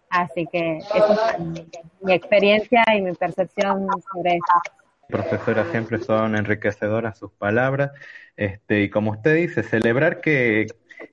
Así 0.08 0.46
que 0.46 0.78
esa 0.78 1.30
es 1.32 1.40
mi, 1.40 2.12
experiencia 2.12 2.84
y 2.96 3.02
mi 3.02 3.12
percepción 3.12 3.88
sobre 4.12 4.34
eso. 4.34 4.74
Profesora, 5.08 5.64
siempre 5.70 5.98
son 5.98 6.36
enriquecedoras 6.36 7.18
sus 7.18 7.32
palabras. 7.32 7.90
Este, 8.36 8.82
y 8.82 8.90
como 8.90 9.12
usted 9.12 9.34
dice, 9.34 9.64
celebrar 9.64 10.20
que, 10.20 10.66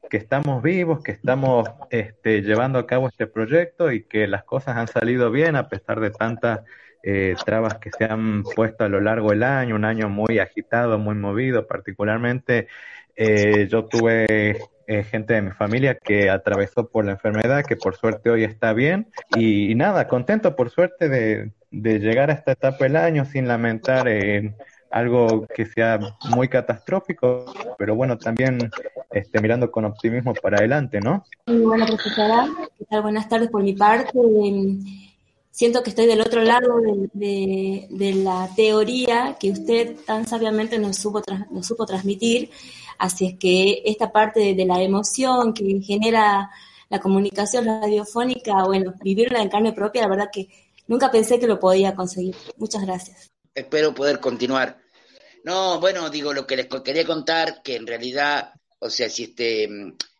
que 0.09 0.17
estamos 0.17 0.61
vivos, 0.61 1.01
que 1.03 1.11
estamos 1.11 1.67
este, 1.89 2.41
llevando 2.41 2.79
a 2.79 2.85
cabo 2.85 3.07
este 3.07 3.27
proyecto 3.27 3.91
y 3.91 4.03
que 4.03 4.27
las 4.27 4.43
cosas 4.43 4.77
han 4.77 4.87
salido 4.87 5.31
bien 5.31 5.55
a 5.55 5.69
pesar 5.69 5.99
de 5.99 6.11
tantas 6.11 6.61
eh, 7.01 7.35
trabas 7.45 7.79
que 7.79 7.91
se 7.91 8.05
han 8.05 8.43
puesto 8.43 8.83
a 8.85 8.89
lo 8.89 9.01
largo 9.01 9.31
del 9.31 9.43
año, 9.43 9.75
un 9.75 9.85
año 9.85 10.09
muy 10.09 10.39
agitado, 10.39 10.99
muy 10.99 11.15
movido, 11.15 11.67
particularmente 11.67 12.67
eh, 13.15 13.67
yo 13.69 13.85
tuve 13.85 14.57
eh, 14.87 15.03
gente 15.03 15.33
de 15.33 15.41
mi 15.41 15.51
familia 15.51 15.95
que 15.95 16.29
atravesó 16.29 16.89
por 16.89 17.05
la 17.05 17.11
enfermedad, 17.11 17.65
que 17.65 17.75
por 17.75 17.95
suerte 17.95 18.29
hoy 18.29 18.43
está 18.43 18.73
bien 18.73 19.07
y, 19.35 19.75
nada, 19.75 20.07
contento 20.07 20.55
por 20.55 20.69
suerte 20.69 21.09
de, 21.09 21.51
de, 21.71 21.99
llegar 21.99 22.29
a 22.29 22.33
esta 22.33 22.53
etapa 22.53 22.85
del 22.85 22.95
año 22.95 23.25
sin 23.25 23.47
lamentar 23.47 24.07
algo 24.93 25.47
que 25.47 25.65
sea 25.65 25.99
muy 26.29 26.47
catastrófico, 26.47 27.51
pero 27.79 27.95
bueno, 27.95 28.15
también 28.15 28.69
este, 29.09 29.41
mirando 29.41 29.71
con 29.71 29.85
optimismo 29.85 30.35
para 30.35 30.57
adelante, 30.57 31.01
¿no? 31.01 31.25
Bueno, 31.47 31.87
profesora, 31.87 32.47
¿qué 32.77 32.85
tal? 32.85 33.01
Buenas 33.01 33.27
tardes 33.27 33.49
por 33.49 33.63
mi 33.63 33.73
parte. 33.73 34.11
Siento 35.49 35.81
que 35.81 35.89
estoy 35.89 36.05
del 36.05 36.21
otro 36.21 36.43
lado 36.43 36.79
de, 37.13 37.87
de, 37.89 38.13
la 38.13 38.47
teoría 38.55 39.35
que 39.39 39.49
usted 39.49 39.95
tan 40.05 40.27
sabiamente 40.27 40.77
nos 40.77 40.97
supo, 40.97 41.23
nos 41.49 41.65
supo 41.65 41.87
transmitir, 41.87 42.51
así 42.99 43.25
es 43.25 43.39
que 43.39 43.81
esta 43.85 44.11
parte 44.11 44.53
de, 44.53 44.65
la 44.65 44.79
emoción 44.81 45.55
que 45.55 45.81
genera 45.81 46.51
la 46.89 46.99
comunicación 46.99 47.65
radiofónica, 47.65 48.63
bueno, 48.65 48.93
vivirla 49.03 49.41
en 49.41 49.49
carne 49.49 49.73
propia, 49.73 50.03
la 50.03 50.09
verdad 50.09 50.29
que 50.31 50.49
nunca 50.87 51.09
pensé 51.09 51.39
que 51.39 51.47
lo 51.47 51.59
podía 51.59 51.95
conseguir. 51.95 52.35
Muchas 52.57 52.85
gracias. 52.85 53.31
Espero 53.55 53.93
poder 53.93 54.19
continuar 54.19 54.82
no, 55.43 55.79
bueno, 55.79 56.09
digo, 56.09 56.33
lo 56.33 56.47
que 56.47 56.55
les 56.55 56.67
quería 56.83 57.05
contar, 57.05 57.61
que 57.61 57.75
en 57.75 57.85
realidad, 57.85 58.53
o 58.79 58.89
sea, 58.89 59.09
si 59.09 59.23
este, 59.23 59.69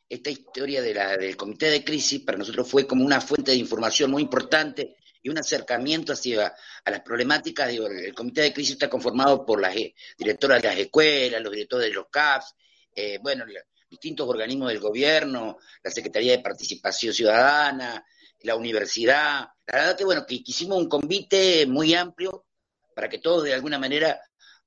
esta 0.10 0.30
historia 0.30 0.82
de 0.82 0.94
la, 0.94 1.18
del 1.18 1.38
comité 1.38 1.70
de 1.70 1.84
crisis 1.84 2.22
para 2.22 2.38
nosotros 2.38 2.70
fue 2.70 2.86
como 2.86 3.06
una 3.06 3.22
fuente 3.22 3.52
de 3.52 3.58
información 3.58 4.12
muy 4.12 4.22
importante 4.22 4.98
y 5.22 5.30
un 5.30 5.38
acercamiento 5.38 6.14
hacia 6.14 6.54
a 6.84 6.92
las 6.92 7.02
problemáticas. 7.02 7.70
Digo, 7.70 7.88
el 7.88 8.14
comité 8.14 8.42
de 8.42 8.54
crisis 8.54 8.74
está 8.74 8.90
conformado 8.90 9.46
por 9.46 9.62
las 9.62 9.76
eh, 9.76 9.96
directoras 10.18 10.62
de 10.62 10.68
las 10.68 10.78
escuelas, 10.78 11.42
los 11.42 11.54
directores 11.54 11.88
de 11.88 11.94
los 11.94 12.08
CAPS, 12.10 12.54
eh, 12.96 13.18
bueno, 13.22 13.46
distintos 13.90 14.28
organismos 14.28 14.70
del 14.70 14.80
gobierno, 14.80 15.58
la 15.82 15.92
Secretaría 15.92 16.34
de 16.34 16.44
Participación 16.44 17.14
Ciudadana, 17.14 18.06
la 18.42 18.56
universidad. 18.56 19.48
La 19.66 19.80
verdad 19.80 19.98
que, 19.98 20.04
bueno, 20.04 20.26
que 20.28 20.42
hicimos 20.46 20.78
un 20.78 20.90
convite 20.90 21.66
muy 21.66 21.94
amplio 21.96 22.46
para 22.94 23.08
que 23.10 23.20
todos 23.20 23.44
de 23.44 23.54
alguna 23.54 23.80
manera 23.80 24.20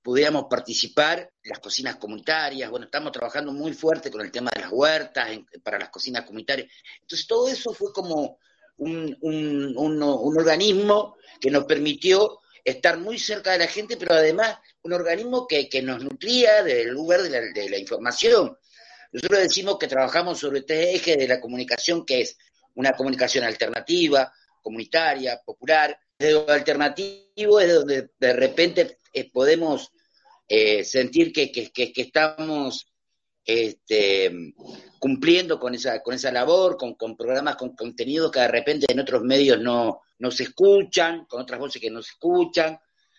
pudiéramos 0.06 0.44
participar 0.48 1.18
en 1.18 1.50
las 1.50 1.58
cocinas 1.58 1.96
comunitarias. 1.96 2.70
Bueno, 2.70 2.86
estamos 2.86 3.10
trabajando 3.10 3.52
muy 3.52 3.74
fuerte 3.74 4.08
con 4.08 4.20
el 4.20 4.30
tema 4.30 4.52
de 4.54 4.60
las 4.60 4.70
huertas 4.70 5.28
para 5.64 5.80
las 5.80 5.88
cocinas 5.88 6.24
comunitarias. 6.24 6.68
Entonces, 7.00 7.26
todo 7.26 7.48
eso 7.48 7.74
fue 7.74 7.92
como 7.92 8.38
un, 8.76 9.16
un, 9.20 10.02
organismo 10.06 11.16
que 11.40 11.50
nos 11.50 11.64
permitió 11.64 12.38
estar 12.64 12.98
muy 12.98 13.18
cerca 13.18 13.50
de 13.50 13.58
la 13.58 13.66
gente, 13.66 13.96
pero 13.96 14.14
además 14.14 14.56
un 14.82 14.92
organismo 14.92 15.44
que, 15.44 15.68
que 15.68 15.82
nos 15.82 16.04
nutría 16.04 16.62
del 16.62 16.90
lugar 16.90 17.22
de 17.22 17.30
la, 17.30 17.40
de 17.40 17.68
la, 17.68 17.76
información. 17.76 18.56
Nosotros 19.10 19.40
decimos 19.40 19.76
que 19.76 19.88
trabajamos 19.88 20.38
sobre 20.38 20.60
este 20.60 20.94
eje 20.94 21.16
de 21.16 21.26
la 21.26 21.40
comunicación, 21.40 22.06
que 22.06 22.20
es 22.20 22.38
una 22.76 22.92
comunicación 22.92 23.42
alternativa, 23.42 24.32
comunitaria, 24.62 25.42
popular. 25.44 25.98
Desde 26.16 26.34
lo 26.34 26.48
alternativo 26.48 27.58
es 27.58 27.74
donde 27.74 28.10
de 28.20 28.32
repente 28.34 28.98
eh, 29.12 29.30
podemos 29.32 29.90
eh, 30.48 30.84
sentir 30.84 31.32
que, 31.32 31.50
que, 31.50 31.70
que, 31.72 31.92
estamos 32.00 32.86
este, 33.44 34.54
cumpliendo 34.98 35.58
con 35.58 35.74
esa, 35.74 36.02
con 36.02 36.14
esa 36.14 36.30
labor, 36.30 36.76
con, 36.76 36.94
con, 36.94 37.16
programas, 37.16 37.56
con 37.56 37.74
contenidos 37.74 38.30
que 38.30 38.40
de 38.40 38.48
repente 38.48 38.86
en 38.88 39.00
otros 39.00 39.22
medios 39.22 39.60
no, 39.60 40.00
no 40.18 40.30
se 40.30 40.44
escuchan, 40.44 41.26
con 41.26 41.42
otras 41.42 41.60
voces 41.60 41.80
que 41.80 41.90
no 41.90 42.02
se 42.02 42.12
escuchan. 42.12 42.78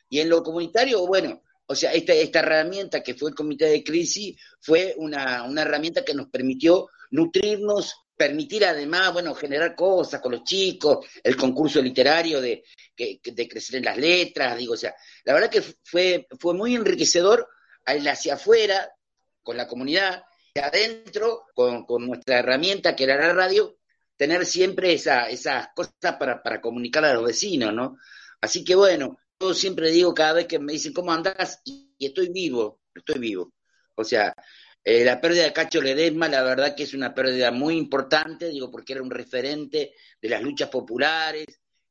Y 0.10 0.20
en 0.20 0.30
lo 0.30 0.42
comunitario, 0.42 1.06
bueno, 1.06 1.42
o 1.66 1.76
sea, 1.76 1.94
esta, 1.94 2.14
esta 2.14 2.40
herramienta 2.40 3.04
que 3.04 3.14
fue 3.14 3.30
el 3.30 3.36
comité 3.36 3.66
de 3.66 3.84
crisis 3.84 4.40
fue 4.62 4.96
una, 4.98 5.44
una 5.44 5.64
herramienta 5.64 6.06
que 6.06 6.14
nos 6.14 6.30
permitió 6.30 6.88
nutrirnos 7.12 7.94
permitir 8.18 8.66
además, 8.66 9.14
bueno, 9.14 9.36
generar 9.36 9.76
cosas 9.76 10.20
con 10.20 10.32
los 10.32 10.44
chicos, 10.44 11.06
el 11.24 11.38
concurso 11.38 11.82
literario 11.82 12.42
de, 12.42 12.64
de 12.98 13.48
crecer 13.48 13.78
en 13.78 13.86
las 13.86 13.98
letras, 13.98 14.58
digo, 14.58 14.74
o 14.74 14.78
sea, 14.78 14.96
la 15.24 15.34
verdad 15.34 15.50
que 15.50 15.62
fue, 15.62 16.28
fue 16.40 16.54
muy 16.56 16.76
enriquecedor 16.76 17.48
hacia 17.86 18.34
afuera, 18.34 18.92
con 19.44 19.56
la 19.56 19.68
comunidad, 19.68 20.24
y 20.54 20.60
adentro, 20.60 21.46
con, 21.54 21.86
nuestra 22.06 22.40
herramienta 22.40 22.96
que 22.96 23.04
era 23.04 23.16
la 23.16 23.34
radio, 23.34 23.78
tener 24.18 24.46
siempre 24.46 24.94
esa, 24.94 25.30
esas 25.30 25.70
cosas 25.76 25.94
para, 26.20 26.42
para 26.42 26.60
comunicar 26.60 27.06
a 27.06 27.14
los 27.14 27.24
vecinos, 27.24 27.74
¿no? 27.74 27.98
Así 28.42 28.64
que 28.64 28.76
bueno, 28.76 29.20
yo 29.40 29.54
siempre 29.54 29.92
digo 29.92 30.14
cada 30.14 30.34
vez 30.34 30.48
que 30.48 30.60
me 30.60 30.74
dicen, 30.74 30.94
¿cómo 30.94 31.14
andás? 31.14 31.62
Y 31.64 31.94
estoy 32.00 32.30
vivo, 32.30 32.82
estoy 32.94 33.20
vivo. 33.20 33.54
O 33.96 34.04
sea, 34.04 34.34
eh, 34.90 35.04
la 35.04 35.20
pérdida 35.20 35.44
de 35.44 35.52
Cacho 35.52 35.82
Ledesma, 35.82 36.30
la 36.30 36.42
verdad 36.44 36.74
que 36.74 36.84
es 36.84 36.94
una 36.94 37.14
pérdida 37.14 37.52
muy 37.52 37.76
importante, 37.76 38.48
digo, 38.48 38.72
porque 38.72 38.94
era 38.94 39.02
un 39.02 39.12
referente 39.12 39.94
de 40.22 40.30
las 40.30 40.42
luchas 40.42 40.70
populares. 40.70 41.46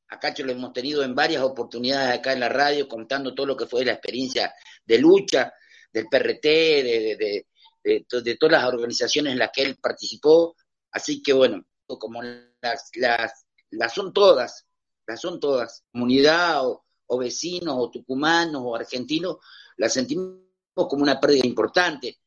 A 0.08 0.18
Cacho 0.18 0.42
lo 0.46 0.52
hemos 0.52 0.72
tenido 0.72 1.02
en 1.04 1.14
varias 1.14 1.42
oportunidades 1.42 2.18
acá 2.18 2.32
en 2.32 2.40
la 2.40 2.48
radio, 2.48 2.88
contando 2.88 3.34
todo 3.34 3.44
lo 3.44 3.54
que 3.54 3.66
fue 3.66 3.84
la 3.84 3.92
experiencia 3.92 4.54
de 4.82 4.96
lucha 4.96 5.52
del 5.92 6.06
PRT, 6.06 6.42
de, 6.42 7.46
de, 7.84 8.36
todas 8.40 8.62
las 8.62 8.64
organizaciones 8.64 9.34
en 9.34 9.40
las 9.40 9.50
que 9.52 9.64
él 9.64 9.76
participó. 9.76 10.56
Así 10.90 11.22
que 11.22 11.34
bueno, 11.34 11.66
como 11.86 12.22
las, 12.22 12.88
las, 12.94 13.44
las 13.72 13.92
son 13.92 14.14
todas, 14.14 14.64
las 15.06 15.20
son 15.20 15.38
todas, 15.38 15.84
comunidad 15.92 16.62
o 16.64 17.18
vecinos 17.18 17.74
o 17.76 17.90
tucumanos 17.90 18.62
o 18.64 18.74
argentinos, 18.74 19.36
las 19.76 19.92
sentimos 19.92 20.40
como 20.72 21.02
una 21.02 21.20
pérdida 21.20 21.46
importante 21.46 22.20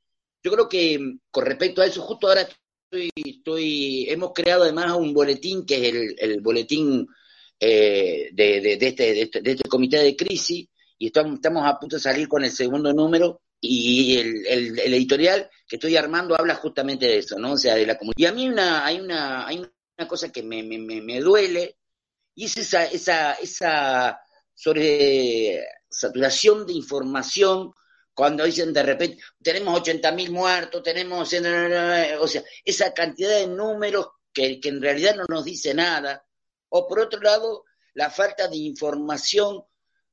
yo 0.44 0.52
creo 0.52 0.70
que 0.70 1.00
mm, 1.00 1.20
con 1.32 1.46
respecto 1.46 1.82
a 1.82 1.86
eso, 1.86 2.02
justo 2.02 2.28
ahora 2.28 2.42
estoy, 2.42 3.10
estoy 3.16 4.10
hemos 4.10 4.32
creado 4.34 4.64
además 4.64 4.96
un 4.96 5.14
boletín 5.14 5.66
que 5.66 5.76
es 5.76 5.94
el, 5.94 6.16
el 6.18 6.42
boletín 6.42 7.08
eh, 7.60 8.30
de, 8.32 8.62
de, 8.62 8.74
este, 8.88 9.22
este, 9.22 9.42
de, 9.42 9.52
este, 9.52 9.70
comité 9.70 9.98
de 9.98 10.16
crisis 10.16 10.68
y 10.98 11.08
estamos, 11.08 11.36
estamos 11.36 11.66
a 11.66 11.78
punto 11.78 11.98
de 11.98 12.02
salir 12.02 12.28
con 12.28 12.44
el 12.44 12.52
segundo 12.52 12.94
número 12.94 13.42
y 13.62 14.18
el, 14.18 14.48
el, 14.48 14.94
editorial 14.94 15.50
que 15.68 15.76
estoy 15.76 15.98
armando 15.98 16.36
habla 16.36 16.56
justamente 16.56 17.06
de 17.06 17.18
eso, 17.18 17.38
¿no? 17.38 17.54
O 17.54 17.58
sea, 17.58 17.76
de 17.76 17.86
la 17.86 17.98
comunidad. 17.98 18.18
Y 18.18 18.26
a 18.26 18.32
mí 18.32 18.48
una, 18.48 18.86
hay, 18.86 19.00
una, 19.02 19.46
hay 19.46 19.58
una 19.58 20.08
cosa 20.08 20.32
que 20.32 20.44
me, 20.44 20.64
me, 20.64 20.80
me 20.80 21.20
duele 21.20 21.78
y 22.36 22.46
es 22.46 22.58
esa, 22.58 22.86
esa, 22.86 23.34
esa 23.34 24.20
sobre 24.56 25.66
saturación 25.90 26.66
de 26.66 26.74
información 26.74 27.74
cuando 28.20 28.43
dicen 28.43 28.74
de 28.74 28.84
repente, 28.84 29.24
tenemos 29.41 29.80
80.000 29.82 30.30
muertos, 30.30 30.84
tenemos, 30.84 31.34
o 32.20 32.28
sea, 32.28 32.43
esa 32.65 32.93
cantidad 32.93 33.30
de 33.30 33.47
números 33.47 34.09
que, 34.34 34.59
en 34.61 34.82
realidad 34.82 35.15
no 35.15 35.24
nos 35.30 35.45
dice 35.45 35.74
nada, 35.74 36.22
o 36.67 36.86
por 36.86 36.99
otro 36.99 37.22
lado, 37.22 37.63
la 37.93 38.09
falta 38.09 38.49
de 38.49 38.57
información 38.57 39.63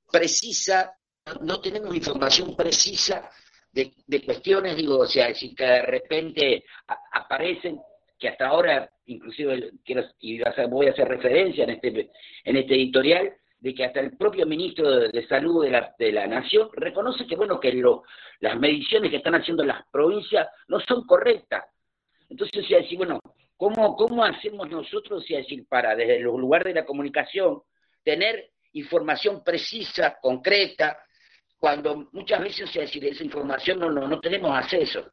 precisa, 0.09 0.97
no 1.41 1.61
tenemos 1.61 1.97
información 1.97 2.55
precisa 2.55 3.29
de, 3.73 3.93
cuestiones, 4.25 4.77
digo, 4.77 5.01
o 5.01 5.07
sea, 5.09 5.35
si 5.35 5.53
que 5.53 5.65
de 5.65 5.83
repente 5.83 6.65
aparecen, 7.11 7.81
que 8.17 8.29
hasta 8.29 8.47
ahora, 8.47 8.89
inclusive 9.07 9.73
quiero, 9.85 10.05
y 10.21 10.41
voy 10.71 10.87
a 10.87 10.93
hacer 10.93 11.09
referencia 11.09 11.65
en 11.65 11.71
este, 11.71 12.13
en 12.45 12.57
este 12.57 12.75
editorial, 12.77 13.37
de 13.59 13.75
que 13.75 13.85
hasta 13.85 14.01
el 14.01 14.17
propio 14.17 14.47
ministro 14.47 15.09
de, 15.09 15.27
Salud 15.27 15.65
de 15.65 15.71
la, 15.71 15.95
de 15.99 16.13
la 16.13 16.27
Nación 16.27 16.69
reconoce 16.73 17.27
que, 17.27 17.37
bueno, 17.37 17.59
que 17.59 17.73
lo, 17.73 18.05
las 18.41 18.59
mediciones 18.59 19.11
que 19.11 19.17
están 19.17 19.35
haciendo 19.35 19.65
las 19.65 19.87
provincias 19.91 20.49
no 20.69 20.79
son 20.81 21.07
correctas. 21.07 21.65
Entonces, 22.29 22.65
o 22.65 22.69
sea, 22.69 22.79
decir, 22.79 22.99
bueno, 22.99 23.21
¿cómo, 23.57 23.97
cómo 23.97 24.25
hacemos 24.25 24.69
nosotros, 24.69 25.25
decir, 25.27 25.67
para 25.69 25.95
desde 25.95 26.21
los 26.21 26.39
lugares 26.39 26.75
de 26.75 26.81
la 26.81 26.87
comunicación 26.87 27.63
tener 28.03 28.51
información 28.73 29.43
precisa, 29.43 30.19
concreta, 30.21 30.99
cuando 31.59 32.09
muchas 32.13 32.41
veces, 32.41 32.69
o 32.69 32.73
sea, 32.73 32.83
decir, 32.83 33.05
esa 33.07 33.25
información 33.25 33.79
no, 33.79 33.91
no, 33.91 34.07
no 34.07 34.21
tenemos 34.21 34.57
acceso? 34.57 35.13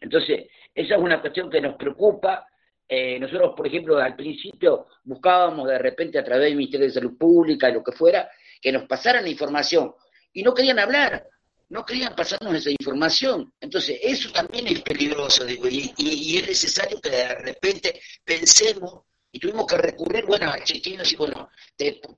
Entonces, 0.00 0.48
esa 0.74 0.96
es 0.96 1.00
una 1.00 1.20
cuestión 1.20 1.48
que 1.48 1.60
nos 1.60 1.76
preocupa, 1.76 2.46
eh, 2.88 3.18
nosotros, 3.18 3.54
por 3.56 3.66
ejemplo, 3.66 3.96
al 3.98 4.14
principio 4.14 4.86
buscábamos 5.04 5.68
de 5.68 5.78
repente 5.78 6.18
a 6.18 6.24
través 6.24 6.46
del 6.46 6.56
Ministerio 6.56 6.86
de 6.86 6.92
Salud 6.92 7.16
Pública, 7.16 7.70
lo 7.70 7.82
que 7.82 7.92
fuera, 7.92 8.28
que 8.60 8.72
nos 8.72 8.84
pasaran 8.86 9.26
información 9.26 9.94
y 10.32 10.42
no 10.42 10.52
querían 10.52 10.78
hablar, 10.78 11.26
no 11.70 11.84
querían 11.84 12.14
pasarnos 12.14 12.54
esa 12.54 12.70
información. 12.70 13.52
Entonces, 13.60 13.98
eso 14.02 14.30
también 14.32 14.66
es 14.66 14.82
peligroso, 14.82 15.44
digo, 15.44 15.66
y, 15.68 16.36
es 16.36 16.46
necesario 16.46 17.00
que 17.00 17.10
de 17.10 17.34
repente 17.36 18.00
pensemos 18.22 19.02
y 19.32 19.38
tuvimos 19.38 19.66
que 19.66 19.78
recurrir, 19.78 20.26
bueno, 20.26 20.50
a 20.50 20.62
chequeos 20.62 21.10
y 21.12 21.16
bueno, 21.16 21.48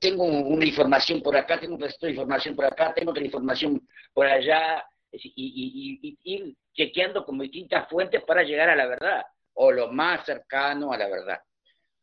tengo 0.00 0.24
una 0.24 0.64
información 0.64 1.22
por 1.22 1.36
acá, 1.36 1.58
tengo 1.58 1.76
otra 1.76 2.10
información 2.10 2.54
por 2.54 2.66
acá, 2.66 2.92
tengo 2.92 3.12
otra 3.12 3.24
información 3.24 3.80
por 4.12 4.26
allá, 4.26 4.84
y 5.12 6.18
ir 6.24 6.54
chequeando 6.74 7.24
con 7.24 7.38
distintas 7.38 7.88
fuentes 7.88 8.22
para 8.24 8.42
llegar 8.42 8.68
a 8.68 8.76
la 8.76 8.86
verdad 8.86 9.24
o 9.56 9.72
lo 9.72 9.90
más 9.92 10.24
cercano 10.24 10.92
a 10.92 10.98
la 10.98 11.08
verdad. 11.08 11.38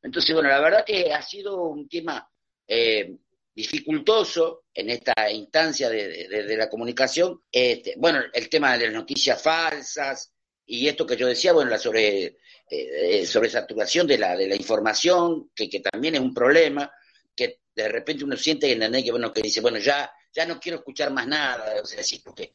Entonces, 0.02 0.34
bueno, 0.34 0.50
la 0.50 0.60
verdad 0.60 0.86
que 0.86 1.14
ha 1.14 1.22
sido 1.22 1.64
un 1.64 1.88
tema 1.88 2.30
eh, 2.68 3.16
dificultoso 3.56 4.66
en 4.74 4.90
esta 4.90 5.32
instancia 5.32 5.90
de, 5.90 6.56
la 6.58 6.70
comunicación. 6.70 7.42
Este, 7.52 7.96
bueno, 7.98 8.22
el 8.34 8.50
tema 8.50 8.78
de 8.78 8.86
las 8.86 8.94
noticias 8.94 9.42
falsas 9.42 10.34
y 10.66 10.88
esto 10.88 11.06
que 11.06 11.16
yo 11.16 11.28
decía, 11.28 11.54
bueno, 11.54 11.70
la 11.70 11.78
sobre, 11.78 12.24
eh, 12.26 12.38
eh, 12.70 13.26
sobre 13.26 13.50
saturación 13.50 14.08
de 14.08 14.18
la, 14.18 14.36
de 14.36 14.48
la 14.48 14.56
información, 14.56 15.52
que, 15.56 15.68
también 15.80 16.16
es 16.16 16.22
un 16.22 16.34
problema, 16.34 16.92
que 17.36 17.60
de 17.76 17.88
repente 17.88 18.24
uno 18.24 18.36
siente 18.36 18.78
que, 19.04 19.12
bueno, 19.12 19.32
que 19.32 19.42
dice, 19.42 19.62
bueno, 19.62 19.78
ya, 19.78 20.12
ya 20.34 20.46
no 20.46 20.60
quiero 20.60 20.80
escuchar 20.80 21.12
más 21.12 21.28
nada, 21.28 21.82
o 21.82 21.86
sea, 21.86 22.00
así, 22.00 22.20
porque 22.20 22.54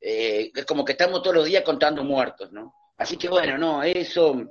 es 0.00 0.64
como 0.64 0.84
que 0.84 0.92
estamos 0.92 1.22
todos 1.22 1.36
los 1.36 1.46
días 1.46 1.62
contando 1.62 2.02
muertos, 2.02 2.50
¿no? 2.52 2.74
Así 2.98 3.16
que 3.16 3.28
bueno, 3.28 3.56
no, 3.56 3.82
eso 3.82 4.44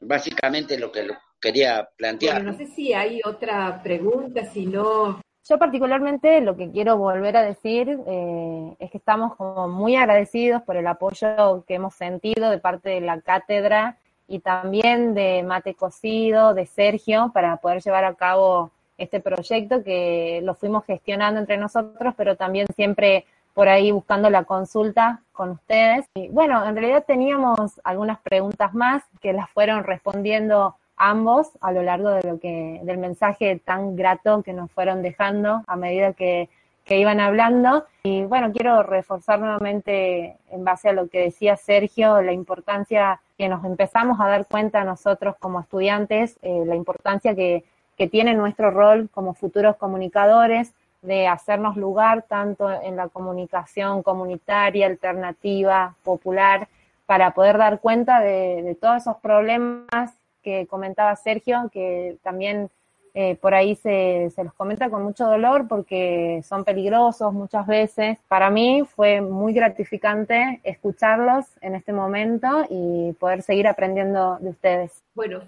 básicamente 0.00 0.74
es 0.74 0.80
lo 0.80 0.90
que 0.90 1.04
lo 1.04 1.14
quería 1.40 1.88
plantear. 1.96 2.42
no 2.42 2.54
sé 2.54 2.66
si 2.66 2.92
hay 2.92 3.20
otra 3.24 3.82
pregunta, 3.82 4.44
si 4.44 4.66
no... 4.66 5.20
Yo 5.48 5.58
particularmente 5.58 6.40
lo 6.42 6.56
que 6.56 6.70
quiero 6.70 6.96
volver 6.96 7.36
a 7.36 7.42
decir 7.42 7.98
eh, 8.06 8.76
es 8.78 8.90
que 8.90 8.98
estamos 8.98 9.34
como 9.36 9.68
muy 9.68 9.96
agradecidos 9.96 10.62
por 10.62 10.76
el 10.76 10.86
apoyo 10.86 11.64
que 11.66 11.74
hemos 11.74 11.94
sentido 11.94 12.50
de 12.50 12.58
parte 12.58 12.90
de 12.90 13.00
la 13.00 13.20
cátedra 13.20 13.96
y 14.28 14.40
también 14.40 15.12
de 15.12 15.42
Mate 15.42 15.74
Cocido, 15.74 16.54
de 16.54 16.66
Sergio, 16.66 17.32
para 17.34 17.56
poder 17.56 17.82
llevar 17.82 18.04
a 18.04 18.14
cabo 18.14 18.70
este 18.96 19.18
proyecto 19.18 19.82
que 19.82 20.40
lo 20.44 20.54
fuimos 20.54 20.84
gestionando 20.84 21.40
entre 21.40 21.56
nosotros, 21.56 22.14
pero 22.16 22.36
también 22.36 22.66
siempre 22.76 23.24
por 23.60 23.68
ahí 23.68 23.90
buscando 23.90 24.30
la 24.30 24.44
consulta 24.44 25.20
con 25.32 25.50
ustedes. 25.50 26.06
Y 26.14 26.28
bueno, 26.28 26.66
en 26.66 26.74
realidad 26.74 27.04
teníamos 27.06 27.78
algunas 27.84 28.18
preguntas 28.20 28.72
más 28.72 29.02
que 29.20 29.34
las 29.34 29.50
fueron 29.50 29.84
respondiendo 29.84 30.76
ambos 30.96 31.50
a 31.60 31.70
lo 31.70 31.82
largo 31.82 32.08
de 32.08 32.22
lo 32.22 32.40
que, 32.40 32.80
del 32.84 32.96
mensaje 32.96 33.60
tan 33.62 33.96
grato 33.96 34.42
que 34.42 34.54
nos 34.54 34.70
fueron 34.70 35.02
dejando 35.02 35.62
a 35.66 35.76
medida 35.76 36.14
que, 36.14 36.48
que 36.86 36.96
iban 37.00 37.20
hablando. 37.20 37.84
Y 38.02 38.22
bueno, 38.22 38.50
quiero 38.50 38.82
reforzar 38.82 39.38
nuevamente 39.40 40.38
en 40.50 40.64
base 40.64 40.88
a 40.88 40.94
lo 40.94 41.08
que 41.08 41.20
decía 41.20 41.58
Sergio, 41.58 42.22
la 42.22 42.32
importancia 42.32 43.20
que 43.36 43.50
nos 43.50 43.62
empezamos 43.66 44.18
a 44.20 44.28
dar 44.28 44.46
cuenta 44.46 44.84
nosotros 44.84 45.36
como 45.38 45.60
estudiantes, 45.60 46.38
eh, 46.40 46.62
la 46.64 46.76
importancia 46.76 47.34
que, 47.34 47.64
que 47.98 48.08
tiene 48.08 48.32
nuestro 48.32 48.70
rol 48.70 49.10
como 49.12 49.34
futuros 49.34 49.76
comunicadores, 49.76 50.72
de 51.02 51.26
hacernos 51.26 51.76
lugar 51.76 52.22
tanto 52.22 52.70
en 52.70 52.96
la 52.96 53.08
comunicación 53.08 54.02
comunitaria, 54.02 54.86
alternativa, 54.86 55.96
popular, 56.02 56.68
para 57.06 57.32
poder 57.32 57.58
dar 57.58 57.80
cuenta 57.80 58.20
de, 58.20 58.76
todos 58.80 58.98
esos 58.98 59.16
problemas 59.16 60.14
que 60.42 60.66
comentaba 60.66 61.16
Sergio, 61.16 61.68
que 61.72 62.18
también 62.22 62.70
eh, 63.14 63.36
por 63.40 63.54
ahí 63.54 63.74
se, 63.74 64.30
se, 64.34 64.44
los 64.44 64.54
comenta 64.54 64.88
con 64.88 65.02
mucho 65.02 65.24
dolor 65.24 65.66
porque 65.68 66.42
son 66.46 66.64
peligrosos 66.64 67.32
muchas 67.32 67.66
veces. 67.66 68.18
Para 68.28 68.50
mí 68.50 68.82
fue 68.94 69.20
muy 69.20 69.52
gratificante 69.52 70.60
escucharlos 70.62 71.46
en 71.60 71.74
este 71.74 71.92
momento 71.92 72.66
y 72.70 73.12
poder 73.14 73.42
seguir 73.42 73.66
aprendiendo 73.66 74.38
de 74.40 74.50
ustedes. 74.50 75.02
Bueno, 75.14 75.40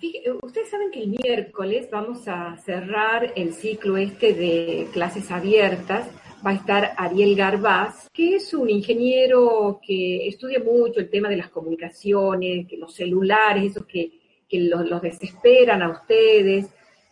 ustedes 0.43 0.71
saben 0.71 0.91
que 0.91 1.03
el 1.03 1.11
miércoles 1.11 1.89
vamos 1.91 2.27
a 2.27 2.57
cerrar 2.59 3.33
el 3.37 3.53
ciclo 3.53 3.97
este 3.97 4.35
de 4.35 4.89
clases 4.93 5.31
abiertas. 5.31 6.09
Va 6.45 6.51
a 6.51 6.55
estar 6.55 6.93
Ariel 6.97 7.37
Garbaz, 7.37 8.09
que 8.13 8.35
es 8.37 8.53
un 8.53 8.69
ingeniero 8.69 9.81
que 9.81 10.27
estudia 10.27 10.59
mucho 10.59 10.99
el 10.99 11.09
tema 11.09 11.29
de 11.29 11.37
las 11.37 11.51
comunicaciones, 11.51 12.67
que 12.67 12.77
los 12.77 12.93
celulares, 12.93 13.71
esos 13.71 13.87
que, 13.87 14.11
que 14.49 14.59
los 14.59 15.01
desesperan 15.01 15.83
a 15.83 15.91
ustedes 15.91 16.69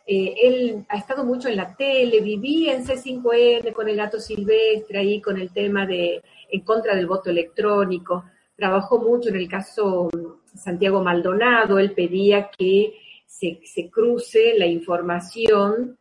eh, 0.07 0.34
él 0.42 0.84
ha 0.88 0.96
estado 0.96 1.24
mucho 1.24 1.48
en 1.48 1.57
la 1.57 1.74
tele, 1.76 2.20
vivía 2.20 2.74
en 2.74 2.84
C5N 2.84 3.72
con 3.72 3.88
el 3.88 3.96
gato 3.96 4.18
silvestre, 4.18 4.98
ahí 4.98 5.20
con 5.20 5.38
el 5.38 5.53
tema 5.53 5.86
de 5.86 6.22
en 6.51 6.61
contra 6.62 6.94
del 6.94 7.07
voto 7.07 7.30
electrónico. 7.30 8.24
Trabajó 8.57 8.98
mucho 8.98 9.28
en 9.28 9.36
el 9.36 9.48
caso 9.48 10.11
Santiago 10.55 11.03
Maldonado, 11.03 11.78
él 11.78 11.92
pedía 11.92 12.51
que 12.51 12.94
se, 13.26 13.61
se 13.64 13.88
cruce 13.88 14.55
la 14.59 14.66
información 14.66 15.96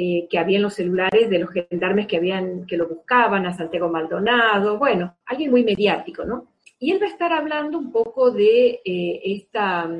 eh, 0.00 0.28
que 0.30 0.38
había 0.38 0.58
en 0.58 0.62
los 0.62 0.74
celulares 0.74 1.28
de 1.28 1.40
los 1.40 1.50
gendarmes 1.50 2.06
que 2.06 2.18
habían, 2.18 2.66
que 2.66 2.76
lo 2.76 2.86
buscaban, 2.86 3.46
a 3.46 3.56
Santiago 3.56 3.88
Maldonado, 3.88 4.78
bueno, 4.78 5.16
alguien 5.26 5.50
muy 5.50 5.64
mediático, 5.64 6.24
¿no? 6.24 6.52
Y 6.78 6.92
él 6.92 7.02
va 7.02 7.06
a 7.06 7.10
estar 7.10 7.32
hablando 7.32 7.78
un 7.78 7.90
poco 7.90 8.30
de 8.30 8.80
eh, 8.84 9.20
esta, 9.24 9.90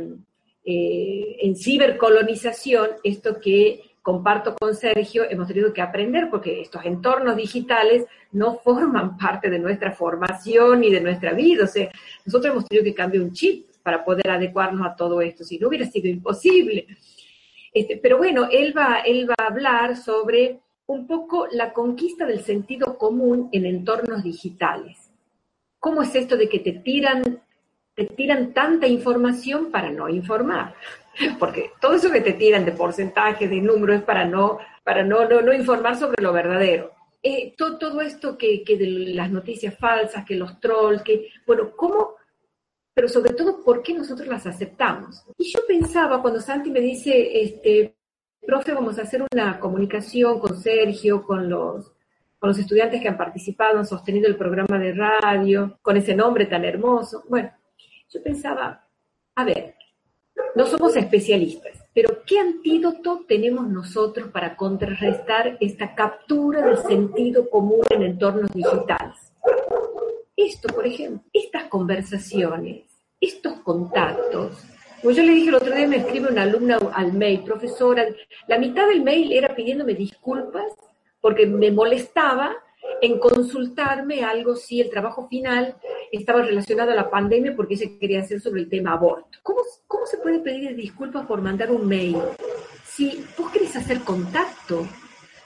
eh, 0.70 1.38
en 1.40 1.56
cibercolonización, 1.56 2.90
esto 3.02 3.40
que 3.40 3.80
comparto 4.02 4.54
con 4.54 4.74
Sergio, 4.74 5.24
hemos 5.30 5.48
tenido 5.48 5.72
que 5.72 5.80
aprender 5.80 6.28
porque 6.30 6.60
estos 6.60 6.84
entornos 6.84 7.36
digitales 7.36 8.04
no 8.32 8.58
forman 8.58 9.16
parte 9.16 9.48
de 9.48 9.58
nuestra 9.58 9.92
formación 9.92 10.80
ni 10.80 10.90
de 10.90 11.00
nuestra 11.00 11.32
vida. 11.32 11.64
O 11.64 11.66
sea, 11.66 11.90
nosotros 12.26 12.52
hemos 12.52 12.66
tenido 12.66 12.84
que 12.84 12.92
cambiar 12.92 13.24
un 13.24 13.32
chip 13.32 13.64
para 13.82 14.04
poder 14.04 14.28
adecuarnos 14.28 14.86
a 14.86 14.94
todo 14.94 15.22
esto, 15.22 15.42
si 15.42 15.58
no 15.58 15.68
hubiera 15.68 15.86
sido 15.86 16.06
imposible. 16.06 16.86
Este, 17.72 17.96
pero 17.96 18.18
bueno, 18.18 18.46
él 18.52 18.76
va, 18.76 18.98
él 19.06 19.26
va 19.26 19.36
a 19.38 19.46
hablar 19.46 19.96
sobre 19.96 20.60
un 20.84 21.06
poco 21.06 21.46
la 21.50 21.72
conquista 21.72 22.26
del 22.26 22.40
sentido 22.40 22.98
común 22.98 23.48
en 23.52 23.64
entornos 23.64 24.22
digitales. 24.22 25.10
¿Cómo 25.78 26.02
es 26.02 26.14
esto 26.14 26.36
de 26.36 26.50
que 26.50 26.58
te 26.58 26.72
tiran, 26.72 27.40
te 28.06 28.14
tiran 28.14 28.52
tanta 28.52 28.86
información 28.86 29.70
para 29.70 29.90
no 29.90 30.08
informar? 30.08 30.74
Porque 31.38 31.72
todo 31.80 31.94
eso 31.94 32.10
que 32.10 32.20
te 32.20 32.34
tiran 32.34 32.64
de 32.64 32.72
porcentaje, 32.72 33.48
de 33.48 33.60
número, 33.60 33.92
es 33.92 34.02
para 34.02 34.24
no, 34.24 34.58
para 34.84 35.02
no, 35.02 35.28
no, 35.28 35.52
informar 35.52 35.96
sobre 35.96 36.22
lo 36.22 36.32
verdadero. 36.32 36.92
Eh, 37.22 37.54
todo, 37.56 37.78
todo, 37.78 38.00
esto 38.00 38.38
que, 38.38 38.62
que 38.62 38.76
de 38.76 38.86
las 39.14 39.30
noticias 39.30 39.76
falsas, 39.76 40.24
que 40.24 40.36
los 40.36 40.60
trolls, 40.60 41.02
que, 41.02 41.30
bueno, 41.46 41.72
¿cómo 41.76 42.18
pero 42.98 43.08
sobre 43.08 43.32
todo, 43.32 43.62
¿por 43.62 43.80
qué 43.80 43.94
nosotros 43.94 44.26
las 44.26 44.44
aceptamos? 44.44 45.24
Y 45.36 45.52
yo 45.52 45.60
pensaba, 45.68 46.20
cuando 46.20 46.40
Santi 46.40 46.68
me 46.68 46.80
dice, 46.80 47.42
este, 47.42 47.94
profe, 48.44 48.74
vamos 48.74 48.98
a 48.98 49.02
hacer 49.02 49.22
una 49.32 49.60
comunicación 49.60 50.40
con 50.40 50.60
Sergio, 50.60 51.22
con 51.22 51.48
los, 51.48 51.92
con 52.40 52.48
los 52.48 52.58
estudiantes 52.58 53.00
que 53.00 53.06
han 53.06 53.16
participado, 53.16 53.78
han 53.78 53.86
sostenido 53.86 54.26
el 54.26 54.34
programa 54.34 54.80
de 54.80 54.94
radio, 54.94 55.78
con 55.80 55.96
ese 55.96 56.16
nombre 56.16 56.46
tan 56.46 56.64
hermoso. 56.64 57.22
Bueno, 57.28 57.52
yo 58.10 58.22
pensaba, 58.22 58.88
a 59.34 59.44
ver, 59.44 59.74
no 60.54 60.66
somos 60.66 60.96
especialistas, 60.96 61.84
pero 61.92 62.22
¿qué 62.24 62.38
antídoto 62.38 63.24
tenemos 63.28 63.68
nosotros 63.68 64.30
para 64.30 64.56
contrarrestar 64.56 65.58
esta 65.60 65.94
captura 65.94 66.66
del 66.66 66.78
sentido 66.78 67.50
común 67.50 67.84
en 67.90 68.02
entornos 68.02 68.50
digitales? 68.52 69.16
Esto, 70.36 70.72
por 70.72 70.86
ejemplo, 70.86 71.22
estas 71.32 71.64
conversaciones, 71.64 72.84
estos 73.20 73.60
contactos. 73.60 74.64
Como 75.02 75.12
yo 75.12 75.22
le 75.22 75.32
dije 75.32 75.48
el 75.48 75.56
otro 75.56 75.74
día, 75.74 75.86
me 75.86 75.96
escribe 75.96 76.28
una 76.30 76.42
alumna 76.42 76.78
al 76.92 77.12
mail, 77.12 77.42
profesora, 77.42 78.06
la 78.46 78.58
mitad 78.58 78.88
del 78.88 79.02
mail 79.02 79.32
era 79.32 79.54
pidiéndome 79.54 79.94
disculpas 79.94 80.72
porque 81.20 81.46
me 81.46 81.70
molestaba 81.70 82.56
en 83.00 83.18
consultarme 83.18 84.24
algo 84.24 84.56
si 84.56 84.80
el 84.80 84.90
trabajo 84.90 85.28
final 85.28 85.76
estaba 86.10 86.42
relacionado 86.42 86.90
a 86.90 86.94
la 86.94 87.10
pandemia 87.10 87.54
porque 87.54 87.76
se 87.76 87.98
quería 87.98 88.20
hacer 88.20 88.40
sobre 88.40 88.62
el 88.62 88.68
tema 88.68 88.92
aborto. 88.92 89.38
¿Cómo, 89.42 89.60
cómo 89.86 90.06
se 90.06 90.18
puede 90.18 90.40
pedir 90.40 90.74
disculpas 90.74 91.26
por 91.26 91.40
mandar 91.40 91.70
un 91.70 91.86
mail? 91.86 92.16
Si 92.84 93.24
vos 93.36 93.50
querés 93.50 93.76
hacer 93.76 94.00
contacto, 94.00 94.86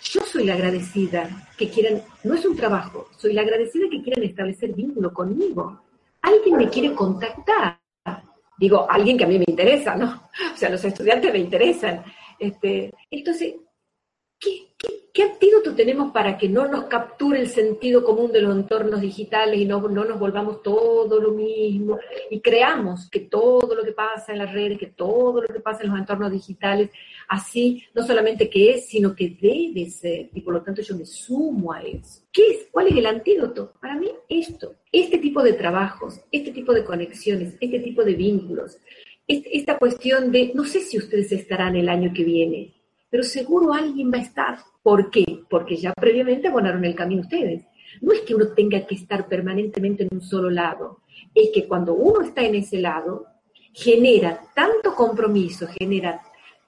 yo 0.02 0.20
soy 0.22 0.44
la 0.44 0.54
agradecida 0.54 1.28
que 1.56 1.68
quieran, 1.68 2.02
no 2.24 2.34
es 2.34 2.44
un 2.44 2.56
trabajo, 2.56 3.08
soy 3.16 3.34
la 3.34 3.42
agradecida 3.42 3.88
que 3.90 4.02
quieran 4.02 4.24
establecer 4.24 4.72
vínculo 4.72 5.12
conmigo. 5.12 5.80
Alguien 6.22 6.56
me 6.56 6.68
quiere 6.68 6.92
contactar. 6.94 7.78
Digo, 8.58 8.86
alguien 8.88 9.18
que 9.18 9.24
a 9.24 9.28
mí 9.28 9.38
me 9.38 9.44
interesa, 9.46 9.96
¿no? 9.96 10.28
O 10.54 10.56
sea, 10.56 10.70
los 10.70 10.84
estudiantes 10.84 11.32
me 11.32 11.40
interesan. 11.40 12.04
Este, 12.38 12.92
entonces, 13.10 13.54
¿qué, 14.42 14.72
¿Qué 15.12 15.24
antídoto 15.24 15.74
tenemos 15.74 16.10
para 16.10 16.38
que 16.38 16.48
no 16.48 16.66
nos 16.68 16.84
capture 16.84 17.38
el 17.38 17.48
sentido 17.48 18.02
común 18.02 18.32
de 18.32 18.40
los 18.40 18.56
entornos 18.56 19.02
digitales 19.02 19.60
y 19.60 19.66
no, 19.66 19.86
no, 19.86 20.06
nos 20.06 20.18
volvamos 20.18 20.62
todo 20.62 21.20
lo 21.20 21.32
mismo 21.32 21.98
y 22.30 22.40
creamos 22.40 23.10
que 23.10 23.20
todo 23.20 23.74
lo 23.74 23.84
que 23.84 23.92
pasa 23.92 24.32
en 24.32 24.38
las 24.38 24.50
redes, 24.54 24.78
que 24.78 24.86
todo 24.86 25.42
lo 25.42 25.48
que 25.48 25.60
pasa 25.60 25.82
en 25.82 25.90
los 25.90 25.98
entornos 25.98 26.32
digitales, 26.32 26.88
así 27.28 27.84
no 27.94 28.06
solamente 28.06 28.48
que 28.48 28.70
es, 28.70 28.88
sino 28.88 29.14
que 29.14 29.36
debe 29.38 29.90
ser 29.90 30.30
y 30.32 30.40
por 30.40 30.54
lo 30.54 30.62
tanto 30.62 30.80
yo 30.80 30.96
me 30.96 31.04
sumo 31.04 31.74
a 31.74 31.82
eso? 31.82 32.22
¿Qué 32.32 32.46
es? 32.48 32.68
¿Cuál 32.70 32.86
es 32.86 32.96
el 32.96 33.04
antídoto? 33.04 33.74
Para 33.82 33.96
mí 33.96 34.08
esto, 34.30 34.76
este 34.90 35.18
tipo 35.18 35.42
de 35.42 35.52
trabajos, 35.52 36.22
este 36.32 36.52
tipo 36.52 36.72
de 36.72 36.84
conexiones, 36.84 37.58
este 37.60 37.80
tipo 37.80 38.02
de 38.02 38.14
vínculos, 38.14 38.78
esta 39.28 39.78
cuestión 39.78 40.32
de, 40.32 40.52
no 40.54 40.64
sé 40.64 40.80
si 40.80 40.96
ustedes 40.96 41.32
estarán 41.32 41.76
el 41.76 41.90
año 41.90 42.12
que 42.14 42.24
viene, 42.24 42.72
pero 43.12 43.24
seguro 43.24 43.74
alguien 43.74 44.10
va 44.10 44.16
a 44.16 44.22
estar. 44.22 44.58
¿Por 44.82 45.10
qué? 45.10 45.44
Porque 45.50 45.76
ya 45.76 45.92
previamente 45.92 46.48
abonaron 46.48 46.82
el 46.86 46.94
camino 46.94 47.20
ustedes. 47.20 47.62
No 48.00 48.10
es 48.10 48.22
que 48.22 48.34
uno 48.34 48.48
tenga 48.56 48.86
que 48.86 48.94
estar 48.94 49.28
permanentemente 49.28 50.04
en 50.04 50.08
un 50.12 50.22
solo 50.22 50.48
lado, 50.48 51.02
es 51.34 51.50
que 51.52 51.68
cuando 51.68 51.92
uno 51.92 52.22
está 52.22 52.40
en 52.40 52.54
ese 52.54 52.80
lado, 52.80 53.26
genera 53.74 54.40
tanto 54.54 54.94
compromiso, 54.94 55.66
genera 55.66 56.22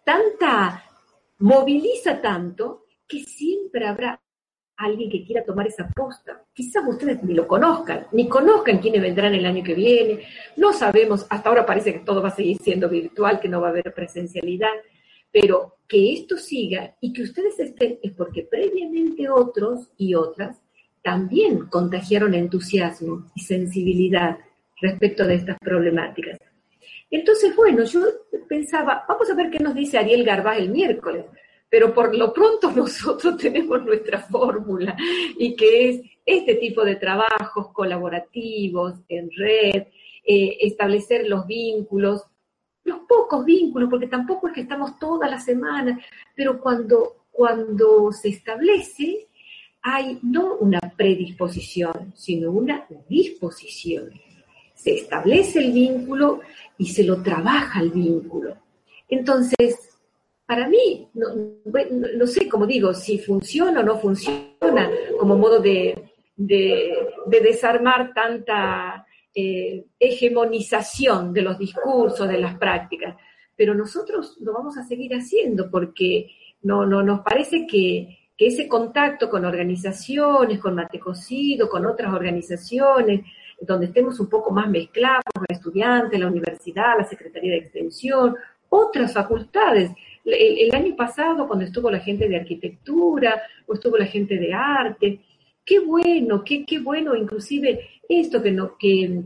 tanta, 0.05 0.85
moviliza 1.39 2.21
tanto, 2.21 2.85
que 3.09 3.25
siempre 3.25 3.87
habrá 3.87 4.21
alguien 4.77 5.09
que 5.09 5.25
quiera 5.25 5.45
tomar 5.47 5.67
esa 5.67 5.89
posta. 5.89 6.45
Quizás 6.53 6.85
ustedes 6.87 7.23
ni 7.23 7.33
lo 7.33 7.47
conozcan, 7.47 8.07
ni 8.13 8.29
conozcan 8.29 8.81
quiénes 8.81 9.01
vendrán 9.01 9.35
el 9.35 9.47
año 9.47 9.65
que 9.65 9.75
viene. 9.75 10.27
No 10.59 10.75
sabemos, 10.75 11.27
hasta 11.31 11.49
ahora 11.49 11.65
parece 11.65 11.95
que 11.95 12.01
todo 12.01 12.21
va 12.21 12.29
a 12.29 12.37
seguir 12.37 12.59
siendo 12.59 12.91
virtual, 12.91 13.41
que 13.41 13.49
no 13.49 13.63
va 13.63 13.69
a 13.69 13.71
haber 13.71 13.95
presencialidad. 13.95 14.73
Pero 15.35 15.79
que 15.89 16.13
esto 16.13 16.37
siga 16.37 16.97
y 17.01 17.13
que 17.13 17.23
ustedes 17.23 17.59
estén 17.59 17.99
es 18.03 18.13
porque 18.13 18.43
previamente 18.45 19.29
otros 19.29 19.91
y 19.99 20.15
otras 20.15 20.63
también 21.03 21.67
contagiaron 21.67 22.35
entusiasmo 22.35 23.27
y 23.35 23.41
sensibilidad 23.41 24.39
respecto 24.81 25.27
de 25.27 25.35
estas 25.35 25.59
problemáticas. 25.59 26.39
Entonces, 27.11 27.55
bueno, 27.55 27.85
yo 27.85 28.01
pensaba, 28.49 29.05
vamos 29.09 29.29
a 29.29 29.35
ver 29.35 29.51
qué 29.51 29.59
nos 29.59 29.75
dice 29.75 29.99
Ariel 29.99 30.25
Garbá 30.25 30.57
el 30.57 30.71
miércoles, 30.71 31.27
pero 31.69 31.93
por 31.93 32.15
lo 32.15 32.33
pronto 32.33 32.71
nosotros 32.77 33.37
tenemos 33.37 33.85
nuestra 33.85 34.21
fórmula 34.21 34.97
y 35.39 35.57
que 35.57 35.89
es 35.89 36.01
este 36.25 36.55
tipo 36.55 36.85
de 36.85 36.97
trabajos 36.97 37.73
colaborativos 37.73 38.95
en 39.09 39.31
red, 39.37 39.89
eh, 40.25 40.57
establecer 40.61 41.29
los 41.29 41.47
vínculos, 41.47 42.23
los 42.85 43.01
pocos 43.09 43.45
vínculos, 43.45 43.89
porque 43.89 44.07
tampoco 44.07 44.49
es 44.49 44.55
que 44.55 44.61
estamos 44.63 44.99
toda 44.99 45.29
la 45.29 45.41
semana, 45.41 45.99
pero 46.35 46.61
cuando, 46.61 47.25
cuando 47.33 48.13
se 48.13 48.29
establece, 48.29 49.29
hay 49.83 50.19
no 50.23 50.57
una 50.57 50.81
predisposición, 50.81 52.13
sino 52.15 52.51
una 52.51 52.87
disposición. 53.09 54.11
Se 54.75 54.95
establece 54.95 55.61
el 55.61 55.73
vínculo 55.73 56.41
y 56.79 56.87
se 56.87 57.05
lo 57.05 57.23
trabaja 57.23 57.81
el 57.81 57.91
vínculo. 57.91 58.57
Entonces, 59.09 59.99
para 60.47 60.69
mí, 60.69 61.09
no, 61.15 62.27
sé, 62.27 62.49
como 62.49 62.67
digo, 62.67 62.93
si 62.93 63.19
funciona 63.19 63.81
o 63.81 63.83
no 63.83 63.99
funciona 63.99 64.91
como 65.19 65.37
modo 65.37 65.61
de, 65.61 66.13
de 66.37 67.41
desarmar 67.41 68.13
tanta 68.13 69.04
eh, 69.35 69.87
hegemonización 69.99 71.33
de 71.33 71.43
los 71.43 71.59
discursos, 71.59 72.29
de 72.29 72.39
las 72.39 72.57
prácticas. 72.57 73.17
Pero 73.57 73.75
nosotros 73.75 74.37
lo 74.41 74.53
vamos 74.53 74.77
a 74.79 74.85
seguir 74.85 75.15
haciendo 75.15 75.71
porque 75.71 76.31
no, 76.63 76.87
no 76.87 77.03
nos 77.03 77.21
parece 77.21 77.67
que, 77.67 78.19
ese 78.37 78.67
contacto 78.67 79.31
con 79.31 79.45
organizaciones, 79.45 80.59
con 80.59 80.75
Mate 80.75 80.99
Cocido, 80.99 81.69
con 81.69 81.87
otras 81.87 82.13
organizaciones, 82.13 83.21
donde 83.61 83.87
estemos 83.87 84.19
un 84.19 84.29
poco 84.29 84.51
más 84.51 84.69
mezclados, 84.69 85.23
los 85.37 85.57
estudiantes, 85.57 86.19
la 86.19 86.27
universidad, 86.27 86.99
la 86.99 87.05
Secretaría 87.05 87.53
de 87.53 87.59
Extensión, 87.59 88.35
otras 88.69 89.13
facultades. 89.13 89.93
El, 90.25 90.75
año 90.75 90.97
pasado, 90.97 91.47
cuando 91.47 91.65
estuvo 91.65 91.91
la 91.91 92.01
gente 92.01 92.29
de 92.29 92.37
arquitectura 92.37 93.41
estuvo 93.73 93.97
la 93.97 94.07
gente 94.07 94.37
de 94.37 94.53
arte, 94.53 95.21
qué 95.65 95.79
bueno, 95.79 96.43
qué, 96.45 96.65
qué 96.65 96.79
bueno, 96.79 97.15
inclusive 97.15 97.94
esto 98.09 98.43
que, 98.43 98.51
no, 98.51 98.77
que 98.77 99.23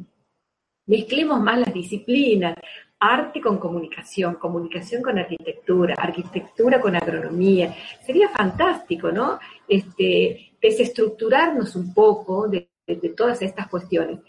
mezclemos 0.87 1.41
más 1.41 1.61
las 1.61 1.73
disciplinas, 1.73 2.57
arte 3.01 3.41
con 3.41 3.59
comunicación, 3.59 4.35
comunicación 4.35 5.03
con 5.03 5.19
arquitectura, 5.19 5.95
arquitectura 5.97 6.81
con 6.81 6.97
agronomía. 6.97 7.75
Sería 8.05 8.29
fantástico, 8.29 9.13
¿no? 9.13 9.39
Este, 9.69 10.53
desestructurarnos 10.61 11.77
un 11.77 11.95
poco 11.95 12.49
de, 12.49 12.69
todas 13.17 13.43
estas 13.43 13.69
cuestiones. 13.69 14.21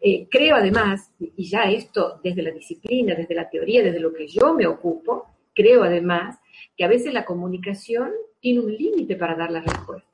Eh, 0.00 0.28
creo 0.30 0.56
además, 0.56 1.12
y 1.18 1.48
ya 1.48 1.64
esto 1.64 2.20
desde 2.22 2.42
la 2.42 2.50
disciplina, 2.50 3.14
desde 3.14 3.34
la 3.34 3.48
teoría, 3.50 3.82
desde 3.82 4.00
lo 4.00 4.12
que 4.12 4.28
yo 4.28 4.54
me 4.54 4.66
ocupo, 4.66 5.26
creo 5.54 5.82
además 5.82 6.38
que 6.76 6.84
a 6.84 6.88
veces 6.88 7.12
la 7.12 7.24
comunicación 7.24 8.12
tiene 8.40 8.60
un 8.60 8.72
límite 8.72 9.16
para 9.16 9.34
dar 9.34 9.50
la 9.50 9.60
respuesta 9.60 10.08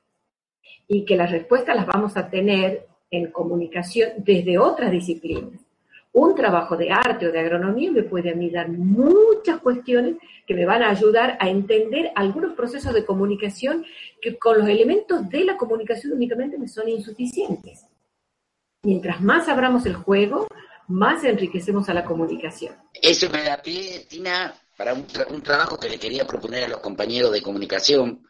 y 0.87 1.05
que 1.05 1.15
las 1.15 1.31
respuestas 1.31 1.75
las 1.75 1.85
vamos 1.85 2.17
a 2.17 2.29
tener 2.29 2.87
en 3.13 3.31
comunicación 3.31 4.09
desde 4.17 4.57
otras 4.57 4.91
disciplinas. 4.91 5.61
un 6.13 6.35
trabajo 6.35 6.77
de 6.77 6.91
arte 6.91 7.27
o 7.27 7.31
de 7.31 7.39
agronomía 7.39 7.91
me 7.91 8.03
puede 8.03 8.31
a 8.31 8.35
mí 8.35 8.49
dar 8.49 8.69
muchas 8.69 9.59
cuestiones 9.59 10.17
que 10.45 10.53
me 10.53 10.65
van 10.65 10.83
a 10.83 10.89
ayudar 10.89 11.37
a 11.39 11.49
entender 11.49 12.11
algunos 12.15 12.53
procesos 12.53 12.93
de 12.93 13.05
comunicación 13.05 13.83
que 14.21 14.37
con 14.37 14.59
los 14.59 14.67
elementos 14.67 15.27
de 15.29 15.43
la 15.43 15.57
comunicación 15.57 16.13
únicamente 16.13 16.57
me 16.57 16.67
son 16.67 16.87
insuficientes. 16.89 17.85
Mientras 18.83 19.21
más 19.21 19.47
abramos 19.47 19.85
el 19.85 19.95
juego, 19.95 20.47
más 20.87 21.23
enriquecemos 21.23 21.89
a 21.89 21.93
la 21.93 22.03
comunicación. 22.03 22.75
Eso 22.93 23.29
me 23.29 23.43
da 23.43 23.61
pie, 23.61 24.05
Tina, 24.09 24.53
para 24.77 24.93
un, 24.93 25.05
un 25.29 25.41
trabajo 25.41 25.79
que 25.79 25.89
le 25.89 25.97
quería 25.97 26.27
proponer 26.27 26.65
a 26.65 26.67
los 26.67 26.79
compañeros 26.79 27.31
de 27.31 27.41
comunicación, 27.41 28.27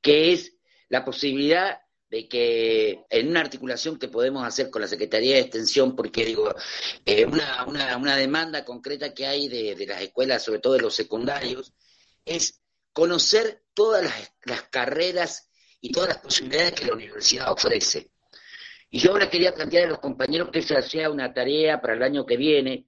que 0.00 0.32
es 0.32 0.52
la 0.88 1.04
posibilidad 1.04 1.78
de 2.10 2.28
que 2.28 3.04
en 3.08 3.28
una 3.28 3.40
articulación 3.40 3.98
que 3.98 4.08
podemos 4.08 4.44
hacer 4.44 4.68
con 4.68 4.82
la 4.82 4.88
Secretaría 4.88 5.36
de 5.36 5.42
Extensión, 5.42 5.94
porque 5.94 6.24
digo, 6.24 6.52
eh, 7.06 7.24
una, 7.24 7.64
una, 7.96 8.16
demanda 8.16 8.64
concreta 8.64 9.14
que 9.14 9.26
hay 9.26 9.48
de, 9.48 9.76
de, 9.76 9.86
las 9.86 10.02
escuelas, 10.02 10.42
sobre 10.42 10.58
todo 10.58 10.72
de 10.72 10.80
los 10.80 10.94
secundarios, 10.94 11.72
es 12.24 12.60
conocer 12.92 13.62
todas 13.74 14.02
las, 14.02 14.32
las, 14.44 14.62
carreras 14.64 15.48
y 15.80 15.92
todas 15.92 16.08
las 16.08 16.18
posibilidades 16.18 16.72
que 16.72 16.86
la 16.86 16.94
universidad 16.94 17.52
ofrece. 17.52 18.10
Y 18.90 18.98
yo 18.98 19.12
ahora 19.12 19.30
quería 19.30 19.54
plantear 19.54 19.84
a 19.84 19.90
los 19.90 20.00
compañeros 20.00 20.50
que 20.50 20.58
esa 20.58 20.82
sea 20.82 21.10
una 21.10 21.32
tarea 21.32 21.80
para 21.80 21.94
el 21.94 22.02
año 22.02 22.26
que 22.26 22.36
viene 22.36 22.86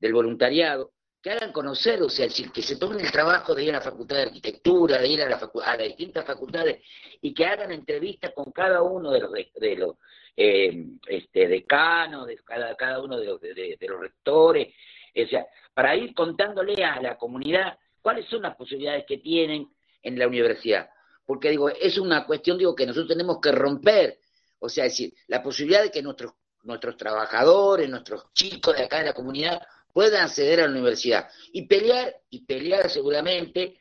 del 0.00 0.12
voluntariado, 0.12 0.93
que 1.24 1.30
hagan 1.30 1.52
conocer, 1.52 2.02
o 2.02 2.10
sea, 2.10 2.28
que 2.28 2.60
se 2.60 2.76
tomen 2.76 3.00
el 3.00 3.10
trabajo 3.10 3.54
de 3.54 3.64
ir 3.64 3.70
a 3.70 3.78
la 3.78 3.80
Facultad 3.80 4.16
de 4.16 4.22
Arquitectura, 4.24 4.98
de 4.98 5.08
ir 5.08 5.22
a, 5.22 5.28
la 5.30 5.36
a 5.64 5.76
las 5.78 5.86
distintas 5.86 6.22
facultades 6.26 6.82
y 7.22 7.32
que 7.32 7.46
hagan 7.46 7.72
entrevistas 7.72 8.32
con 8.34 8.52
cada 8.52 8.82
uno 8.82 9.10
de 9.10 9.20
los, 9.20 9.32
de, 9.32 9.76
los 9.76 9.96
eh, 10.36 10.84
este, 11.08 11.48
decanos, 11.48 12.26
de 12.26 12.36
cada, 12.44 13.00
uno 13.02 13.16
de 13.16 13.24
los, 13.24 13.40
de, 13.40 13.78
los 13.88 14.00
rectores, 14.00 14.74
o 15.16 15.26
sea, 15.26 15.46
para 15.72 15.96
ir 15.96 16.12
contándole 16.12 16.84
a 16.84 17.00
la 17.00 17.16
comunidad 17.16 17.78
cuáles 18.02 18.26
son 18.28 18.42
las 18.42 18.54
posibilidades 18.54 19.06
que 19.08 19.16
tienen 19.16 19.66
en 20.02 20.18
la 20.18 20.28
universidad. 20.28 20.90
Porque 21.24 21.48
digo, 21.48 21.70
es 21.70 21.96
una 21.96 22.26
cuestión 22.26 22.58
digo 22.58 22.74
que 22.74 22.84
nosotros 22.84 23.08
tenemos 23.08 23.38
que 23.40 23.50
romper, 23.50 24.18
o 24.58 24.68
sea, 24.68 24.84
decir, 24.84 25.14
la 25.28 25.42
posibilidad 25.42 25.82
de 25.82 25.90
que 25.90 26.02
nuestros 26.02 26.34
nuestros 26.64 26.96
trabajadores, 26.96 27.88
nuestros 27.88 28.32
chicos 28.32 28.76
de 28.76 28.84
acá 28.84 28.98
de 28.98 29.04
la 29.04 29.12
comunidad 29.12 29.60
puedan 29.94 30.24
acceder 30.24 30.60
a 30.60 30.64
la 30.64 30.72
universidad 30.72 31.30
y 31.52 31.66
pelear, 31.66 32.14
y 32.28 32.44
pelear 32.44 32.90
seguramente 32.90 33.78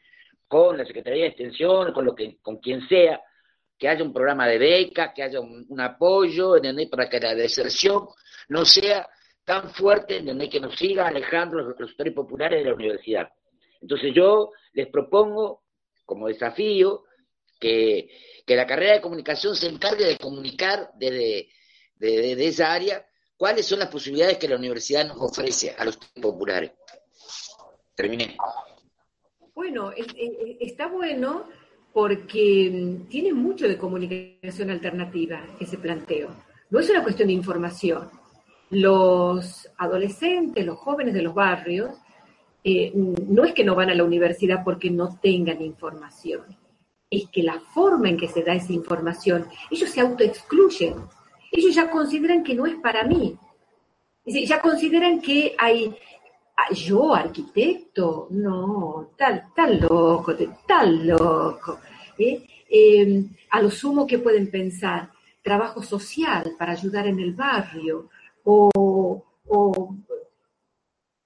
con 0.48 0.78
la 0.78 0.86
Secretaría 0.86 1.24
de 1.24 1.30
Extensión, 1.30 1.92
con 1.92 2.06
lo 2.06 2.14
que, 2.14 2.38
con 2.40 2.58
quien 2.60 2.88
sea, 2.88 3.20
que 3.78 3.90
haya 3.90 4.04
un 4.04 4.14
programa 4.14 4.48
de 4.48 4.60
beca, 4.60 5.12
que 5.12 5.24
haya 5.24 5.42
un, 5.42 5.82
apoyo, 5.82 6.54
para 6.92 7.10
que 7.10 7.20
la 7.20 7.34
deserción 7.34 8.08
no 8.50 8.64
sea 8.64 9.10
tan 9.44 9.72
fuerte, 9.72 10.18
¿entendés? 10.18 10.50
que 10.50 10.60
nos 10.60 10.78
siga 10.78 11.08
alejando 11.08 11.58
los 11.58 11.68
reclusores 11.70 12.14
populares 12.14 12.64
de 12.64 12.70
la 12.70 12.76
universidad. 12.76 13.30
Entonces 13.82 14.14
yo 14.14 14.52
les 14.74 14.88
propongo 14.88 15.64
como 16.06 16.28
desafío 16.28 17.06
que, 17.60 18.08
que 18.46 18.56
la 18.56 18.68
carrera 18.68 18.94
de 18.94 19.02
comunicación 19.02 19.56
se 19.56 19.68
encargue 19.68 20.06
de 20.06 20.18
comunicar 20.18 20.92
desde 20.96 21.50
de, 21.96 22.36
de 22.36 22.48
esa 22.48 22.72
área 22.72 23.04
cuáles 23.44 23.66
son 23.66 23.80
las 23.80 23.90
posibilidades 23.90 24.38
que 24.38 24.48
la 24.48 24.56
universidad 24.56 25.06
nos 25.06 25.18
ofrece 25.20 25.76
a 25.78 25.84
los 25.84 25.98
populares. 25.98 26.72
Terminé. 27.94 28.38
Bueno, 29.54 29.92
está 30.62 30.88
bueno 30.88 31.50
porque 31.92 32.72
mm, 32.74 33.10
tiene 33.10 33.34
mucho 33.34 33.68
de 33.68 33.78
comunicación 33.78 34.70
alternativa 34.70 35.46
ese 35.60 35.78
planteo. 35.78 36.30
No 36.70 36.80
es 36.80 36.90
una 36.90 37.04
cuestión 37.04 37.28
de 37.28 37.34
información. 37.34 38.10
Los 38.70 39.70
adolescentes, 39.76 40.66
los 40.66 40.80
jóvenes 40.80 41.14
de 41.14 41.24
los 41.24 41.34
barrios, 41.34 41.98
eh, 42.64 42.94
no 42.96 43.44
es 43.44 43.54
que 43.54 43.66
no 43.66 43.76
van 43.76 43.90
a 43.90 43.94
la 43.94 44.06
universidad 44.06 44.64
porque 44.64 44.90
no 44.90 45.20
tengan 45.22 45.62
información, 45.62 46.44
es 47.10 47.28
que 47.28 47.44
la 47.44 47.60
forma 47.60 48.08
en 48.08 48.16
que 48.16 48.30
se 48.30 48.42
da 48.42 48.56
esa 48.56 48.72
información, 48.72 49.50
ellos 49.70 49.90
se 49.90 50.00
autoexcluyen 50.00 50.96
ellos 51.54 51.76
ya 51.76 51.90
consideran 51.90 52.44
que 52.44 52.56
no 52.56 52.66
es 52.66 52.76
para 52.76 53.04
mí. 53.04 53.38
Ya 54.26 54.60
consideran 54.60 55.22
que 55.22 55.56
hay, 55.58 55.94
ah, 56.58 56.74
yo 56.74 57.14
arquitecto, 57.14 58.28
no, 58.32 59.12
tal, 59.18 59.46
tal 59.56 59.80
loco, 59.80 60.34
tal 60.68 61.08
loco. 61.08 61.80
¿eh? 62.18 62.44
Eh, 62.70 63.24
a 63.52 63.62
lo 63.62 63.70
sumo 63.70 64.08
que 64.08 64.18
pueden 64.18 64.50
pensar, 64.50 65.12
trabajo 65.44 65.84
social 65.84 66.56
para 66.58 66.72
ayudar 66.72 67.06
en 67.08 67.20
el 67.20 67.34
barrio, 67.34 68.10
o, 68.46 69.24
o, 69.48 69.96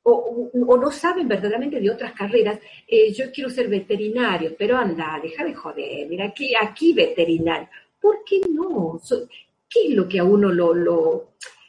o, 0.04 0.78
no 0.78 0.92
saben 0.92 1.28
verdaderamente 1.28 1.80
de 1.80 1.90
otras 1.90 2.14
carreras. 2.14 2.60
Eh, 2.88 3.14
yo 3.14 3.32
quiero 3.32 3.50
ser 3.50 3.70
veterinario, 3.70 4.56
pero 4.58 4.76
anda, 4.78 5.20
deja 5.22 5.46
de 5.46 5.54
joder, 5.54 6.08
mira, 6.10 6.26
aquí, 6.26 6.54
aquí 6.56 6.94
veterinario. 6.94 7.70
¿Por 8.02 8.24
qué 8.26 8.42
no? 8.50 9.00
¿Qué 9.70 9.88
es 9.88 9.96
lo 9.96 10.08
que 10.08 10.20
a 10.20 10.24
uno 10.24 10.52
lo, 10.52 10.74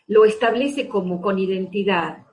lo, 0.06 0.24
establece 0.24 0.88
como 0.88 1.20
con 1.20 1.38
identidad? 1.38 2.26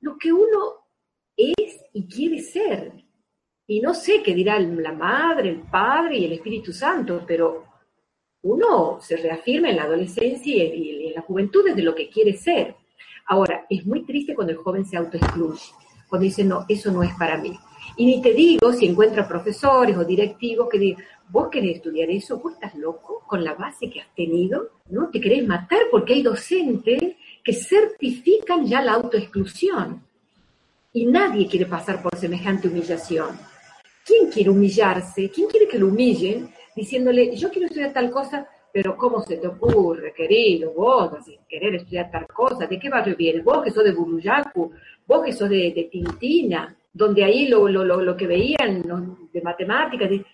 Lo 0.00 0.16
que 0.18 0.32
uno 0.32 0.88
es 1.36 1.80
y 1.92 2.06
quiere 2.06 2.40
ser. 2.40 2.92
Y 3.66 3.80
no 3.80 3.94
sé 3.94 4.22
qué 4.22 4.34
dirá 4.34 4.58
la 4.58 4.92
madre, 4.92 5.50
el 5.50 5.60
padre 5.60 6.18
y 6.18 6.24
el 6.24 6.32
Espíritu 6.32 6.72
Santo, 6.72 7.24
pero 7.26 7.64
uno 8.42 8.98
se 9.00 9.16
reafirma 9.16 9.70
en 9.70 9.76
la 9.76 9.84
adolescencia 9.84 10.64
y 10.64 11.06
en 11.06 11.14
la 11.14 11.22
juventud 11.22 11.64
desde 11.64 11.82
lo 11.82 11.94
que 11.94 12.10
quiere 12.10 12.36
ser. 12.36 12.74
Ahora, 13.26 13.66
es 13.70 13.86
muy 13.86 14.04
triste 14.04 14.34
cuando 14.34 14.52
el 14.52 14.58
joven 14.58 14.84
se 14.84 14.96
autoexcluye, 14.96 15.62
cuando 16.08 16.24
dice, 16.24 16.44
no, 16.44 16.66
eso 16.68 16.90
no 16.90 17.02
es 17.02 17.14
para 17.14 17.38
mí. 17.38 17.56
Y 17.96 18.06
ni 18.06 18.20
te 18.20 18.32
digo 18.32 18.72
si 18.72 18.86
encuentra 18.86 19.28
profesores 19.28 19.96
o 19.96 20.04
directivos 20.04 20.68
que 20.68 20.78
digan, 20.78 21.04
vos 21.32 21.48
querés 21.48 21.76
estudiar 21.76 22.10
eso, 22.10 22.38
vos 22.38 22.52
estás 22.52 22.74
loco 22.74 23.24
con 23.26 23.42
la 23.42 23.54
base 23.54 23.88
que 23.88 24.00
has 24.00 24.14
tenido, 24.14 24.68
¿no? 24.90 25.08
Te 25.08 25.18
querés 25.18 25.46
matar 25.46 25.80
porque 25.90 26.12
hay 26.12 26.22
docentes 26.22 27.00
que 27.42 27.52
certifican 27.54 28.66
ya 28.66 28.82
la 28.82 28.92
autoexclusión. 28.92 30.02
Y 30.92 31.06
nadie 31.06 31.48
quiere 31.48 31.64
pasar 31.64 32.02
por 32.02 32.14
semejante 32.16 32.68
humillación. 32.68 33.30
¿Quién 34.04 34.30
quiere 34.30 34.50
humillarse? 34.50 35.30
¿Quién 35.30 35.48
quiere 35.48 35.66
que 35.66 35.78
lo 35.78 35.86
humillen? 35.86 36.50
Diciéndole, 36.76 37.34
yo 37.34 37.48
quiero 37.48 37.66
estudiar 37.66 37.94
tal 37.94 38.10
cosa, 38.10 38.46
pero 38.70 38.94
¿cómo 38.94 39.22
se 39.22 39.38
te 39.38 39.46
ocurre, 39.46 40.12
querido? 40.12 40.72
Vos, 40.72 41.14
así, 41.14 41.38
querer 41.48 41.76
estudiar 41.76 42.10
tal 42.10 42.26
cosa, 42.26 42.66
¿de 42.66 42.78
qué 42.78 42.90
barrio 42.90 43.16
vienes? 43.16 43.42
Vos 43.42 43.64
que 43.64 43.70
sos 43.70 43.84
de 43.84 43.92
Buruyacu, 43.92 44.70
vos 45.06 45.24
que 45.24 45.32
sos 45.32 45.48
de, 45.48 45.72
de 45.74 45.88
Tintina, 45.90 46.76
donde 46.92 47.24
ahí 47.24 47.48
lo, 47.48 47.68
lo, 47.68 48.16
que 48.16 48.26
veían 48.26 48.82
de 49.32 49.40
matemáticas, 49.40 50.10
de, 50.10 50.26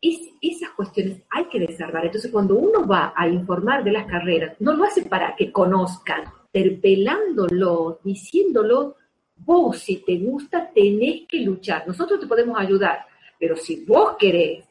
es, 0.00 0.20
esas 0.40 0.70
cuestiones 0.70 1.22
hay 1.30 1.46
que 1.46 1.60
desarmar. 1.60 2.06
Entonces, 2.06 2.30
cuando 2.30 2.56
uno 2.56 2.86
va 2.86 3.12
a 3.16 3.28
informar 3.28 3.84
de 3.84 3.92
las 3.92 4.06
carreras, 4.06 4.56
no 4.60 4.74
lo 4.74 4.84
hace 4.84 5.02
para 5.02 5.34
que 5.36 5.52
conozcan, 5.52 6.24
interpelándolo, 6.52 8.00
diciéndolo, 8.02 8.96
vos 9.36 9.78
si 9.78 9.96
te 9.98 10.18
gusta 10.18 10.70
tenés 10.74 11.26
que 11.28 11.40
luchar. 11.40 11.86
Nosotros 11.86 12.20
te 12.20 12.26
podemos 12.26 12.58
ayudar, 12.58 13.06
pero 13.38 13.56
si 13.56 13.84
vos 13.84 14.16
querés, 14.18 14.64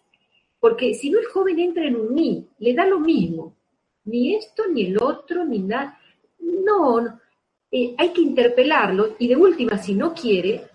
porque 0.59 0.93
si 0.93 1.09
no 1.09 1.19
el 1.19 1.25
joven 1.27 1.59
entra 1.59 1.85
en 1.85 1.95
un 1.95 2.15
ni, 2.15 2.47
le 2.59 2.73
da 2.73 2.85
lo 2.85 2.99
mismo, 2.99 3.55
ni 4.05 4.35
esto, 4.35 4.63
ni 4.67 4.87
el 4.87 5.01
otro, 5.01 5.45
ni 5.45 5.59
nada. 5.59 5.99
No, 6.39 7.01
no. 7.01 7.19
Eh, 7.69 7.93
hay 7.97 8.13
que 8.13 8.21
interpelarlo 8.21 9.15
y 9.19 9.27
de 9.27 9.35
última, 9.35 9.77
si 9.77 9.93
no 9.93 10.13
quiere, 10.13 10.69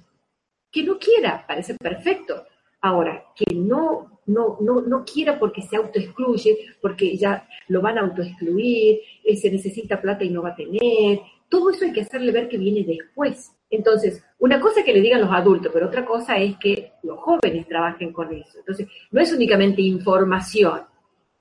que 0.71 0.83
no 0.83 0.99
quiera, 0.99 1.45
parece 1.47 1.75
perfecto. 1.75 2.45
Ahora, 2.83 3.25
que 3.35 3.55
no, 3.55 4.21
no, 4.27 4.59
no, 4.61 4.81
no 4.83 5.05
quiera 5.05 5.39
porque 5.39 5.63
se 5.63 5.77
autoexcluye, 5.77 6.59
porque 6.81 7.17
ya 7.17 7.49
lo 7.69 7.81
van 7.81 7.97
a 7.97 8.03
autoexcluir, 8.03 9.01
eh, 9.25 9.37
se 9.37 9.51
necesita 9.51 10.01
plata 10.01 10.25
y 10.25 10.31
no 10.31 10.43
va 10.43 10.51
a 10.51 10.57
tener, 10.57 11.21
todo 11.49 11.71
eso 11.71 11.85
hay 11.85 11.93
que 11.93 12.01
hacerle 12.01 12.33
ver 12.33 12.49
que 12.49 12.59
viene 12.59 12.83
después. 12.83 13.53
Entonces, 13.71 14.25
una 14.39 14.61
cosa 14.61 14.81
es 14.81 14.87
que 14.87 14.93
le 14.93 15.01
digan 15.01 15.21
los 15.21 15.31
adultos, 15.31 15.71
pero 15.73 15.87
otra 15.87 16.05
cosa 16.05 16.37
es 16.39 16.57
que 16.59 16.93
los 17.03 17.19
jóvenes 17.21 17.69
trabajen 17.69 18.13
con 18.13 18.33
eso. 18.33 18.59
Entonces, 18.59 18.89
no 19.11 19.21
es 19.21 19.33
únicamente 19.33 19.81
información, 19.83 20.83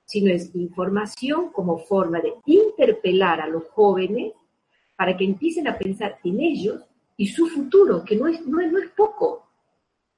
sino 0.04 0.30
es 0.30 0.54
información 0.54 1.50
como 1.50 1.78
forma 1.78 2.20
de 2.20 2.34
interpelar 2.46 3.40
a 3.40 3.48
los 3.48 3.64
jóvenes 3.70 4.32
para 4.96 5.16
que 5.16 5.24
empiecen 5.24 5.66
a 5.66 5.78
pensar 5.78 6.18
en 6.22 6.40
ellos 6.40 6.82
y 7.16 7.26
su 7.26 7.48
futuro, 7.48 8.04
que 8.04 8.16
no 8.16 8.28
es, 8.28 8.46
no 8.46 8.60
es, 8.60 8.70
no 8.70 8.78
es 8.78 8.90
poco. 8.90 9.48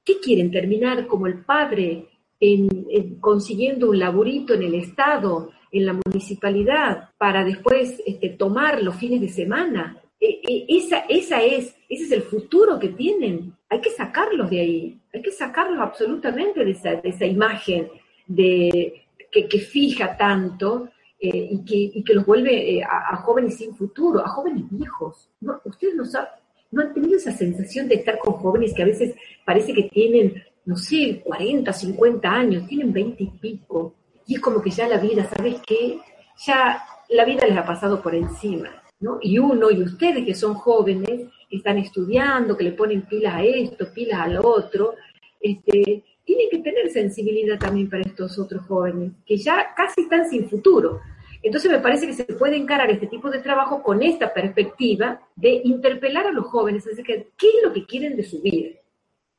¿Qué 0.05 0.19
quieren? 0.19 0.51
¿Terminar 0.51 1.07
como 1.07 1.25
el 1.25 1.43
padre 1.43 2.07
en, 2.39 2.85
en, 2.91 3.15
consiguiendo 3.15 3.89
un 3.89 3.97
laburito 3.97 4.53
en 4.53 4.61
el 4.61 4.75
Estado, 4.75 5.49
en 5.71 5.85
la 5.87 5.99
municipalidad, 6.05 7.09
para 7.17 7.43
después 7.43 8.01
este, 8.05 8.29
tomar 8.29 8.83
los 8.83 8.95
fines 8.95 9.19
de 9.19 9.29
semana? 9.29 9.99
E, 10.19 10.41
e, 10.47 10.65
esa, 10.69 10.99
es, 11.07 11.75
ese 11.89 12.03
es 12.03 12.11
el 12.11 12.21
futuro 12.21 12.77
que 12.79 12.89
tienen. 12.89 13.53
Hay 13.67 13.81
que 13.81 13.89
sacarlos 13.89 14.49
de 14.49 14.59
ahí, 14.59 14.99
hay 15.11 15.21
que 15.23 15.31
sacarlos 15.31 15.79
absolutamente 15.79 16.63
de 16.63 16.71
esa, 16.71 17.25
imagen 17.25 17.89
de, 18.27 19.05
que, 19.31 19.59
fija 19.59 20.15
tanto 20.15 20.89
eh, 21.19 21.49
y, 21.51 22.03
que, 22.03 22.13
los 22.13 22.25
vuelve 22.25 22.77
eh, 22.77 22.83
a, 22.83 23.15
jóvenes 23.17 23.57
sin 23.57 23.75
futuro, 23.75 24.23
a 24.23 24.29
jóvenes 24.29 24.65
viejos. 24.69 25.29
Ustedes 25.63 25.95
no 25.95 26.05
saben, 26.05 26.29
no 26.71 26.81
han 26.81 26.93
tenido 26.93 27.17
esa 27.17 27.31
sensación 27.31 27.87
de 27.87 27.95
estar 27.95 28.17
con 28.19 28.33
jóvenes 28.33 28.73
que 28.73 28.83
a 28.83 28.87
veces 28.87 29.15
parece 29.45 29.73
que 29.73 29.83
tienen, 29.83 30.43
no 30.65 30.75
sé, 30.75 31.21
40, 31.23 31.71
50 31.71 32.29
años, 32.29 32.67
tienen 32.67 32.91
20 32.91 33.23
y 33.23 33.27
pico, 33.27 33.93
y 34.27 34.35
es 34.35 34.41
como 34.41 34.61
que 34.61 34.71
ya 34.71 34.87
la 34.87 34.97
vida, 34.97 35.29
¿sabes 35.35 35.57
qué? 35.65 35.99
Ya 36.45 36.83
la 37.09 37.25
vida 37.25 37.45
les 37.45 37.57
ha 37.57 37.65
pasado 37.65 38.01
por 38.01 38.15
encima, 38.15 38.69
¿no? 38.99 39.19
Y 39.21 39.37
uno 39.37 39.69
y 39.69 39.81
ustedes 39.83 40.25
que 40.25 40.33
son 40.33 40.55
jóvenes, 40.55 41.29
están 41.49 41.77
estudiando, 41.77 42.57
que 42.57 42.63
le 42.63 42.71
ponen 42.71 43.03
pilas 43.03 43.35
a 43.35 43.43
esto, 43.43 43.93
pilas 43.93 44.19
al 44.19 44.37
otro, 44.37 44.95
este, 45.39 46.03
tienen 46.23 46.49
que 46.49 46.59
tener 46.59 46.89
sensibilidad 46.89 47.59
también 47.59 47.89
para 47.89 48.01
estos 48.01 48.37
otros 48.39 48.65
jóvenes, 48.65 49.11
que 49.25 49.37
ya 49.37 49.73
casi 49.75 50.01
están 50.01 50.27
sin 50.29 50.49
futuro. 50.49 51.01
Entonces 51.43 51.71
me 51.71 51.79
parece 51.79 52.07
que 52.07 52.13
se 52.13 52.25
puede 52.25 52.57
encarar 52.57 52.89
este 52.89 53.07
tipo 53.07 53.29
de 53.29 53.39
trabajo 53.39 53.81
con 53.83 54.01
esta 54.01 54.33
perspectiva 54.33 55.21
de 55.35 55.61
interpelar 55.63 56.27
a 56.27 56.31
los 56.31 56.45
jóvenes, 56.45 56.85
es 56.87 56.97
decir, 56.97 57.27
¿qué 57.37 57.47
es 57.47 57.63
lo 57.63 57.73
que 57.73 57.85
quieren 57.85 58.15
de 58.15 58.23
su 58.23 58.41
vida? 58.41 58.71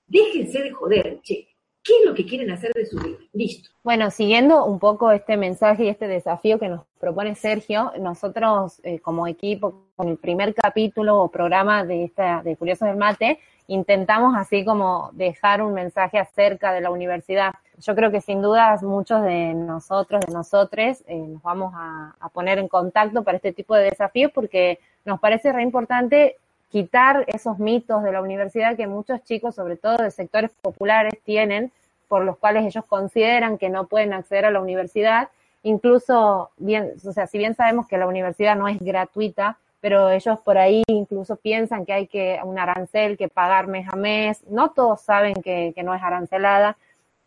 Déjense 0.06 0.62
de 0.62 0.70
joder, 0.70 1.20
che. 1.22 1.48
¿Qué 1.86 1.92
es 2.00 2.08
lo 2.08 2.14
que 2.14 2.26
quieren 2.26 2.50
hacer 2.50 2.72
de 2.72 2.84
su 2.84 2.98
vida? 2.98 3.16
Listo. 3.32 3.70
Bueno, 3.84 4.10
siguiendo 4.10 4.64
un 4.64 4.80
poco 4.80 5.12
este 5.12 5.36
mensaje 5.36 5.84
y 5.84 5.88
este 5.88 6.08
desafío 6.08 6.58
que 6.58 6.68
nos 6.68 6.84
propone 6.98 7.36
Sergio, 7.36 7.92
nosotros 8.00 8.80
eh, 8.82 8.98
como 8.98 9.28
equipo, 9.28 9.84
con 9.94 10.08
el 10.08 10.16
primer 10.16 10.52
capítulo 10.52 11.22
o 11.22 11.30
programa 11.30 11.84
de 11.84 12.02
esta 12.02 12.42
de 12.42 12.56
Curiosos 12.56 12.88
del 12.88 12.96
Mate, 12.96 13.38
intentamos 13.68 14.34
así 14.36 14.64
como 14.64 15.10
dejar 15.12 15.62
un 15.62 15.74
mensaje 15.74 16.18
acerca 16.18 16.72
de 16.72 16.80
la 16.80 16.90
universidad. 16.90 17.54
Yo 17.78 17.94
creo 17.94 18.10
que 18.10 18.20
sin 18.20 18.40
dudas 18.40 18.82
muchos 18.82 19.22
de 19.22 19.52
nosotros, 19.52 20.22
de 20.26 20.32
nosotros, 20.32 21.04
eh, 21.06 21.16
nos 21.16 21.42
vamos 21.42 21.74
a, 21.76 22.14
poner 22.32 22.58
en 22.58 22.68
contacto 22.68 23.22
para 23.22 23.36
este 23.36 23.52
tipo 23.52 23.74
de 23.74 23.84
desafíos 23.84 24.30
porque 24.34 24.78
nos 25.04 25.20
parece 25.20 25.52
re 25.52 25.62
importante 25.62 26.36
quitar 26.70 27.24
esos 27.28 27.58
mitos 27.58 28.02
de 28.02 28.12
la 28.12 28.20
universidad 28.20 28.76
que 28.76 28.86
muchos 28.86 29.22
chicos, 29.24 29.54
sobre 29.54 29.76
todo 29.76 29.96
de 29.98 30.10
sectores 30.10 30.50
populares, 30.60 31.14
tienen, 31.24 31.72
por 32.08 32.24
los 32.24 32.36
cuales 32.36 32.64
ellos 32.64 32.84
consideran 32.86 33.58
que 33.58 33.68
no 33.70 33.86
pueden 33.86 34.12
acceder 34.12 34.44
a 34.46 34.50
la 34.50 34.60
universidad. 34.60 35.28
Incluso, 35.62 36.50
bien, 36.56 36.92
o 37.06 37.12
sea, 37.12 37.26
si 37.26 37.38
bien 37.38 37.54
sabemos 37.54 37.86
que 37.86 37.98
la 37.98 38.06
universidad 38.06 38.56
no 38.56 38.68
es 38.68 38.78
gratuita, 38.80 39.58
pero 39.80 40.10
ellos 40.10 40.38
por 40.40 40.58
ahí 40.58 40.82
incluso 40.88 41.36
piensan 41.36 41.86
que 41.86 41.92
hay 41.92 42.06
que 42.06 42.40
un 42.44 42.58
arancel 42.58 43.16
que 43.16 43.28
pagar 43.28 43.66
mes 43.66 43.86
a 43.90 43.96
mes. 43.96 44.42
No 44.48 44.70
todos 44.70 45.00
saben 45.00 45.34
que 45.34 45.74
no 45.84 45.94
es 45.94 46.02
arancelada. 46.02 46.76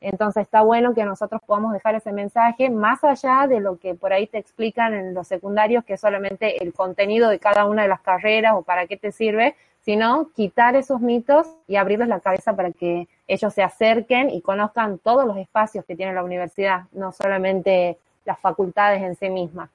Entonces 0.01 0.43
está 0.43 0.61
bueno 0.61 0.93
que 0.93 1.03
nosotros 1.03 1.41
podamos 1.45 1.73
dejar 1.73 1.95
ese 1.95 2.13
mensaje 2.13 2.69
más 2.69 3.03
allá 3.03 3.47
de 3.47 3.59
lo 3.59 3.77
que 3.77 3.95
por 3.95 4.13
ahí 4.13 4.27
te 4.27 4.37
explican 4.37 4.93
en 4.93 5.13
los 5.13 5.27
secundarios, 5.27 5.83
que 5.83 5.93
es 5.93 6.01
solamente 6.01 6.63
el 6.63 6.73
contenido 6.73 7.29
de 7.29 7.39
cada 7.39 7.65
una 7.65 7.81
de 7.81 7.89
las 7.89 8.01
carreras 8.01 8.53
o 8.55 8.61
para 8.61 8.87
qué 8.87 8.95
te 8.95 9.11
sirve, 9.11 9.55
sino 9.81 10.29
quitar 10.35 10.75
esos 10.75 11.01
mitos 11.01 11.47
y 11.67 11.75
abrirles 11.75 12.07
la 12.07 12.21
cabeza 12.21 12.55
para 12.55 12.71
que 12.71 13.07
ellos 13.27 13.53
se 13.53 13.63
acerquen 13.63 14.29
y 14.29 14.41
conozcan 14.41 14.99
todos 14.99 15.25
los 15.25 15.37
espacios 15.37 15.83
que 15.85 15.95
tiene 15.95 16.13
la 16.13 16.23
universidad, 16.23 16.83
no 16.93 17.11
solamente 17.11 17.97
las 18.25 18.39
facultades 18.39 19.01
en 19.01 19.15
sí 19.15 19.29
mismas. 19.29 19.69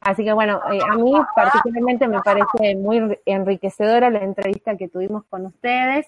Así 0.00 0.24
que 0.24 0.32
bueno, 0.32 0.60
eh, 0.72 0.78
a 0.88 0.94
mí 0.94 1.12
particularmente 1.36 2.08
me 2.08 2.20
parece 2.22 2.74
muy 2.76 3.18
enriquecedora 3.26 4.08
la 4.08 4.20
entrevista 4.20 4.76
que 4.76 4.88
tuvimos 4.88 5.24
con 5.28 5.44
ustedes. 5.46 6.06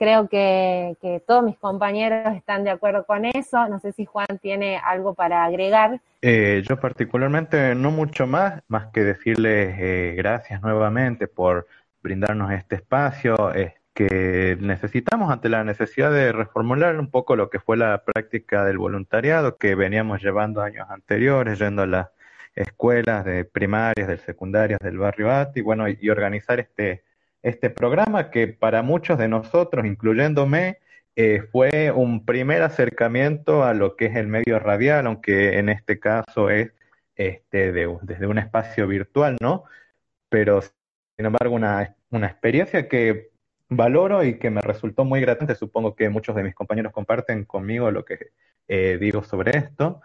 Creo 0.00 0.30
que, 0.30 0.96
todos 1.26 1.44
mis 1.44 1.58
compañeros 1.58 2.34
están 2.34 2.64
de 2.64 2.70
acuerdo 2.70 3.04
con 3.04 3.26
eso. 3.26 3.68
No 3.68 3.80
sé 3.80 3.92
si 3.92 4.06
Juan 4.06 4.38
tiene 4.40 4.78
algo 4.78 5.12
para 5.12 5.44
agregar. 5.44 6.00
Eh, 6.22 6.62
yo 6.66 6.80
particularmente 6.80 7.74
no 7.74 7.90
mucho 7.90 8.26
más, 8.26 8.62
más 8.66 8.86
que 8.94 9.04
decirles 9.04 9.76
eh, 9.78 10.14
gracias 10.16 10.62
nuevamente 10.62 11.28
por 11.28 11.66
brindarnos 12.02 12.50
este 12.50 12.76
espacio 12.76 13.54
eh, 13.54 13.74
que 13.92 14.56
necesitamos 14.58 15.30
ante 15.30 15.50
la 15.50 15.64
necesidad 15.64 16.10
de 16.10 16.32
reformular 16.32 16.98
un 16.98 17.10
poco 17.10 17.36
lo 17.36 17.50
que 17.50 17.60
fue 17.60 17.76
la 17.76 18.02
práctica 18.02 18.64
del 18.64 18.78
voluntariado 18.78 19.58
que 19.58 19.74
veníamos 19.74 20.22
llevando 20.22 20.62
años 20.62 20.88
anteriores, 20.88 21.58
yendo 21.58 21.82
a 21.82 21.86
las 21.86 22.08
escuelas 22.54 23.26
de 23.26 23.44
primarias, 23.44 24.08
del 24.08 24.20
secundarias 24.20 24.78
del 24.80 24.96
barrio 24.96 25.30
ATI, 25.30 25.60
bueno, 25.60 25.84
y 25.90 26.08
organizar 26.08 26.58
este 26.58 27.02
este 27.42 27.70
programa 27.70 28.30
que 28.30 28.48
para 28.48 28.82
muchos 28.82 29.18
de 29.18 29.28
nosotros, 29.28 29.86
incluyéndome, 29.86 30.78
eh, 31.16 31.42
fue 31.52 31.90
un 31.90 32.24
primer 32.24 32.62
acercamiento 32.62 33.64
a 33.64 33.74
lo 33.74 33.96
que 33.96 34.06
es 34.06 34.16
el 34.16 34.28
medio 34.28 34.58
radial, 34.58 35.06
aunque 35.06 35.58
en 35.58 35.68
este 35.68 35.98
caso 35.98 36.50
es 36.50 36.72
este, 37.16 37.72
desde 37.72 38.26
un 38.26 38.38
espacio 38.38 38.86
virtual, 38.86 39.36
¿no? 39.40 39.64
Pero, 40.28 40.62
sin 40.62 41.26
embargo, 41.26 41.54
una, 41.54 41.96
una 42.10 42.26
experiencia 42.28 42.88
que 42.88 43.30
valoro 43.68 44.24
y 44.24 44.38
que 44.38 44.50
me 44.50 44.60
resultó 44.60 45.04
muy 45.04 45.20
grata. 45.20 45.54
Supongo 45.54 45.94
que 45.94 46.08
muchos 46.08 46.36
de 46.36 46.42
mis 46.42 46.54
compañeros 46.54 46.92
comparten 46.92 47.44
conmigo 47.44 47.90
lo 47.90 48.04
que 48.04 48.30
eh, 48.68 48.98
digo 49.00 49.22
sobre 49.22 49.56
esto. 49.58 50.00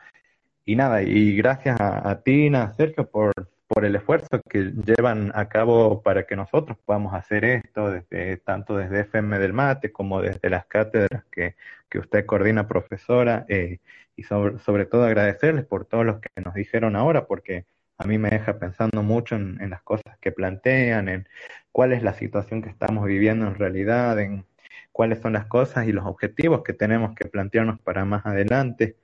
Y 0.66 0.76
nada, 0.76 1.04
y 1.04 1.36
gracias 1.38 1.80
a, 1.80 2.10
a 2.10 2.24
Tina, 2.24 2.74
Sergio, 2.74 3.10
por, 3.10 3.32
por 3.68 3.86
el 3.86 3.96
esfuerzo 3.96 4.42
que 4.50 4.72
llevan 4.86 5.32
a 5.36 5.50
cabo 5.50 6.02
para 6.04 6.26
que 6.26 6.36
nosotros 6.36 6.78
podamos 6.86 7.14
hacer 7.14 7.46
esto, 7.46 7.92
desde, 7.92 8.38
tanto 8.38 8.78
desde 8.78 9.02
FM 9.02 9.40
del 9.40 9.54
Mate 9.54 9.92
como 9.92 10.22
desde 10.22 10.50
las 10.50 10.66
cátedras 10.68 11.24
que, 11.32 11.56
que 11.90 12.00
usted 12.00 12.26
coordina, 12.26 12.68
profesora, 12.68 13.46
eh, 13.50 13.80
y 14.16 14.24
sobre, 14.24 14.60
sobre, 14.60 14.86
todo 14.86 15.04
agradecerles 15.06 15.66
por 15.66 15.86
todo 15.86 16.04
lo 16.04 16.22
que 16.22 16.30
nos 16.44 16.54
dijeron 16.54 16.96
ahora, 16.96 17.26
porque 17.28 17.66
a 17.98 18.06
mí 18.06 18.18
me 18.18 18.30
deja 18.30 18.60
pensando 18.60 19.04
mucho 19.04 19.36
en, 19.36 19.60
en 19.62 19.70
las 19.72 19.82
cosas 19.82 20.18
que 20.20 20.32
plantean, 20.32 21.10
en 21.10 21.28
cuál 21.72 21.94
es 21.94 22.04
la 22.04 22.14
situación 22.14 22.62
que 22.62 22.70
estamos 22.70 23.06
viviendo 23.06 23.48
en 23.48 23.56
realidad, 23.56 24.20
en 24.20 24.46
cuáles 24.92 25.20
son 25.20 25.34
las 25.34 25.46
cosas 25.48 25.88
y 25.88 25.92
los 25.92 26.06
objetivos 26.06 26.64
que 26.64 26.74
tenemos 26.74 27.16
que 27.16 27.26
plantearnos 27.26 27.80
para 27.82 28.06
más 28.06 28.26
adelante. 28.26 28.96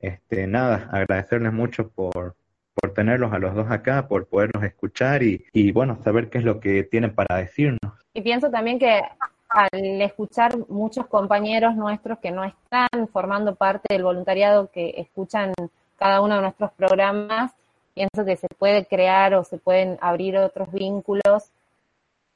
Este, 0.00 0.46
nada, 0.46 0.88
agradecerles 0.92 1.52
mucho 1.52 1.90
por, 1.90 2.36
por 2.80 2.94
tenerlos 2.94 3.32
a 3.32 3.38
los 3.38 3.54
dos 3.54 3.70
acá, 3.70 4.08
por 4.08 4.26
podernos 4.26 4.62
escuchar 4.64 5.22
y, 5.22 5.44
y 5.52 5.72
bueno, 5.72 5.98
saber 6.02 6.30
qué 6.30 6.38
es 6.38 6.44
lo 6.44 6.60
que 6.60 6.82
tienen 6.84 7.14
para 7.14 7.36
decirnos. 7.36 7.92
Y 8.14 8.22
pienso 8.22 8.50
también 8.50 8.78
que 8.78 9.00
al 9.48 10.00
escuchar 10.00 10.56
muchos 10.68 11.06
compañeros 11.06 11.74
nuestros 11.74 12.18
que 12.18 12.30
no 12.30 12.44
están 12.44 13.08
formando 13.12 13.54
parte 13.56 13.94
del 13.94 14.04
voluntariado, 14.04 14.70
que 14.70 14.94
escuchan 14.96 15.52
cada 15.96 16.20
uno 16.20 16.36
de 16.36 16.42
nuestros 16.42 16.72
programas, 16.72 17.52
pienso 17.94 18.24
que 18.24 18.36
se 18.36 18.46
puede 18.58 18.86
crear 18.86 19.34
o 19.34 19.44
se 19.44 19.58
pueden 19.58 19.98
abrir 20.00 20.36
otros 20.38 20.72
vínculos 20.72 21.50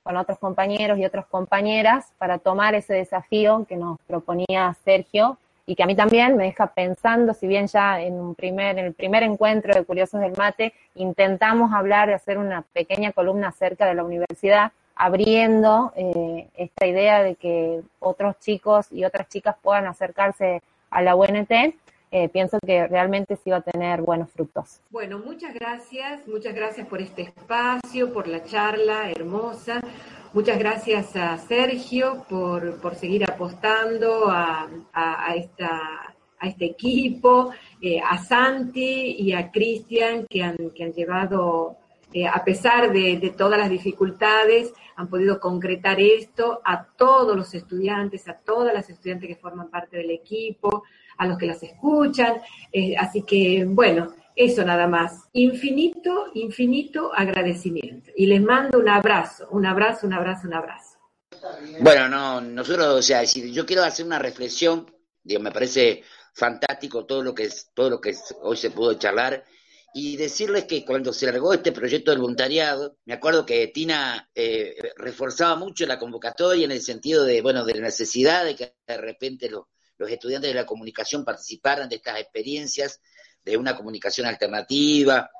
con 0.02 0.16
otros 0.16 0.38
compañeros 0.38 0.98
y 0.98 1.04
otras 1.04 1.24
compañeras 1.26 2.12
para 2.18 2.38
tomar 2.38 2.74
ese 2.74 2.94
desafío 2.94 3.64
que 3.66 3.76
nos 3.76 3.98
proponía 4.06 4.76
Sergio 4.84 5.38
y 5.66 5.74
que 5.74 5.82
a 5.82 5.86
mí 5.86 5.94
también 5.94 6.36
me 6.36 6.44
deja 6.44 6.66
pensando, 6.68 7.32
si 7.34 7.46
bien 7.46 7.66
ya 7.66 8.00
en, 8.00 8.14
un 8.14 8.34
primer, 8.34 8.78
en 8.78 8.86
el 8.86 8.94
primer 8.94 9.22
encuentro 9.22 9.74
de 9.74 9.84
Curiosos 9.84 10.20
del 10.20 10.36
Mate 10.36 10.74
intentamos 10.94 11.72
hablar 11.72 12.08
de 12.08 12.14
hacer 12.14 12.38
una 12.38 12.62
pequeña 12.62 13.12
columna 13.12 13.48
acerca 13.48 13.86
de 13.86 13.94
la 13.94 14.04
universidad, 14.04 14.72
abriendo 14.94 15.92
eh, 15.96 16.48
esta 16.56 16.86
idea 16.86 17.22
de 17.22 17.34
que 17.34 17.82
otros 17.98 18.38
chicos 18.38 18.86
y 18.90 19.04
otras 19.04 19.28
chicas 19.28 19.56
puedan 19.60 19.86
acercarse 19.86 20.62
a 20.90 21.02
la 21.02 21.16
UNT, 21.16 21.50
eh, 22.16 22.28
pienso 22.28 22.58
que 22.64 22.86
realmente 22.86 23.34
sí 23.34 23.50
va 23.50 23.56
a 23.56 23.60
tener 23.60 24.00
buenos 24.02 24.30
frutos. 24.30 24.80
Bueno, 24.90 25.18
muchas 25.18 25.52
gracias, 25.52 26.24
muchas 26.28 26.54
gracias 26.54 26.86
por 26.86 27.00
este 27.00 27.22
espacio, 27.22 28.12
por 28.12 28.28
la 28.28 28.44
charla 28.44 29.10
hermosa. 29.10 29.80
Muchas 30.34 30.58
gracias 30.58 31.14
a 31.14 31.38
Sergio 31.38 32.26
por, 32.28 32.80
por 32.80 32.96
seguir 32.96 33.22
apostando 33.22 34.28
a, 34.28 34.68
a, 34.92 35.36
esta, 35.36 36.12
a 36.40 36.48
este 36.48 36.64
equipo, 36.64 37.52
eh, 37.80 38.00
a 38.00 38.18
Santi 38.18 39.14
y 39.16 39.32
a 39.32 39.52
Cristian 39.52 40.26
que 40.28 40.42
han, 40.42 40.56
que 40.74 40.82
han 40.82 40.92
llevado, 40.92 41.76
eh, 42.12 42.26
a 42.26 42.42
pesar 42.42 42.92
de, 42.92 43.16
de, 43.18 43.30
todas 43.30 43.60
las 43.60 43.70
dificultades, 43.70 44.74
han 44.96 45.06
podido 45.06 45.38
concretar 45.38 46.00
esto 46.00 46.60
a 46.64 46.84
todos 46.84 47.36
los 47.36 47.54
estudiantes, 47.54 48.26
a 48.26 48.34
todas 48.34 48.74
las 48.74 48.90
estudiantes 48.90 49.28
que 49.28 49.36
forman 49.36 49.70
parte 49.70 49.98
del 49.98 50.10
equipo, 50.10 50.82
a 51.16 51.28
los 51.28 51.38
que 51.38 51.46
las 51.46 51.62
escuchan. 51.62 52.38
Eh, 52.72 52.96
así 52.96 53.22
que, 53.22 53.64
bueno, 53.68 54.12
eso 54.34 54.64
nada 54.64 54.86
más. 54.86 55.28
Infinito, 55.32 56.26
infinito 56.34 57.12
agradecimiento. 57.14 58.10
Y 58.16 58.26
les 58.26 58.42
mando 58.42 58.78
un 58.78 58.88
abrazo, 58.88 59.48
un 59.50 59.66
abrazo, 59.66 60.06
un 60.06 60.12
abrazo, 60.12 60.48
un 60.48 60.54
abrazo. 60.54 60.98
Bueno, 61.80 62.08
no, 62.08 62.40
nosotros, 62.40 62.86
o 62.86 63.02
sea, 63.02 63.22
yo 63.24 63.66
quiero 63.66 63.82
hacer 63.82 64.06
una 64.06 64.18
reflexión, 64.18 64.90
digo, 65.22 65.40
me 65.40 65.52
parece 65.52 66.02
fantástico 66.34 67.04
todo 67.04 67.22
lo 67.22 67.34
que 67.34 67.44
es, 67.44 67.70
todo 67.74 67.90
lo 67.90 68.00
que 68.00 68.14
hoy 68.42 68.56
se 68.56 68.70
pudo 68.70 68.94
charlar 68.94 69.44
y 69.96 70.16
decirles 70.16 70.64
que 70.64 70.84
cuando 70.84 71.12
se 71.12 71.26
largó 71.26 71.52
este 71.52 71.70
proyecto 71.70 72.10
del 72.10 72.20
voluntariado, 72.20 72.96
me 73.04 73.14
acuerdo 73.14 73.46
que 73.46 73.68
Tina 73.68 74.28
eh, 74.34 74.74
reforzaba 74.96 75.54
mucho 75.54 75.86
la 75.86 76.00
convocatoria 76.00 76.64
en 76.64 76.72
el 76.72 76.82
sentido 76.82 77.24
de, 77.24 77.40
bueno, 77.42 77.64
de 77.64 77.74
la 77.74 77.82
necesidad 77.82 78.44
de 78.44 78.56
que 78.56 78.74
de 78.86 78.96
repente 78.96 79.48
los, 79.48 79.66
los 79.96 80.10
estudiantes 80.10 80.50
de 80.50 80.54
la 80.54 80.66
comunicación 80.66 81.24
participaran 81.24 81.88
de 81.88 81.96
estas 81.96 82.18
experiencias 82.18 83.00
de 83.44 83.56
una 83.56 83.76
comunicación 83.76 84.26
alternativa. 84.26 85.30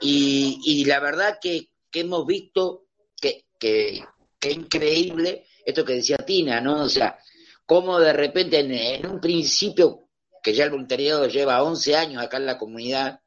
Y, 0.00 0.84
la 0.84 1.00
verdad 1.00 1.38
que, 1.40 1.70
hemos 1.92 2.26
visto 2.26 2.88
que, 3.18 3.46
que, 3.58 4.04
increíble 4.50 5.46
esto 5.64 5.84
que 5.84 5.94
decía 5.94 6.18
Tina, 6.18 6.60
¿no? 6.60 6.84
O 6.84 6.88
sea, 6.88 7.18
cómo 7.64 7.98
de 7.98 8.12
repente 8.12 8.60
en, 8.60 9.06
un 9.06 9.20
principio, 9.20 10.08
que 10.42 10.54
ya 10.54 10.64
el 10.64 10.70
voluntariado 10.70 11.26
lleva 11.26 11.62
11 11.62 11.96
años 11.96 12.22
acá 12.22 12.36
en 12.36 12.46
la 12.46 12.58
comunidad, 12.58 13.20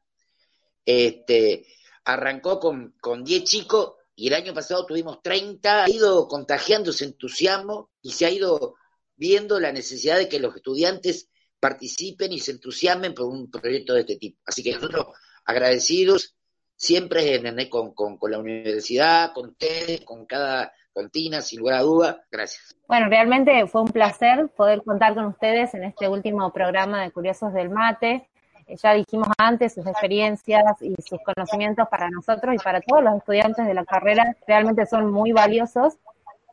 este, 0.84 1.66
arrancó 2.04 2.58
con, 2.58 2.94
con 3.00 3.24
10 3.24 3.44
chicos 3.44 3.94
y 4.14 4.28
el 4.28 4.34
año 4.34 4.54
pasado 4.54 4.86
tuvimos 4.86 5.22
30, 5.22 5.84
ha 5.84 5.90
ido 5.90 6.28
contagiándose 6.28 7.04
entusiasmo 7.04 7.90
y 8.02 8.12
se 8.12 8.26
ha 8.26 8.30
ido 8.30 8.76
viendo 9.16 9.58
la 9.58 9.72
necesidad 9.72 10.18
de 10.18 10.28
que 10.28 10.38
los 10.38 10.54
estudiantes 10.54 11.29
participen 11.60 12.32
y 12.32 12.40
se 12.40 12.52
entusiasmen 12.52 13.14
por 13.14 13.26
un 13.26 13.50
proyecto 13.50 13.94
de 13.94 14.00
este 14.00 14.16
tipo. 14.16 14.40
Así 14.46 14.62
que 14.62 14.72
nosotros 14.72 15.06
agradecidos 15.44 16.34
siempre 16.74 17.40
con, 17.68 17.92
con, 17.94 18.30
la 18.30 18.38
universidad, 18.38 19.32
con 19.34 19.50
ustedes, 19.50 20.00
con 20.00 20.24
cada 20.26 20.72
cantina, 20.94 21.42
sin 21.42 21.60
lugar 21.60 21.80
a 21.80 21.82
duda. 21.82 22.24
Gracias. 22.30 22.74
Bueno, 22.88 23.08
realmente 23.08 23.66
fue 23.66 23.82
un 23.82 23.88
placer 23.88 24.48
poder 24.56 24.82
contar 24.82 25.14
con 25.14 25.26
ustedes 25.26 25.74
en 25.74 25.84
este 25.84 26.08
último 26.08 26.50
programa 26.52 27.02
de 27.02 27.10
Curiosos 27.10 27.52
del 27.52 27.70
Mate 27.70 28.30
ya 28.76 28.94
dijimos 28.94 29.28
antes, 29.38 29.74
sus 29.74 29.86
experiencias 29.86 30.62
y 30.80 30.94
sus 31.02 31.18
conocimientos 31.24 31.88
para 31.88 32.08
nosotros 32.10 32.54
y 32.54 32.58
para 32.58 32.80
todos 32.80 33.02
los 33.02 33.16
estudiantes 33.16 33.66
de 33.66 33.74
la 33.74 33.84
carrera 33.84 34.36
realmente 34.46 34.86
son 34.86 35.10
muy 35.10 35.32
valiosos. 35.32 35.96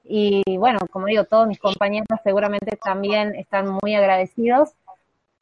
Y 0.04 0.44
bueno, 0.58 0.80
como 0.90 1.08
digo, 1.08 1.26
todos 1.26 1.48
mis 1.48 1.60
compañeros 1.60 2.08
seguramente 2.24 2.78
también 2.78 3.36
están 3.36 3.68
muy 3.82 3.96
agradecidos. 3.96 4.72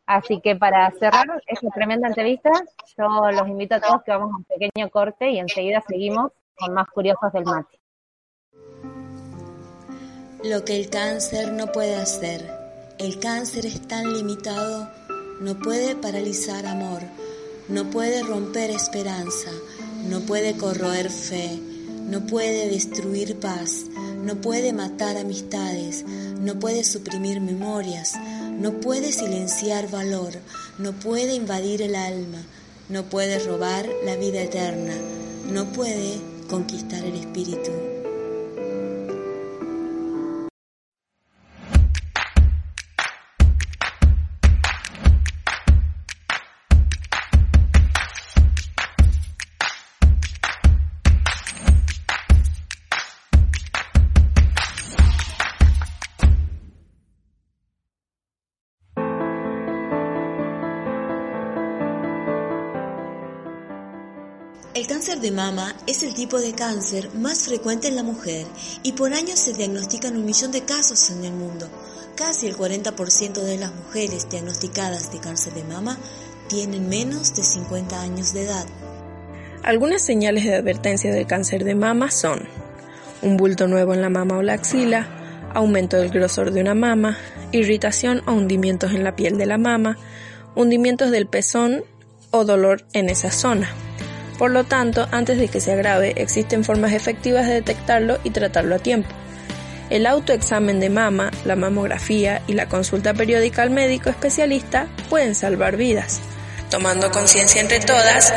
Así 0.06 0.40
que 0.42 0.56
para 0.56 0.92
cerrar 0.92 1.26
esta 1.48 1.70
tremenda 1.70 2.08
entrevista, 2.08 2.52
yo 2.98 3.32
los 3.32 3.48
invito 3.48 3.76
a 3.76 3.80
todos 3.80 4.04
que 4.04 4.12
vamos 4.12 4.34
a 4.34 4.38
un 4.38 4.44
pequeño 4.44 4.90
corte 4.90 5.32
y 5.32 5.40
enseguida 5.40 5.84
seguimos 5.88 6.32
con 6.56 6.74
más 6.74 6.88
curiosos 6.90 7.32
del 7.34 7.46
mate. 7.46 7.80
Lo 10.44 10.64
que 10.64 10.80
el 10.80 10.90
cáncer 10.90 11.52
no 11.52 11.68
puede 11.72 11.96
hacer. 11.96 12.42
El 13.00 13.20
cáncer 13.20 13.66
es 13.66 13.88
tan 13.88 14.14
limitado 14.14 14.88
no 15.40 15.60
puede 15.60 15.96
paralizar 15.96 16.66
amor, 16.66 17.02
no 17.68 17.90
puede 17.90 18.24
romper 18.24 18.70
esperanza, 18.70 19.52
no 20.08 20.22
puede 20.22 20.56
corroer 20.56 21.10
fe, 21.10 21.60
no 22.06 22.26
puede 22.26 22.70
destruir 22.70 23.38
paz, 23.40 23.86
no 24.24 24.36
puede 24.36 24.72
matar 24.72 25.18
amistades, 25.18 26.06
no 26.40 26.58
puede 26.58 26.86
suprimir 26.86 27.42
memorias, 27.42 28.14
no 28.60 28.80
puede 28.80 29.12
silenciar 29.12 29.90
valor, 29.90 30.34
no 30.78 30.94
puede 30.94 31.36
invadir 31.36 31.82
el 31.82 31.96
alma, 31.96 32.44
no 32.90 33.04
puede 33.04 33.40
robar 33.40 33.88
la 34.06 34.16
vida 34.16 34.42
eterna, 34.42 34.96
no 35.52 35.66
puede 35.74 36.20
conquistar 36.50 37.04
el 37.04 37.16
espíritu. 37.16 37.95
Cáncer 65.16 65.32
de 65.32 65.36
mama 65.36 65.74
es 65.88 66.04
el 66.04 66.14
tipo 66.14 66.40
de 66.40 66.54
cáncer 66.54 67.10
más 67.14 67.46
frecuente 67.46 67.88
en 67.88 67.96
la 67.96 68.04
mujer 68.04 68.46
y 68.84 68.94
por 68.94 69.14
año 69.14 69.36
se 69.36 69.54
diagnostican 69.54 70.18
un 70.18 70.26
millón 70.26 70.52
de 70.52 70.66
casos 70.66 71.10
en 71.10 71.24
el 71.24 71.32
mundo. 71.32 71.70
Casi 72.16 72.48
el 72.48 72.58
40% 72.58 73.34
de 73.34 73.58
las 73.58 73.74
mujeres 73.74 74.28
diagnosticadas 74.30 75.14
de 75.14 75.20
cáncer 75.20 75.54
de 75.54 75.64
mama 75.64 75.98
tienen 76.50 76.90
menos 76.90 77.34
de 77.34 77.44
50 77.44 78.02
años 78.02 78.34
de 78.34 78.44
edad. 78.44 78.66
Algunas 79.64 80.02
señales 80.02 80.44
de 80.44 80.56
advertencia 80.56 81.14
del 81.14 81.28
cáncer 81.28 81.64
de 81.64 81.76
mama 81.76 82.12
son 82.12 82.48
un 83.22 83.38
bulto 83.38 83.68
nuevo 83.68 83.94
en 83.94 84.02
la 84.02 84.10
mama 84.10 84.38
o 84.38 84.42
la 84.42 84.54
axila, 84.54 85.08
aumento 85.54 85.98
del 85.98 86.10
grosor 86.10 86.52
de 86.52 86.60
una 86.60 86.76
mama, 86.76 87.18
irritación 87.54 88.22
o 88.28 88.34
hundimientos 88.34 88.92
en 88.92 89.06
la 89.06 89.16
piel 89.16 89.38
de 89.38 89.46
la 89.46 89.58
mama, 89.58 89.98
hundimientos 90.56 91.10
del 91.12 91.28
pezón 91.28 91.84
o 92.32 92.44
dolor 92.44 92.86
en 92.92 93.10
esa 93.10 93.32
zona. 93.32 93.70
Por 94.38 94.52
lo 94.52 94.66
tanto, 94.66 95.08
antes 95.12 95.38
de 95.38 95.48
que 95.48 95.62
se 95.62 95.72
agrave, 95.72 96.14
existen 96.18 96.64
formas 96.64 96.92
efectivas 96.92 97.48
de 97.48 97.54
detectarlo 97.54 98.18
y 98.24 98.32
tratarlo 98.32 98.76
a 98.76 98.80
tiempo. 98.80 99.10
El 99.90 100.06
autoexamen 100.08 100.80
de 100.80 100.90
mama, 100.90 101.32
la 101.46 101.56
mamografía 101.56 102.42
y 102.48 102.54
la 102.54 102.68
consulta 102.68 103.14
periódica 103.14 103.62
al 103.62 103.70
médico 103.70 104.10
especialista 104.10 104.88
pueden 105.10 105.36
salvar 105.36 105.78
vidas. 105.78 106.20
Tomando 106.70 107.12
conciencia 107.12 107.62
entre 107.62 107.80
todas 107.80 108.34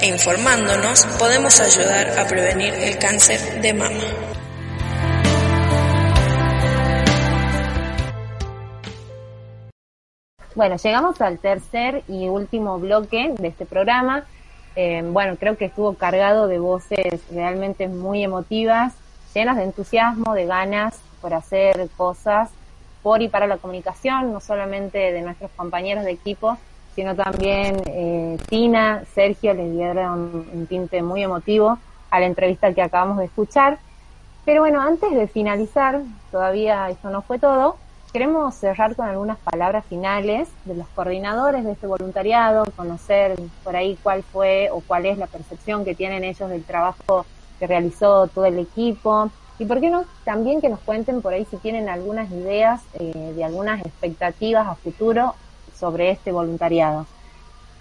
e 0.00 0.06
informándonos, 0.06 1.04
podemos 1.18 1.58
ayudar 1.60 2.18
a 2.18 2.28
prevenir 2.28 2.74
el 2.74 2.98
cáncer 2.98 3.60
de 3.60 3.74
mama. 3.74 4.00
Bueno, 10.54 10.76
llegamos 10.76 11.20
al 11.22 11.38
tercer 11.38 12.02
y 12.06 12.28
último 12.28 12.78
bloque 12.78 13.32
de 13.38 13.48
este 13.48 13.64
programa 13.64 14.26
eh, 14.76 15.02
bueno, 15.04 15.36
creo 15.36 15.56
que 15.56 15.66
estuvo 15.66 15.94
cargado 15.94 16.46
de 16.46 16.58
voces 16.58 17.20
realmente 17.30 17.88
muy 17.88 18.22
emotivas, 18.22 18.94
llenas 19.34 19.56
de 19.56 19.64
entusiasmo, 19.64 20.34
de 20.34 20.46
ganas 20.46 21.00
por 21.20 21.34
hacer 21.34 21.88
cosas 21.96 22.50
por 23.02 23.22
y 23.22 23.28
para 23.28 23.46
la 23.46 23.56
comunicación, 23.56 24.32
no 24.32 24.40
solamente 24.40 24.98
de 24.98 25.22
nuestros 25.22 25.50
compañeros 25.56 26.04
de 26.04 26.12
equipo, 26.12 26.58
sino 26.94 27.14
también 27.14 27.80
eh, 27.86 28.36
Tina, 28.48 29.04
Sergio 29.14 29.54
les 29.54 29.72
dieron 29.72 30.46
un 30.52 30.66
tinte 30.66 31.02
muy 31.02 31.22
emotivo 31.22 31.78
a 32.10 32.20
la 32.20 32.26
entrevista 32.26 32.74
que 32.74 32.82
acabamos 32.82 33.18
de 33.18 33.26
escuchar. 33.26 33.78
Pero 34.44 34.60
bueno, 34.60 34.80
antes 34.80 35.12
de 35.12 35.28
finalizar, 35.28 36.00
todavía 36.30 36.90
eso 36.90 37.10
no 37.10 37.22
fue 37.22 37.38
todo, 37.38 37.76
Queremos 38.12 38.56
cerrar 38.56 38.96
con 38.96 39.06
algunas 39.06 39.38
palabras 39.38 39.84
finales 39.88 40.48
de 40.64 40.74
los 40.74 40.88
coordinadores 40.88 41.64
de 41.64 41.72
este 41.72 41.86
voluntariado, 41.86 42.64
conocer 42.74 43.38
por 43.62 43.76
ahí 43.76 43.96
cuál 44.02 44.24
fue 44.24 44.68
o 44.72 44.80
cuál 44.80 45.06
es 45.06 45.16
la 45.16 45.28
percepción 45.28 45.84
que 45.84 45.94
tienen 45.94 46.24
ellos 46.24 46.50
del 46.50 46.64
trabajo 46.64 47.24
que 47.60 47.68
realizó 47.68 48.26
todo 48.26 48.46
el 48.46 48.58
equipo 48.58 49.30
y 49.60 49.64
por 49.64 49.80
qué 49.80 49.90
no 49.90 50.06
también 50.24 50.60
que 50.60 50.68
nos 50.68 50.80
cuenten 50.80 51.22
por 51.22 51.34
ahí 51.34 51.46
si 51.48 51.56
tienen 51.58 51.88
algunas 51.88 52.28
ideas 52.32 52.80
eh, 52.94 53.32
de 53.36 53.44
algunas 53.44 53.80
expectativas 53.80 54.66
a 54.66 54.74
futuro 54.74 55.36
sobre 55.78 56.10
este 56.10 56.32
voluntariado. 56.32 57.06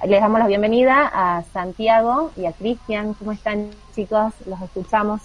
Les 0.06 0.22
damos 0.22 0.40
la 0.40 0.48
bienvenida 0.48 1.10
a 1.12 1.44
Santiago 1.54 2.32
y 2.38 2.46
a 2.46 2.52
Cristian. 2.52 3.16
¿Cómo 3.16 3.32
están 3.32 3.72
chicos? 3.96 4.34
Los 4.46 4.62
escuchamos. 4.62 5.22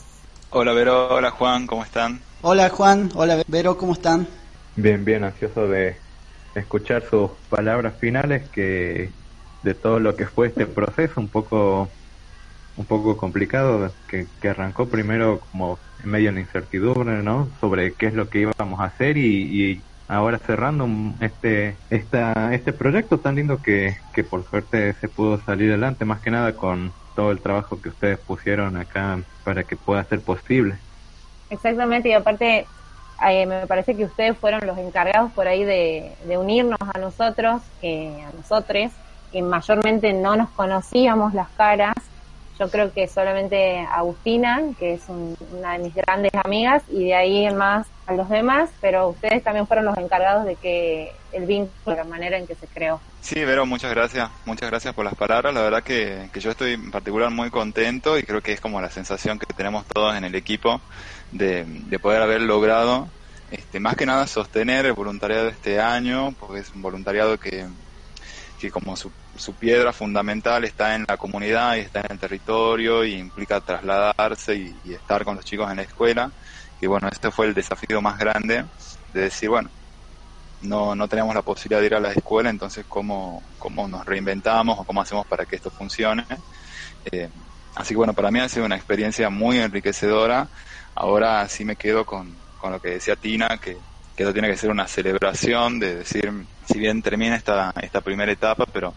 Hola 0.49 0.73
Vero, 0.73 1.15
hola 1.15 1.31
Juan, 1.31 1.67
¿cómo 1.67 1.83
están? 1.83 2.23
Hola 2.41 2.71
Juan, 2.71 3.11
hola 3.15 3.43
Vero, 3.47 3.77
¿cómo 3.77 3.93
están? 3.93 4.27
Bien, 4.77 5.05
bien, 5.05 5.25
ansioso 5.25 5.69
de 5.69 5.97
escuchar 6.55 7.05
sus 7.09 7.31
palabras 7.49 7.95
finales 8.01 8.49
que 8.51 9.11
de 9.63 9.75
todo 9.75 9.99
lo 9.99 10.17
que 10.17 10.27
fue 10.27 10.49
este 10.49 10.67
proceso 10.67 11.21
un 11.21 11.29
poco 11.29 11.89
un 12.77 12.85
poco 12.85 13.17
complicado 13.17 13.93
que, 14.09 14.27
que 14.41 14.49
arrancó 14.49 14.87
primero 14.87 15.41
como 15.51 15.79
en 16.03 16.11
medio 16.11 16.33
de 16.33 16.41
incertidumbre 16.41 17.23
no 17.23 17.49
sobre 17.61 17.93
qué 17.95 18.07
es 18.07 18.15
lo 18.15 18.29
que 18.29 18.41
íbamos 18.41 18.81
a 18.81 18.85
hacer 18.85 19.17
y, 19.17 19.81
ahora 20.07 20.39
cerrando 20.39 20.87
este 21.21 21.77
esta, 21.89 22.55
este 22.55 22.73
proyecto 22.73 23.19
tan 23.19 23.37
lindo 23.37 23.63
que, 23.63 23.97
que 24.13 24.23
por 24.23 24.45
suerte 24.45 24.93
se 25.01 25.09
pudo 25.09 25.41
salir 25.41 25.71
adelante 25.71 26.05
más 26.05 26.21
que 26.21 26.31
nada 26.31 26.53
con 26.55 26.93
todo 27.17 27.31
el 27.31 27.41
trabajo 27.41 27.81
que 27.81 27.89
ustedes 27.89 28.19
pusieron 28.19 28.77
acá 28.77 29.19
para 29.45 29.65
que 29.65 29.77
pueda 29.77 30.05
ser 30.05 30.21
posible. 30.21 30.75
Exactamente 31.49 32.09
y 32.11 32.13
aparte 32.13 32.67
eh, 33.29 33.47
me 33.47 33.67
parece 33.67 33.97
que 33.97 34.05
ustedes 34.05 34.37
fueron 34.37 34.67
los 34.67 34.79
encargados 34.79 35.33
por 35.33 35.49
ahí 35.49 35.65
de, 35.65 36.13
unirnos 36.37 36.79
a 36.81 36.99
nosotros, 36.99 37.63
a 37.83 38.37
nosotros, 38.37 38.91
que 39.33 39.43
mayormente 39.43 40.13
no 40.13 40.37
nos 40.37 40.51
conocíamos 40.51 41.35
las 41.35 41.49
caras. 41.51 41.95
Yo 42.59 42.71
creo 42.71 42.93
que 42.93 43.09
solamente 43.09 43.81
Agustina, 43.91 44.63
que 44.79 44.95
es 44.95 45.03
una 45.09 45.73
de 45.73 45.79
mis 45.81 45.95
grandes 45.95 46.31
amigas, 46.35 46.85
y 46.89 47.07
de 47.07 47.15
ahí 47.15 47.53
más 47.53 47.89
a 48.07 48.13
los 48.13 48.29
demás, 48.29 48.71
pero 48.81 49.09
ustedes 49.09 49.43
también 49.43 49.67
fueron 49.67 49.87
los 49.87 49.97
encargados 49.99 50.45
de 50.45 50.55
que 50.57 51.13
el 51.33 51.47
vínculo, 51.47 51.97
la 51.97 52.05
manera 52.05 52.39
en 52.39 52.47
que 52.47 52.55
se 52.55 52.67
creó. 52.69 53.01
Sí, 53.21 53.45
Vero, 53.45 53.67
muchas 53.67 53.91
gracias, 53.91 54.31
muchas 54.45 54.71
gracias 54.71 54.95
por 54.95 55.05
las 55.05 55.15
palabras. 55.15 55.53
La 55.55 55.63
verdad 55.63 55.83
que, 55.83 56.29
que 56.33 56.41
yo 56.41 56.51
estoy 56.51 56.75
en 56.75 56.91
particular 56.91 57.31
muy 57.31 57.51
contento 57.51 58.19
y 58.19 58.23
creo 58.23 58.41
que 58.41 58.53
es 58.53 58.61
como 58.61 58.81
la 58.81 58.91
sensación 58.91 59.39
que 59.39 59.47
tenemos 59.47 59.85
todos 59.87 60.15
en 60.15 60.25
el 60.25 60.35
equipo 60.35 60.81
de, 61.35 61.67
de 61.67 61.99
poder 61.99 62.23
haber 62.23 62.41
logrado, 62.41 63.09
este, 63.51 63.79
más 63.81 63.97
que 63.97 64.07
nada 64.07 64.27
sostener 64.27 64.87
el 64.87 64.95
voluntariado 64.95 65.45
de 65.45 65.51
este 65.51 65.81
año, 65.81 66.35
porque 66.41 66.61
es 66.61 66.71
un 66.75 66.81
voluntariado 66.81 67.39
que, 67.39 67.67
que 68.59 68.71
como 68.71 68.97
su 68.97 69.13
su 69.37 69.53
piedra 69.55 69.93
fundamental 69.93 70.65
está 70.65 70.95
en 70.95 71.05
la 71.09 71.17
comunidad 71.17 71.77
y 71.77 71.81
está 71.81 72.01
en 72.01 72.13
el 72.13 72.19
territorio 72.19 73.05
y 73.05 73.15
implica 73.15 73.61
trasladarse 73.61 74.55
y, 74.55 74.77
y 74.85 74.93
estar 74.95 75.25
con 75.25 75.37
los 75.37 75.45
chicos 75.45 75.71
en 75.71 75.77
la 75.77 75.83
escuela. 75.83 76.31
Y 76.81 76.87
bueno, 76.87 77.09
este 77.11 77.31
fue 77.31 77.47
el 77.47 77.55
desafío 77.55 78.01
más 78.01 78.19
grande 78.19 78.65
de 79.13 79.21
decir, 79.21 79.49
bueno, 79.49 79.71
no, 80.63 80.95
no 80.95 81.09
tenemos 81.09 81.35
la 81.35 81.43
posibilidad 81.43 81.81
de 81.81 81.87
ir 81.87 81.95
a 81.95 82.01
la 82.01 82.13
escuela, 82.13 82.51
entonces 82.51 82.85
cómo, 82.89 83.43
cómo 83.59 83.89
nos 83.89 84.05
reinventamos 84.07 84.79
o 84.79 84.85
cómo 84.85 85.03
hacemos 85.03 85.27
para 85.27 85.47
que 85.47 85.57
esto 85.57 85.71
funcione. 85.71 86.25
Eh, 87.11 87.29
así 87.75 87.91
que 87.91 87.97
bueno, 87.97 88.13
para 88.13 88.31
mí 88.31 88.41
ha 88.41 88.49
sido 88.49 88.67
una 88.67 88.77
experiencia 88.77 89.31
muy 89.31 89.59
enriquecedora. 89.59 90.49
Ahora 90.95 91.49
sí 91.49 91.65
me 91.65 91.77
quedo 91.77 92.05
con, 92.05 92.35
con 92.59 92.73
lo 92.73 92.81
que 92.81 92.91
decía 92.91 93.17
Tina, 93.17 93.59
que, 93.59 93.77
que 94.17 94.23
esto 94.23 94.33
tiene 94.33 94.49
que 94.49 94.57
ser 94.57 94.71
una 94.71 94.87
celebración 94.87 95.79
de 95.79 95.97
decir, 95.97 96.33
si 96.67 96.79
bien 96.79 97.03
termina 97.03 97.37
esta, 97.37 97.73
esta 97.81 98.01
primera 98.01 98.31
etapa, 98.31 98.65
pero 98.67 98.95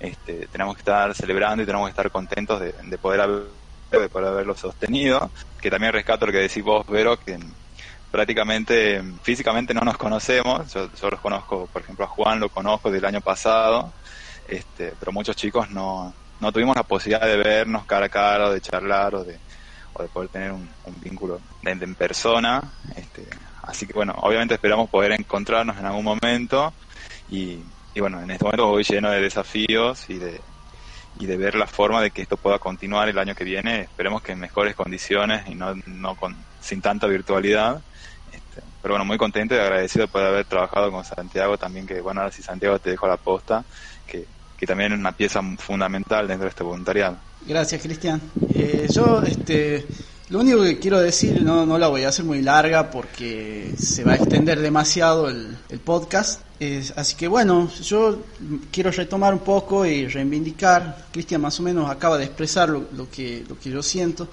este, 0.00 0.48
tenemos 0.48 0.74
que 0.74 0.80
estar 0.80 1.14
celebrando 1.14 1.62
y 1.62 1.66
tenemos 1.66 1.86
que 1.86 1.90
estar 1.90 2.10
contentos 2.10 2.60
de, 2.60 2.72
de 2.72 2.98
poder 2.98 3.20
haber, 3.20 3.44
de 3.90 4.08
poder 4.08 4.28
haberlo 4.28 4.56
sostenido. 4.56 5.30
Que 5.60 5.70
también 5.70 5.92
rescato 5.92 6.26
lo 6.26 6.32
que 6.32 6.38
decís 6.38 6.62
vos, 6.62 6.86
Vero, 6.86 7.18
que 7.18 7.38
prácticamente 8.10 9.02
físicamente 9.22 9.74
no 9.74 9.80
nos 9.80 9.96
conocemos. 9.96 10.72
Yo, 10.72 10.88
yo 10.92 11.10
los 11.10 11.20
conozco, 11.20 11.68
por 11.72 11.82
ejemplo, 11.82 12.04
a 12.04 12.08
Juan 12.08 12.40
lo 12.40 12.48
conozco 12.48 12.90
del 12.90 13.04
año 13.04 13.20
pasado, 13.20 13.92
este, 14.46 14.92
pero 14.98 15.12
muchos 15.12 15.34
chicos 15.36 15.70
no, 15.70 16.14
no 16.40 16.52
tuvimos 16.52 16.76
la 16.76 16.82
posibilidad 16.82 17.26
de 17.26 17.36
vernos 17.36 17.84
cara 17.86 18.06
a 18.06 18.08
cara, 18.08 18.48
o 18.48 18.52
de 18.52 18.60
charlar 18.60 19.14
o 19.14 19.24
de, 19.24 19.38
o 19.94 20.02
de 20.02 20.08
poder 20.08 20.28
tener 20.28 20.52
un, 20.52 20.68
un 20.84 21.00
vínculo 21.00 21.40
de 21.62 21.70
en 21.70 21.94
persona. 21.94 22.62
Este, 22.96 23.26
así 23.62 23.86
que 23.86 23.92
bueno, 23.92 24.14
obviamente 24.18 24.54
esperamos 24.54 24.90
poder 24.90 25.12
encontrarnos 25.12 25.78
en 25.78 25.86
algún 25.86 26.04
momento 26.04 26.72
y, 27.30 27.60
y 27.94 28.00
bueno, 28.00 28.20
en 28.20 28.30
este 28.30 28.44
momento 28.44 28.66
voy 28.66 28.84
lleno 28.84 29.10
de 29.10 29.20
desafíos 29.20 30.08
y 30.10 30.18
de, 30.18 30.40
y 31.18 31.26
de 31.26 31.36
ver 31.36 31.54
la 31.54 31.66
forma 31.66 32.00
de 32.02 32.10
que 32.10 32.22
esto 32.22 32.36
pueda 32.36 32.58
continuar 32.58 33.08
el 33.08 33.18
año 33.18 33.34
que 33.34 33.44
viene. 33.44 33.82
Esperemos 33.82 34.22
que 34.22 34.32
en 34.32 34.40
mejores 34.40 34.74
condiciones 34.74 35.46
y 35.48 35.54
no, 35.54 35.74
no 35.86 36.16
con, 36.16 36.36
sin 36.60 36.80
tanta 36.82 37.06
virtualidad. 37.06 37.80
Este, 38.32 38.62
pero 38.82 38.94
bueno, 38.94 39.04
muy 39.04 39.16
contento 39.16 39.54
y 39.54 39.58
agradecido 39.58 40.06
de 40.06 40.12
poder 40.12 40.28
haber 40.28 40.44
trabajado 40.46 40.90
con 40.90 41.04
Santiago 41.04 41.56
también, 41.56 41.86
que 41.86 42.00
bueno, 42.00 42.20
ahora 42.20 42.32
si 42.32 42.42
Santiago 42.42 42.78
te 42.78 42.90
dejo 42.90 43.06
la 43.06 43.16
posta, 43.16 43.64
que, 44.06 44.26
que 44.56 44.66
también 44.66 44.92
es 44.92 44.98
una 44.98 45.12
pieza 45.12 45.40
fundamental 45.58 46.26
dentro 46.26 46.44
de 46.44 46.50
este 46.50 46.64
voluntariado. 46.64 47.16
Gracias, 47.46 47.82
Cristian. 47.82 48.22
Eh, 48.54 48.86
yo, 48.90 49.22
este, 49.22 49.84
lo 50.30 50.40
único 50.40 50.62
que 50.62 50.78
quiero 50.78 50.98
decir, 50.98 51.42
no, 51.42 51.66
no 51.66 51.78
la 51.78 51.88
voy 51.88 52.04
a 52.04 52.08
hacer 52.08 52.24
muy 52.24 52.40
larga 52.40 52.90
porque 52.90 53.74
se 53.78 54.02
va 54.02 54.12
a 54.12 54.16
extender 54.16 54.60
demasiado 54.60 55.28
el, 55.28 55.56
podcast. 55.84 56.40
Así 56.96 57.16
que 57.16 57.28
bueno, 57.28 57.70
yo 57.82 58.22
quiero 58.72 58.90
retomar 58.90 59.34
un 59.34 59.40
poco 59.40 59.84
y 59.84 60.06
reivindicar. 60.08 61.08
Cristian 61.12 61.42
más 61.42 61.60
o 61.60 61.62
menos 61.62 61.90
acaba 61.90 62.16
de 62.16 62.24
expresar 62.24 62.70
lo, 62.70 62.86
lo, 62.96 63.10
que, 63.10 63.44
lo 63.46 63.58
que 63.58 63.68
yo 63.68 63.82
siento. 63.82 64.28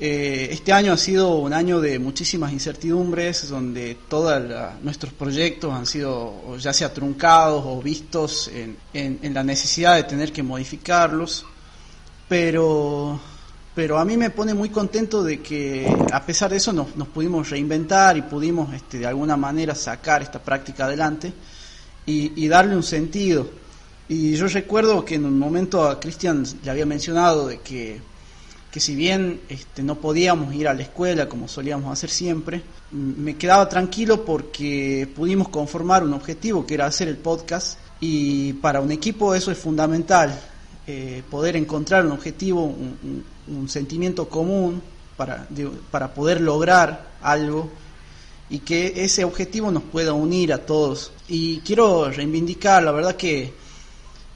Eh, 0.00 0.48
este 0.50 0.72
año 0.72 0.94
ha 0.94 0.96
sido 0.96 1.36
un 1.36 1.52
año 1.52 1.82
de 1.82 1.98
muchísimas 1.98 2.52
incertidumbres, 2.52 3.50
donde 3.50 3.98
todos 4.08 4.42
nuestros 4.82 5.12
proyectos 5.12 5.74
han 5.74 5.84
sido 5.84 6.56
ya 6.56 6.72
sea 6.72 6.94
truncados 6.94 7.64
o 7.66 7.82
vistos 7.82 8.50
en 8.54 9.34
la 9.34 9.44
necesidad 9.44 9.96
de 9.96 10.04
tener 10.04 10.32
que 10.32 10.42
modificarlos. 10.42 11.44
Pero 12.28 13.18
pero 13.78 13.96
a 13.96 14.04
mí 14.04 14.16
me 14.16 14.30
pone 14.30 14.54
muy 14.54 14.70
contento 14.70 15.22
de 15.22 15.40
que 15.40 15.86
a 16.10 16.26
pesar 16.26 16.50
de 16.50 16.56
eso 16.56 16.72
nos, 16.72 16.88
pudimos 17.14 17.48
reinventar 17.48 18.16
y 18.16 18.22
pudimos 18.22 18.74
este, 18.74 18.98
de 18.98 19.06
alguna 19.06 19.36
manera 19.36 19.72
sacar 19.72 20.20
esta 20.20 20.40
práctica 20.40 20.86
adelante 20.86 21.32
y, 22.04 22.48
darle 22.48 22.74
un 22.74 22.82
sentido. 22.82 23.48
Y 24.08 24.34
yo 24.34 24.48
recuerdo 24.48 25.04
que 25.04 25.14
en 25.14 25.26
un 25.26 25.38
momento 25.38 25.84
a 25.88 26.00
Cristian 26.00 26.44
le 26.64 26.68
había 26.72 26.86
mencionado 26.86 27.46
de 27.46 27.60
que, 27.60 28.00
que 28.72 28.80
si 28.80 28.96
bien 28.96 29.42
este, 29.48 29.84
no 29.84 29.94
podíamos 29.94 30.52
ir 30.56 30.66
a 30.66 30.74
la 30.74 30.82
escuela 30.82 31.28
como 31.28 31.46
solíamos 31.46 31.92
hacer 31.92 32.10
siempre, 32.10 32.60
me 32.90 33.36
quedaba 33.36 33.68
tranquilo 33.68 34.24
porque 34.24 35.08
pudimos 35.14 35.50
conformar 35.50 36.02
un 36.02 36.14
objetivo 36.14 36.66
que 36.66 36.74
era 36.74 36.86
hacer 36.86 37.06
el 37.06 37.18
podcast 37.18 37.78
y 38.00 38.54
para 38.54 38.80
un 38.80 38.90
equipo 38.90 39.36
eso 39.36 39.52
es 39.52 39.58
fundamental, 39.58 40.36
eh, 40.90 41.22
poder 41.30 41.54
encontrar 41.54 42.06
un 42.06 42.12
objetivo, 42.12 42.64
un, 42.64 43.68
sentimiento 43.68 44.26
común 44.26 44.80
para, 45.18 45.46
para 45.90 46.14
poder 46.14 46.40
lograr 46.40 47.10
algo 47.20 47.68
y 48.48 48.60
que 48.60 49.04
ese 49.04 49.22
objetivo 49.22 49.70
nos 49.70 49.82
pueda 49.82 50.14
unir 50.14 50.50
a 50.50 50.64
todos. 50.64 51.12
Y 51.28 51.60
quiero 51.60 52.10
reivindicar, 52.10 52.82
la 52.82 52.92
verdad 52.92 53.16
que 53.16 53.52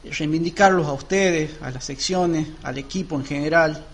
reivindicarlos 0.04 0.86
a 0.86 0.92
ustedes, 0.92 1.52
a 1.62 1.70
las 1.70 1.86
secciones, 1.86 2.48
al 2.62 2.76
equipo 2.76 3.16
en 3.16 3.24
general, 3.24 3.86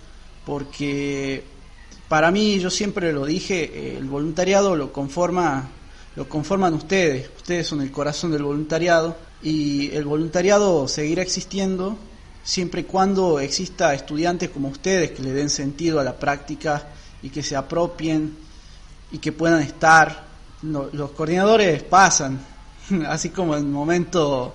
porque 0.45 1.45
para 2.09 2.33
mí, 2.33 2.59
yo 2.59 2.71
siempre 2.71 3.13
lo 3.13 3.25
dije, 3.25 3.97
el 3.97 4.07
voluntariado 4.07 4.75
lo 4.75 4.93
conforma 4.93 5.71
lo 6.17 6.29
conforman 6.29 6.75
ustedes, 6.75 7.31
ustedes 7.37 7.69
son 7.69 7.81
el 7.81 7.93
corazón 7.93 8.33
del 8.33 8.43
voluntariado 8.43 9.17
y 9.41 9.93
el 9.93 10.05
voluntariado 10.05 10.89
seguirá 10.89 11.23
existiendo 11.23 11.97
siempre 12.49 12.80
y 12.80 12.84
cuando 12.84 13.40
exista 13.40 13.92
estudiantes 13.92 14.49
como 14.49 14.68
ustedes 14.68 15.11
que 15.11 15.22
le 15.22 15.34
den 15.34 15.51
sentido 15.51 16.01
a 16.01 16.03
la 16.03 16.18
práctica 16.18 16.82
y 17.22 17.28
que 17.28 17.42
se 17.42 17.55
apropien 17.55 18.34
y 19.12 19.18
que 19.18 19.32
puedan 19.32 19.61
estar. 19.61 20.26
Los 20.62 21.11
coordinadores 21.11 21.82
pasan, 21.82 22.40
así 23.07 23.28
como 23.28 23.55
en 23.55 23.64
el 23.64 23.70
momento 23.70 24.55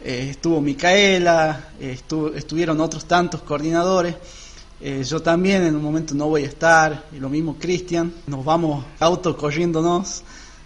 eh, 0.00 0.28
estuvo 0.30 0.62
Micaela, 0.62 1.72
estuvieron 1.78 2.80
otros 2.80 3.04
tantos 3.04 3.42
coordinadores. 3.42 4.14
Eh, 4.80 5.04
yo 5.04 5.20
también 5.20 5.62
en 5.66 5.76
un 5.76 5.82
momento 5.82 6.14
no 6.14 6.28
voy 6.28 6.44
a 6.44 6.46
estar, 6.46 7.04
y 7.12 7.18
lo 7.18 7.28
mismo 7.28 7.56
Cristian, 7.58 8.14
nos 8.26 8.46
vamos 8.46 8.82
autocorriéndonos, 8.98 10.22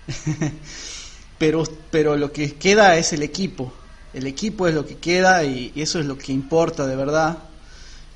pero, 1.38 1.64
pero 1.90 2.16
lo 2.16 2.30
que 2.30 2.54
queda 2.54 2.96
es 2.96 3.12
el 3.12 3.24
equipo, 3.24 3.72
el 4.12 4.26
equipo 4.26 4.66
es 4.66 4.74
lo 4.74 4.86
que 4.86 4.96
queda 4.96 5.44
y, 5.44 5.72
eso 5.76 5.98
es 6.00 6.06
lo 6.06 6.18
que 6.18 6.32
importa 6.32 6.86
de 6.86 6.96
verdad. 6.96 7.38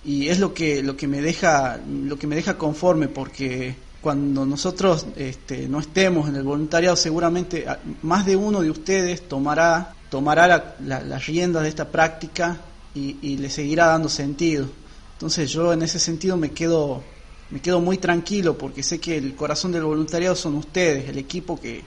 Y 0.05 0.29
es 0.29 0.39
lo 0.39 0.53
que 0.53 0.83
lo 0.83 0.97
que 0.97 1.09
me 1.09 1.23
deja 1.23 1.81
lo 1.87 2.19
que 2.19 2.27
me 2.27 2.37
deja 2.37 2.59
conforme 2.59 3.09
porque 3.09 3.75
cuando 4.03 4.45
nosotros 4.45 5.07
este, 5.17 5.67
no 5.67 5.81
estemos 5.81 6.29
en 6.29 6.37
el 6.37 6.43
voluntariado 6.43 6.95
seguramente 6.95 7.65
más 8.03 8.27
de 8.27 8.37
uno 8.37 8.61
de 8.61 8.71
ustedes 8.71 9.27
tomará 9.27 9.95
tomará 10.11 10.47
la, 10.47 10.75
la, 10.81 11.01
las 11.01 11.27
riendas 11.27 11.63
de 11.63 11.71
esta 11.71 11.89
práctica 11.89 12.59
y, 12.95 13.17
y, 13.23 13.39
le 13.39 13.49
seguirá 13.49 13.87
dando 13.87 14.09
sentido. 14.09 14.69
Entonces 15.15 15.51
yo 15.51 15.73
en 15.73 15.83
ese 15.83 15.99
sentido 15.99 16.37
me 16.37 16.51
quedo 16.51 17.03
me 17.51 17.61
quedo 17.61 17.81
muy 17.81 17.97
tranquilo 17.97 18.59
porque 18.59 18.83
sé 18.83 18.99
que 18.99 19.17
el 19.17 19.35
corazón 19.35 19.73
del 19.73 19.85
voluntariado 19.85 20.37
son 20.37 20.57
ustedes 20.57 21.09
el 21.09 21.17
equipo 21.19 21.59
que, 21.59 21.83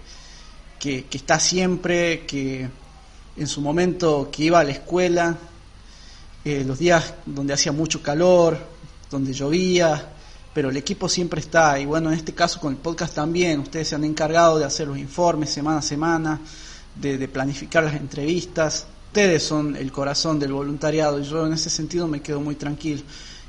que, 0.79 1.05
que 1.05 1.17
está 1.17 1.39
siempre 1.39 2.25
que 2.25 2.67
en 3.37 3.47
su 3.47 3.61
momento 3.61 4.29
que 4.31 4.45
iba 4.45 4.59
a 4.59 4.63
la 4.63 4.71
escuela, 4.71 5.37
eh, 6.43 6.63
los 6.65 6.79
días 6.79 7.13
donde 7.25 7.53
hacía 7.53 7.71
mucho 7.71 8.01
calor, 8.01 8.57
donde 9.11 9.33
llovía, 9.33 10.13
pero 10.53 10.69
el 10.69 10.77
equipo 10.77 11.07
siempre 11.07 11.39
está, 11.39 11.79
y 11.79 11.85
bueno, 11.85 12.09
en 12.11 12.17
este 12.17 12.33
caso 12.33 12.59
con 12.59 12.73
el 12.73 12.79
podcast 12.79 13.13
también, 13.13 13.59
ustedes 13.59 13.89
se 13.89 13.95
han 13.95 14.03
encargado 14.03 14.57
de 14.57 14.65
hacer 14.65 14.87
los 14.87 14.97
informes 14.97 15.51
semana 15.51 15.79
a 15.79 15.81
semana, 15.83 16.41
de, 16.95 17.27
planificar 17.27 17.83
las 17.83 17.93
entrevistas, 17.93 18.87
ustedes 19.07 19.43
son 19.43 19.75
el 19.75 19.91
corazón 19.91 20.39
del 20.39 20.53
voluntariado, 20.53 21.19
y 21.19 21.23
yo 21.23 21.45
en 21.45 21.53
ese 21.53 21.69
sentido 21.69 22.07
me 22.07 22.21
quedo 22.21 22.41
muy 22.41 22.55
tranquilo. 22.55 23.03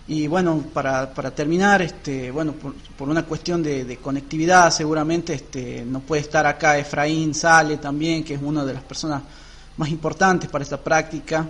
Y 0.06 0.26
bueno, 0.26 0.64
para, 0.72 1.12
para 1.12 1.34
terminar, 1.34 1.82
este, 1.82 2.30
bueno, 2.30 2.52
por, 2.52 2.74
por 2.74 3.08
una 3.08 3.24
cuestión 3.24 3.62
de, 3.62 3.84
de, 3.84 3.96
conectividad, 3.98 4.70
seguramente 4.70 5.34
este, 5.34 5.84
no 5.86 6.00
puede 6.00 6.22
estar 6.22 6.46
acá 6.46 6.78
Efraín 6.78 7.34
Sale 7.34 7.76
también, 7.76 8.24
que 8.24 8.34
es 8.34 8.42
una 8.42 8.64
de 8.64 8.72
las 8.74 8.82
personas 8.82 9.22
más 9.78 9.88
importantes 9.88 10.50
para 10.50 10.62
esta 10.62 10.82
práctica 10.82 11.46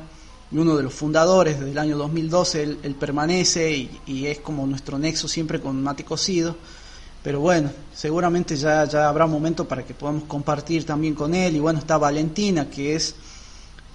y 0.50 0.56
uno 0.56 0.76
de 0.76 0.82
los 0.82 0.94
fundadores 0.94 1.58
desde 1.58 1.72
el 1.72 1.78
año 1.78 1.98
2012, 1.98 2.62
él, 2.62 2.96
permanece 2.98 3.88
y, 4.06 4.26
es 4.26 4.38
como 4.38 4.66
nuestro 4.66 4.98
nexo 4.98 5.28
siempre 5.28 5.60
con 5.60 5.82
Mate 5.82 6.04
Cocido. 6.04 6.56
Pero 7.22 7.40
bueno, 7.40 7.70
seguramente 7.94 8.56
ya, 8.56 8.84
ya 8.84 9.08
habrá 9.08 9.26
un 9.26 9.32
momento 9.32 9.66
para 9.68 9.84
que 9.84 9.92
podamos 9.92 10.24
compartir 10.24 10.86
también 10.86 11.14
con 11.14 11.34
él. 11.34 11.56
Y 11.56 11.58
bueno, 11.58 11.80
está 11.80 11.98
Valentina, 11.98 12.70
que 12.70 12.94
es 12.94 13.14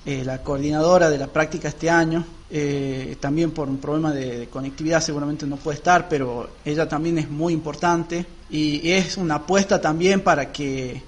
eh, 0.06 0.24
la 0.24 0.44
coordinadora 0.44 1.10
de 1.10 1.18
la 1.18 1.28
práctica 1.28 1.70
este 1.70 1.90
año. 1.90 2.24
Eh, 2.52 3.18
también 3.20 3.50
por 3.50 3.68
un 3.68 3.78
problema 3.78 4.12
de, 4.12 4.48
conectividad 4.50 5.02
seguramente 5.02 5.48
no 5.48 5.56
puede 5.56 5.78
estar, 5.78 6.08
pero 6.08 6.50
ella 6.64 6.88
también 6.88 7.18
es 7.18 7.30
muy 7.32 7.54
importante. 7.54 8.24
Y 8.52 8.92
es 8.92 9.18
una 9.18 9.36
apuesta 9.36 9.82
también 9.82 10.22
para 10.22 10.52
que 10.52 11.02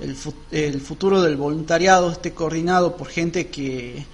el, 0.00 0.16
el, 0.50 0.80
futuro 0.80 1.22
del 1.22 1.36
voluntariado 1.36 2.10
esté 2.10 2.32
coordinado 2.32 2.96
por 2.96 3.08
gente 3.08 3.48
que, 3.48 4.04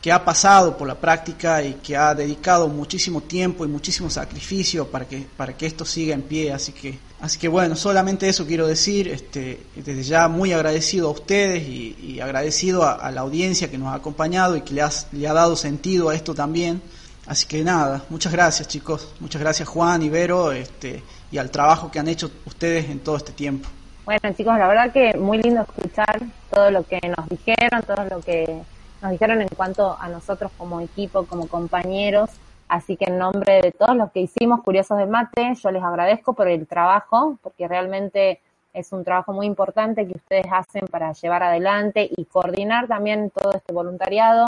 que 0.00 0.10
ha 0.10 0.24
pasado 0.24 0.76
por 0.76 0.88
la 0.88 0.98
práctica 0.98 1.62
y 1.62 1.74
que 1.74 1.96
ha 1.96 2.14
dedicado 2.14 2.68
muchísimo 2.68 3.20
tiempo 3.20 3.64
y 3.64 3.68
muchísimo 3.68 4.08
sacrificio 4.08 4.88
para 4.88 5.06
que, 5.06 5.26
para 5.36 5.56
que 5.56 5.66
esto 5.66 5.84
siga 5.84 6.14
en 6.14 6.22
pie. 6.22 6.52
Así 6.52 6.72
que, 6.72 6.98
así 7.20 7.38
que 7.38 7.48
bueno, 7.48 7.76
solamente 7.76 8.28
eso 8.28 8.46
quiero 8.46 8.66
decir. 8.66 9.08
Este, 9.08 9.66
desde 9.76 10.02
ya 10.02 10.28
muy 10.28 10.52
agradecido 10.52 11.08
a 11.08 11.12
ustedes 11.12 11.62
y, 11.68 12.18
agradecido 12.20 12.84
a, 12.84 13.10
la 13.10 13.20
audiencia 13.20 13.70
que 13.70 13.78
nos 13.78 13.88
ha 13.88 13.94
acompañado 13.94 14.56
y 14.56 14.62
que 14.62 14.74
le, 14.74 14.82
le 15.12 15.28
ha 15.28 15.32
dado 15.32 15.54
sentido 15.54 16.08
a 16.08 16.14
esto 16.14 16.34
también. 16.34 16.82
Así 17.26 17.46
que 17.46 17.62
nada, 17.62 18.04
muchas 18.08 18.32
gracias 18.32 18.66
chicos, 18.66 19.08
muchas 19.20 19.40
gracias 19.40 19.68
Juan, 19.68 20.02
Ibero 20.02 20.50
este, 20.50 21.02
y 21.30 21.38
al 21.38 21.50
trabajo 21.50 21.90
que 21.90 22.00
han 22.00 22.08
hecho 22.08 22.30
ustedes 22.44 22.90
en 22.90 22.98
todo 23.00 23.16
este 23.16 23.32
tiempo. 23.32 23.68
Bueno 24.04 24.20
chicos, 24.36 24.58
la 24.58 24.66
verdad 24.66 24.92
que 24.92 25.14
muy 25.16 25.38
lindo 25.38 25.62
escuchar 25.62 26.20
todo 26.50 26.70
lo 26.70 26.82
que 26.82 27.00
nos 27.16 27.28
dijeron, 27.28 27.82
todo 27.86 28.04
lo 28.04 28.20
que 28.20 28.62
nos 29.02 29.10
dijeron 29.12 29.40
en 29.42 29.48
cuanto 29.48 29.96
a 29.98 30.08
nosotros 30.08 30.50
como 30.56 30.80
equipo, 30.80 31.26
como 31.26 31.46
compañeros. 31.48 32.30
Así 32.68 32.96
que 32.96 33.06
en 33.06 33.18
nombre 33.18 33.60
de 33.62 33.72
todos 33.72 33.96
los 33.96 34.10
que 34.12 34.20
hicimos 34.20 34.62
Curiosos 34.62 34.98
del 34.98 35.08
Mate, 35.08 35.54
yo 35.60 35.70
les 35.70 35.82
agradezco 35.82 36.34
por 36.34 36.48
el 36.48 36.66
trabajo, 36.66 37.36
porque 37.42 37.66
realmente 37.66 38.40
es 38.72 38.92
un 38.92 39.04
trabajo 39.04 39.32
muy 39.32 39.46
importante 39.46 40.06
que 40.06 40.16
ustedes 40.16 40.46
hacen 40.52 40.86
para 40.86 41.12
llevar 41.12 41.42
adelante 41.42 42.08
y 42.16 42.24
coordinar 42.26 42.86
también 42.86 43.30
todo 43.30 43.52
este 43.52 43.72
voluntariado. 43.72 44.46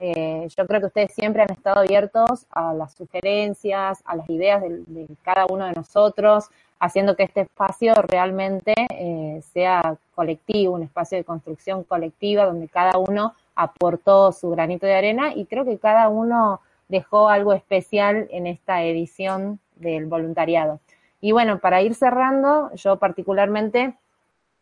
Eh, 0.00 0.48
yo 0.56 0.66
creo 0.66 0.80
que 0.80 0.86
ustedes 0.86 1.14
siempre 1.14 1.42
han 1.42 1.50
estado 1.52 1.78
abiertos 1.78 2.46
a 2.50 2.74
las 2.74 2.92
sugerencias, 2.92 4.02
a 4.04 4.16
las 4.16 4.28
ideas 4.28 4.60
de, 4.60 5.06
cada 5.22 5.46
uno 5.48 5.64
de 5.64 5.72
nosotros, 5.72 6.50
haciendo 6.82 7.14
que 7.14 7.22
este 7.22 7.42
espacio 7.42 7.94
realmente 7.94 8.74
eh, 8.90 9.40
sea 9.52 9.96
colectivo, 10.16 10.74
un 10.74 10.82
espacio 10.82 11.16
de 11.16 11.22
construcción 11.22 11.84
colectiva 11.84 12.44
donde 12.44 12.66
cada 12.66 12.98
uno 12.98 13.34
aportó 13.54 14.32
su 14.32 14.50
granito 14.50 14.84
de 14.84 14.96
arena 14.96 15.32
y 15.32 15.46
creo 15.46 15.64
que 15.64 15.78
cada 15.78 16.08
uno 16.08 16.60
dejó 16.88 17.28
algo 17.28 17.52
especial 17.52 18.26
en 18.32 18.48
esta 18.48 18.82
edición 18.82 19.60
del 19.76 20.06
voluntariado. 20.06 20.80
Y 21.20 21.30
bueno, 21.30 21.60
para 21.60 21.82
ir 21.82 21.94
cerrando, 21.94 22.74
yo 22.74 22.96
particularmente 22.96 23.94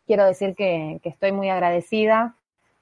quiero 0.06 0.26
decir 0.26 0.54
que, 0.54 1.00
estoy 1.02 1.32
muy 1.32 1.48
agradecida. 1.48 2.34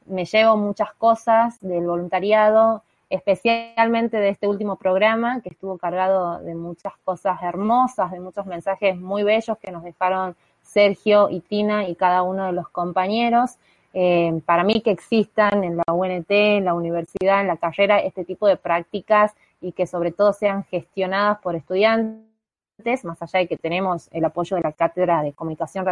Me 0.04 0.24
llevo 0.24 0.56
muchas 0.56 0.92
cosas 0.94 1.60
del 1.60 1.86
voluntariado, 1.86 2.82
especialmente 3.10 4.18
de 4.18 4.28
este 4.28 4.46
último 4.46 4.76
programa 4.76 5.40
que 5.40 5.48
estuvo 5.48 5.78
cargado 5.78 6.40
de 6.40 6.54
muchas 6.54 6.92
cosas 7.04 7.42
hermosas, 7.42 8.10
de 8.10 8.20
muchos 8.20 8.46
mensajes 8.46 8.96
muy 8.96 9.22
bellos 9.22 9.56
que 9.58 9.70
nos 9.70 9.82
dejaron 9.82 10.36
Sergio 10.62 11.30
y 11.30 11.40
Tina 11.40 11.88
y 11.88 11.94
cada 11.94 12.22
uno 12.22 12.46
de 12.46 12.52
los 12.52 12.68
compañeros. 12.68 13.56
Eh, 13.94 14.40
para 14.44 14.64
mí 14.64 14.82
que 14.82 14.90
existan 14.90 15.64
en 15.64 15.78
la 15.78 15.92
UNT, 15.92 16.30
en 16.30 16.64
la 16.66 16.74
universidad, 16.74 17.40
en 17.40 17.46
la 17.46 17.56
carrera, 17.56 17.98
este 18.00 18.24
tipo 18.24 18.46
de 18.46 18.56
prácticas 18.56 19.34
y 19.60 19.72
que 19.72 19.86
sobre 19.86 20.12
todo 20.12 20.32
sean 20.32 20.64
gestionadas 20.64 21.38
por 21.38 21.56
estudiantes, 21.56 23.04
más 23.04 23.20
allá 23.22 23.40
de 23.40 23.48
que 23.48 23.56
tenemos 23.56 24.08
el 24.12 24.24
apoyo 24.24 24.56
de 24.56 24.62
la 24.62 24.72
cátedra 24.72 25.22
de 25.22 25.32
comunicación 25.32 25.86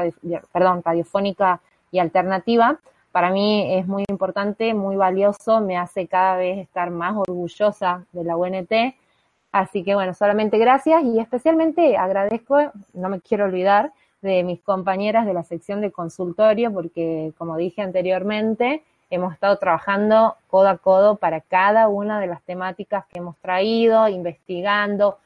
perdón, 0.53 0.83
radiofónica 0.85 1.61
y 1.91 1.99
alternativa, 1.99 2.79
para 3.17 3.31
mí 3.31 3.75
es 3.75 3.87
muy 3.87 4.05
importante, 4.11 4.75
muy 4.75 4.95
valioso, 4.95 5.63
me 5.63 5.79
hace 5.79 6.07
cada 6.07 6.37
vez 6.37 6.59
estar 6.59 6.91
más 6.91 7.17
orgullosa 7.17 8.05
de 8.13 8.25
la 8.25 8.37
UNT. 8.37 8.71
Así 9.53 9.83
que 9.83 9.95
bueno, 9.95 10.13
solamente 10.13 10.59
gracias 10.59 11.03
y 11.03 11.19
especialmente 11.19 11.97
agradezco, 11.97 12.59
no 12.93 13.09
me 13.09 13.23
quiero 13.23 13.47
olvidar, 13.47 13.95
de 14.21 14.43
mis 14.43 14.61
compañeras 14.61 15.25
de 15.25 15.33
la 15.33 15.45
sección 15.45 15.81
de 15.81 15.93
consultorio, 15.93 16.71
porque 16.75 17.33
como 17.39 17.57
dije 17.57 17.81
anteriormente, 17.81 18.83
hemos 19.09 19.33
estado 19.33 19.57
trabajando 19.57 20.37
codo 20.49 20.69
a 20.69 20.77
codo 20.77 21.17
para 21.17 21.41
cada 21.41 21.89
una 21.89 22.21
de 22.21 22.27
las 22.27 22.43
temáticas 22.43 23.07
que 23.07 23.21
hemos 23.21 23.39
traído, 23.39 24.09
investigando, 24.09 25.17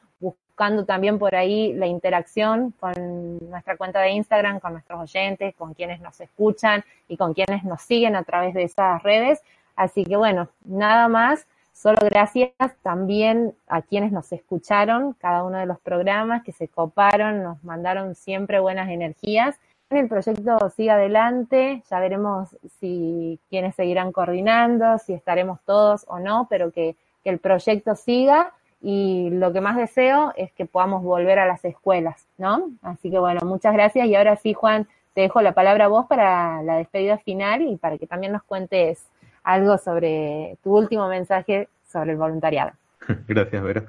también 0.85 1.19
por 1.19 1.35
ahí 1.35 1.73
la 1.73 1.87
interacción 1.87 2.73
con 2.79 3.39
nuestra 3.49 3.77
cuenta 3.77 3.99
de 4.01 4.11
Instagram, 4.11 4.59
con 4.59 4.73
nuestros 4.73 4.99
oyentes, 4.99 5.55
con 5.55 5.73
quienes 5.73 6.01
nos 6.01 6.19
escuchan 6.21 6.83
y 7.07 7.17
con 7.17 7.33
quienes 7.33 7.63
nos 7.63 7.81
siguen 7.81 8.15
a 8.15 8.23
través 8.23 8.53
de 8.53 8.63
esas 8.63 9.01
redes. 9.03 9.41
Así 9.75 10.03
que 10.03 10.15
bueno, 10.15 10.49
nada 10.65 11.07
más 11.07 11.45
Solo 11.73 11.97
gracias 12.03 12.51
también 12.83 13.55
a 13.67 13.81
quienes 13.81 14.11
nos 14.11 14.31
escucharon, 14.31 15.13
cada 15.13 15.43
uno 15.43 15.57
de 15.57 15.65
los 15.65 15.79
programas, 15.79 16.43
que 16.43 16.51
se 16.51 16.67
coparon, 16.67 17.41
nos 17.41 17.63
mandaron 17.63 18.13
siempre 18.13 18.59
buenas 18.59 18.89
energías. 18.89 19.57
El 19.89 20.07
proyecto 20.07 20.69
sigue 20.69 20.91
adelante, 20.91 21.81
ya 21.89 21.99
veremos 21.99 22.55
si 22.79 23.39
quienes 23.49 23.75
seguirán 23.75 24.11
coordinando, 24.11 24.99
si 24.99 25.13
estaremos 25.13 25.59
todos 25.65 26.05
o 26.07 26.19
no, 26.19 26.45
pero 26.49 26.71
que, 26.71 26.95
que 27.23 27.29
el 27.29 27.39
proyecto 27.39 27.95
siga 27.95 28.53
y 28.81 29.29
lo 29.31 29.53
que 29.53 29.61
más 29.61 29.77
deseo 29.77 30.33
es 30.35 30.51
que 30.53 30.65
podamos 30.65 31.03
volver 31.03 31.39
a 31.39 31.45
las 31.45 31.63
escuelas, 31.63 32.27
¿no? 32.37 32.71
Así 32.81 33.11
que 33.11 33.19
bueno, 33.19 33.41
muchas 33.43 33.73
gracias 33.73 34.07
y 34.07 34.15
ahora 34.15 34.35
sí, 34.35 34.53
Juan, 34.53 34.87
te 35.13 35.21
dejo 35.21 35.41
la 35.41 35.53
palabra 35.53 35.85
a 35.85 35.89
vos 35.89 36.07
para 36.07 36.63
la 36.63 36.77
despedida 36.77 37.17
final 37.19 37.61
y 37.61 37.77
para 37.77 37.97
que 37.97 38.07
también 38.07 38.33
nos 38.33 38.43
cuentes 38.43 39.07
algo 39.43 39.77
sobre 39.77 40.57
tu 40.63 40.75
último 40.75 41.07
mensaje 41.07 41.67
sobre 41.87 42.11
el 42.11 42.17
voluntariado. 42.17 42.71
Gracias, 43.27 43.63
Vero. 43.63 43.85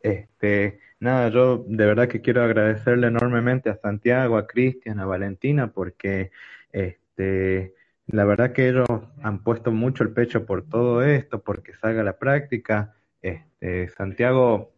Este, 0.00 0.80
nada, 1.00 1.28
yo 1.28 1.64
de 1.66 1.86
verdad 1.86 2.08
que 2.08 2.20
quiero 2.20 2.42
agradecerle 2.42 3.08
enormemente 3.08 3.70
a 3.70 3.76
Santiago, 3.76 4.36
a 4.36 4.46
Cristian, 4.46 5.00
a 5.00 5.06
Valentina, 5.06 5.68
porque 5.68 6.30
este, 6.72 7.74
la 8.06 8.24
verdad 8.24 8.52
que 8.52 8.68
ellos 8.68 8.86
han 9.22 9.42
puesto 9.42 9.72
mucho 9.72 10.04
el 10.04 10.10
pecho 10.10 10.46
por 10.46 10.68
todo 10.68 11.02
esto, 11.02 11.42
porque 11.42 11.74
salga 11.74 12.02
la 12.02 12.18
práctica. 12.18 12.95
Este, 13.26 13.88
Santiago, 13.88 14.72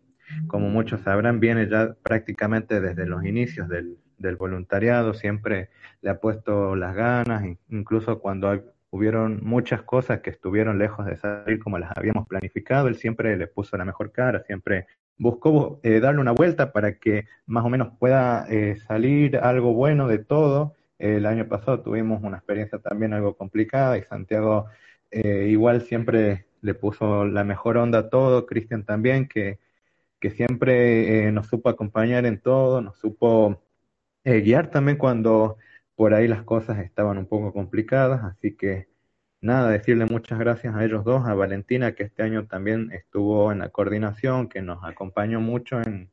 como 0.47 0.69
muchos 0.69 1.03
sabrán, 1.03 1.41
viene 1.41 1.69
ya 1.69 1.95
prácticamente 2.03 2.81
desde 2.81 3.07
los 3.07 3.25
inicios 3.25 3.69
del, 3.69 3.99
voluntariado, 4.37 5.15
siempre 5.15 5.69
le 6.03 6.11
ha 6.11 6.21
puesto 6.21 6.75
las 6.75 6.95
ganas, 6.95 7.45
incluso 7.69 8.19
cuando 8.19 8.63
hubieron 8.91 9.41
muchas 9.43 9.83
cosas 9.83 10.21
que 10.21 10.31
estuvieron 10.31 10.79
lejos 10.79 11.05
de 11.07 11.17
salir 11.17 11.59
como 11.59 11.79
las 11.79 11.97
habíamos 11.97 12.27
planificado, 12.27 12.89
él 12.89 12.97
siempre 12.97 13.37
le 13.37 13.47
puso 13.47 13.77
la 13.77 13.85
mejor 13.85 14.11
cara, 14.11 14.43
siempre 14.45 14.87
buscó 15.19 15.79
eh, 15.83 16.01
darle 16.01 16.21
una 16.21 16.33
vuelta 16.33 16.73
para 16.73 16.95
que 16.99 17.27
más 17.47 17.65
o 17.65 17.69
menos 17.69 17.91
pueda 17.99 18.47
eh, 18.49 18.77
salir 18.87 19.37
algo 19.37 19.75
bueno 19.75 20.09
de 20.09 20.19
todo. 20.19 20.75
El 20.99 21.27
año 21.27 21.47
pasado 21.49 21.81
tuvimos 21.81 22.23
una 22.23 22.39
experiencia 22.39 22.79
también 22.79 23.13
algo 23.13 23.37
complicada 23.37 23.99
y 23.99 24.03
Santiago 24.03 24.67
eh, 25.11 25.47
igual 25.49 25.83
siempre 25.83 26.48
le 26.63 26.75
puso 26.75 27.25
la 27.27 27.45
mejor 27.45 27.77
onda 27.79 27.99
a 28.01 28.11
todo, 28.11 28.47
Cristian 28.47 28.85
también, 28.85 29.29
que, 29.29 29.59
que 30.21 30.31
siempre 30.31 31.31
nos 31.33 31.47
supo 31.49 31.69
acompañar 31.69 32.27
en 32.27 32.41
todo, 32.41 32.81
nos 32.81 32.99
supo 32.99 33.63
guiar 34.25 34.71
también 34.71 34.99
cuando 34.99 35.57
por 35.97 36.15
ahí 36.15 36.29
las 36.29 36.45
cosas 36.45 36.79
estaban 36.79 37.19
un 37.19 37.27
poco 37.27 37.53
complicadas, 37.53 38.23
así 38.25 38.57
que 38.57 38.89
nada, 39.41 39.71
decirle 39.71 40.07
muchas 40.07 40.39
gracias 40.39 40.75
a 40.75 40.85
ellos 40.85 41.05
dos, 41.05 41.27
a 41.27 41.35
Valentina, 41.35 41.95
que 41.95 42.05
este 42.05 42.23
año 42.23 42.47
también 42.47 42.91
estuvo 42.93 43.53
en 43.53 43.61
la 43.61 43.71
coordinación, 43.71 44.49
que 44.49 44.63
nos 44.63 44.85
acompañó 44.85 45.41
mucho 45.41 45.81
en 45.81 46.11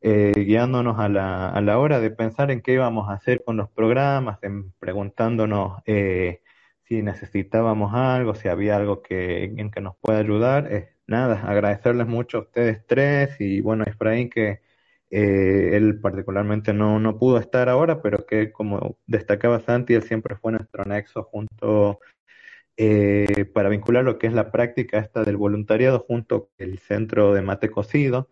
eh, 0.00 0.32
guiándonos 0.36 0.98
a 0.98 1.08
la, 1.08 1.50
a 1.50 1.60
la 1.60 1.78
hora 1.78 2.00
de 2.00 2.10
pensar 2.10 2.50
en 2.50 2.62
qué 2.62 2.74
íbamos 2.74 3.08
a 3.08 3.14
hacer 3.14 3.42
con 3.44 3.56
los 3.56 3.68
programas, 3.70 4.38
en 4.42 4.72
preguntándonos 4.78 5.82
eh, 5.86 6.40
si 6.88 7.02
necesitábamos 7.02 7.94
algo, 7.94 8.34
si 8.34 8.48
había 8.48 8.76
algo 8.76 9.02
que, 9.02 9.44
en 9.44 9.70
que 9.70 9.80
nos 9.80 9.96
pueda 9.98 10.18
ayudar. 10.18 10.72
Eh, 10.72 10.90
nada, 11.06 11.42
agradecerles 11.42 12.06
mucho 12.06 12.38
a 12.38 12.40
ustedes 12.42 12.86
tres 12.86 13.36
y 13.40 13.60
bueno, 13.60 13.84
Efraín 13.86 14.30
que 14.30 14.60
eh, 15.10 15.70
él 15.76 16.00
particularmente 16.00 16.72
no, 16.72 16.98
no 17.00 17.18
pudo 17.18 17.38
estar 17.38 17.68
ahora, 17.68 18.02
pero 18.02 18.26
que 18.26 18.52
como 18.52 18.98
destacaba 19.06 19.60
Santi, 19.60 19.94
él 19.94 20.02
siempre 20.02 20.36
fue 20.36 20.52
nuestro 20.52 20.84
nexo 20.84 21.24
junto 21.24 22.00
eh, 22.76 23.44
para 23.54 23.68
vincular 23.68 24.04
lo 24.04 24.18
que 24.18 24.26
es 24.28 24.32
la 24.32 24.50
práctica 24.52 24.98
esta 24.98 25.24
del 25.24 25.36
voluntariado 25.36 26.00
junto 26.00 26.48
con 26.48 26.52
el 26.58 26.78
centro 26.78 27.34
de 27.34 27.42
mate 27.42 27.70
cocido. 27.70 28.30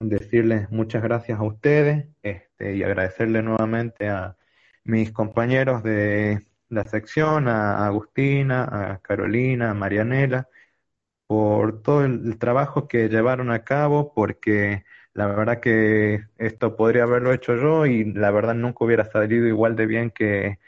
Decirles 0.00 0.70
muchas 0.70 1.02
gracias 1.02 1.40
a 1.40 1.44
ustedes 1.44 2.06
este, 2.22 2.76
y 2.76 2.82
agradecerle 2.84 3.42
nuevamente 3.42 4.08
a 4.08 4.36
mis 4.84 5.12
compañeros 5.12 5.82
de 5.82 6.47
la 6.68 6.84
sección, 6.84 7.48
a 7.48 7.86
Agustina, 7.86 8.64
a 8.92 8.98
Carolina, 8.98 9.70
a 9.70 9.74
Marianela, 9.74 10.48
por 11.26 11.82
todo 11.82 12.04
el 12.04 12.38
trabajo 12.38 12.88
que 12.88 13.08
llevaron 13.08 13.50
a 13.50 13.64
cabo, 13.64 14.12
porque 14.14 14.84
la 15.14 15.26
verdad 15.26 15.60
que 15.60 16.26
esto 16.38 16.76
podría 16.76 17.04
haberlo 17.04 17.32
hecho 17.32 17.56
yo 17.56 17.86
y 17.86 18.04
la 18.12 18.30
verdad 18.30 18.54
nunca 18.54 18.84
hubiera 18.84 19.04
salido 19.10 19.46
igual 19.46 19.76
de 19.76 19.86
bien 19.86 20.10
que, 20.10 20.58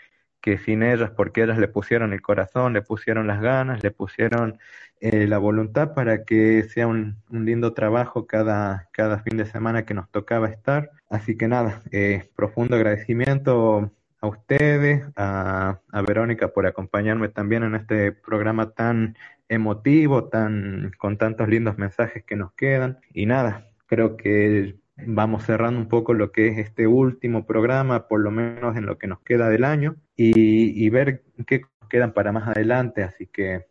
que 0.41 0.59
sin 0.59 0.83
ellas, 0.83 1.11
porque 1.11 1.43
ellas 1.43 1.59
le 1.59 1.69
pusieron 1.69 2.13
el 2.13 2.23
corazón, 2.23 2.73
le 2.73 2.83
pusieron 2.83 3.27
las 3.27 3.41
ganas, 3.41 3.83
le 3.83 3.91
pusieron 3.91 4.59
eh, 5.01 5.27
la 5.27 5.39
voluntad 5.39 5.95
para 5.95 6.25
que 6.25 6.65
sea 6.65 6.87
un, 6.87 7.23
un, 7.31 7.47
lindo 7.47 7.73
trabajo 7.75 8.27
cada, 8.27 8.89
cada 8.93 9.21
fin 9.21 9.37
de 9.39 9.47
semana 9.47 9.85
que 9.85 9.95
nos 9.95 10.11
tocaba 10.11 10.49
estar. 10.49 10.91
Así 11.09 11.37
que 11.37 11.49
nada, 11.49 11.83
eh, 11.93 12.29
profundo 12.37 12.77
agradecimiento 12.77 13.93
a 14.21 14.27
ustedes, 14.27 15.05
a, 15.17 15.81
a 15.91 16.03
Verónica 16.03 16.49
por 16.49 16.67
acompañarme 16.67 17.29
también 17.29 17.63
en 17.63 17.75
este 17.75 18.13
programa 18.13 18.71
tan 18.71 19.17
emotivo, 19.49 20.29
tan 20.29 20.93
con 20.99 21.19
tantos 21.19 21.49
lindos 21.49 21.77
mensajes 21.77 22.25
que 22.25 22.37
nos 22.37 22.53
quedan. 22.53 22.99
Y 23.13 23.27
nada, 23.27 23.67
creo 23.87 24.17
que 24.17 24.77
vamos 25.07 25.45
cerrando 25.45 25.81
un 25.81 25.89
poco 25.89 26.15
lo 26.15 26.33
que 26.33 26.49
es 26.49 26.59
este 26.59 26.87
último 26.87 27.47
programa, 27.47 28.09
por 28.09 28.21
lo 28.21 28.31
menos 28.31 28.77
en 28.77 28.87
lo 28.87 28.99
que 28.99 29.07
nos 29.07 29.21
queda 29.21 29.49
del 29.49 29.65
año, 29.65 29.97
y, 30.17 30.89
ver 30.91 31.25
qué 31.47 31.63
quedan 31.89 32.13
para 32.13 32.33
más 32.33 32.49
adelante. 32.49 33.03
Así 33.03 33.27
que 33.27 33.67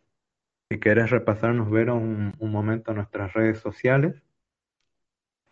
si 0.70 0.78
querés 0.78 1.10
repasarnos, 1.10 1.70
ver 1.70 1.90
un, 1.90 2.34
un 2.38 2.50
momento 2.52 2.92
nuestras 2.92 3.32
redes 3.32 3.58
sociales. 3.58 4.22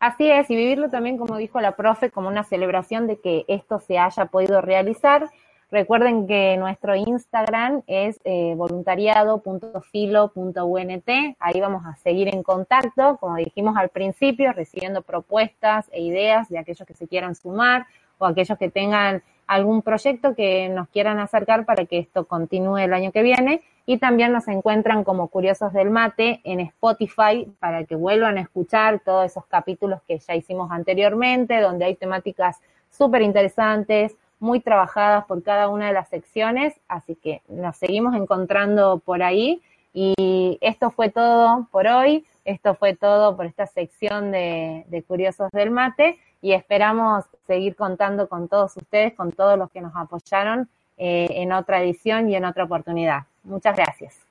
Así 0.01 0.31
es, 0.31 0.49
y 0.49 0.55
vivirlo 0.55 0.91
también, 0.91 1.19
como 1.19 1.37
dijo 1.37 1.61
la 1.61 1.75
profe, 1.75 2.11
como 2.11 2.29
una 2.29 2.45
celebración 2.45 3.09
de 3.09 3.21
que 3.21 3.45
esto 3.49 3.81
se 3.81 3.99
haya 3.99 4.27
podido 4.27 4.61
realizar. 4.61 5.29
Recuerden 5.71 6.27
que 6.27 6.57
nuestro 6.57 6.95
Instagram 6.95 7.83
es 7.87 8.21
eh, 8.25 8.55
voluntariado.filo.unt. 8.57 11.09
Ahí 11.41 11.61
vamos 11.61 11.85
a 11.85 11.95
seguir 11.97 12.33
en 12.33 12.43
contacto, 12.43 13.19
como 13.19 13.37
dijimos 13.37 13.77
al 13.77 13.91
principio, 13.91 14.53
recibiendo 14.53 15.03
propuestas 15.03 15.91
e 15.93 16.01
ideas 16.01 16.49
de 16.49 16.59
aquellos 16.59 16.87
que 16.87 16.95
se 16.95 17.09
quieran 17.09 17.35
sumar 17.35 17.87
o 18.19 18.25
aquellos 18.25 18.57
que 18.57 18.71
tengan 18.71 19.23
algún 19.49 19.83
proyecto 19.83 20.35
que 20.37 20.69
nos 20.69 20.89
quieran 20.89 21.19
acercar 21.19 21.65
para 21.65 21.87
que 21.87 21.99
esto 21.99 22.27
continúe 22.27 22.79
el 22.79 22.93
año 22.93 23.11
que 23.11 23.23
viene. 23.23 23.63
Y 23.87 23.97
también 23.97 24.33
nos 24.33 24.47
encuentran 24.49 25.03
como 25.03 25.29
Curiosos 25.29 25.73
del 25.73 25.91
Mate 25.91 26.43
en 26.45 26.61
Spotify 26.61 27.49
para 27.59 27.85
que 27.85 27.97
vuelvan 27.97 28.37
a 28.37 28.43
escuchar 28.43 29.01
todos 29.01 29.25
esos 29.25 29.47
capítulos 29.47 30.03
que 30.07 30.19
ya 30.19 30.37
hicimos 30.37 30.71
anteriormente, 30.71 31.61
donde 31.61 31.87
hay 31.87 31.97
temáticas 31.97 32.61
súper 32.91 33.23
interesantes, 33.23 34.15
muy 34.39 34.61
trabajadas 34.61 35.25
por 35.25 35.43
cada 35.43 35.69
una 35.69 35.87
de 35.87 35.95
las 35.95 36.09
secciones, 36.11 36.75
así 36.87 37.15
que 37.17 37.41
nos 37.49 37.77
seguimos 37.79 38.15
encontrando 38.15 38.99
por 38.99 39.23
ahí. 39.23 39.63
Y 39.95 40.59
esto 40.61 40.91
fue 40.91 41.09
todo 41.09 41.67
por 41.73 41.87
hoy, 41.87 42.27
esto 42.49 42.75
fue 42.75 42.97
todo 42.97 43.37
por 43.37 43.47
esta 43.47 43.67
sección 43.67 44.33
de, 44.33 45.05
Curiosos 45.07 45.51
del 45.53 45.71
Mate 45.71 46.19
y 46.41 46.53
esperamos 46.53 47.25
seguir 47.47 47.77
contando 47.77 48.29
con 48.29 48.49
todos 48.49 48.77
ustedes, 48.77 49.15
con 49.15 49.33
todos 49.33 49.59
los 49.59 49.71
que 49.71 49.81
nos 49.81 49.95
apoyaron 49.95 50.69
eh, 50.97 51.29
en 51.31 51.53
otra 51.53 51.83
edición 51.83 52.29
y 52.31 52.37
en 52.37 52.45
otra 52.45 52.65
oportunidad. 52.65 53.25
Muchas 53.45 53.77
gracias. 53.77 54.28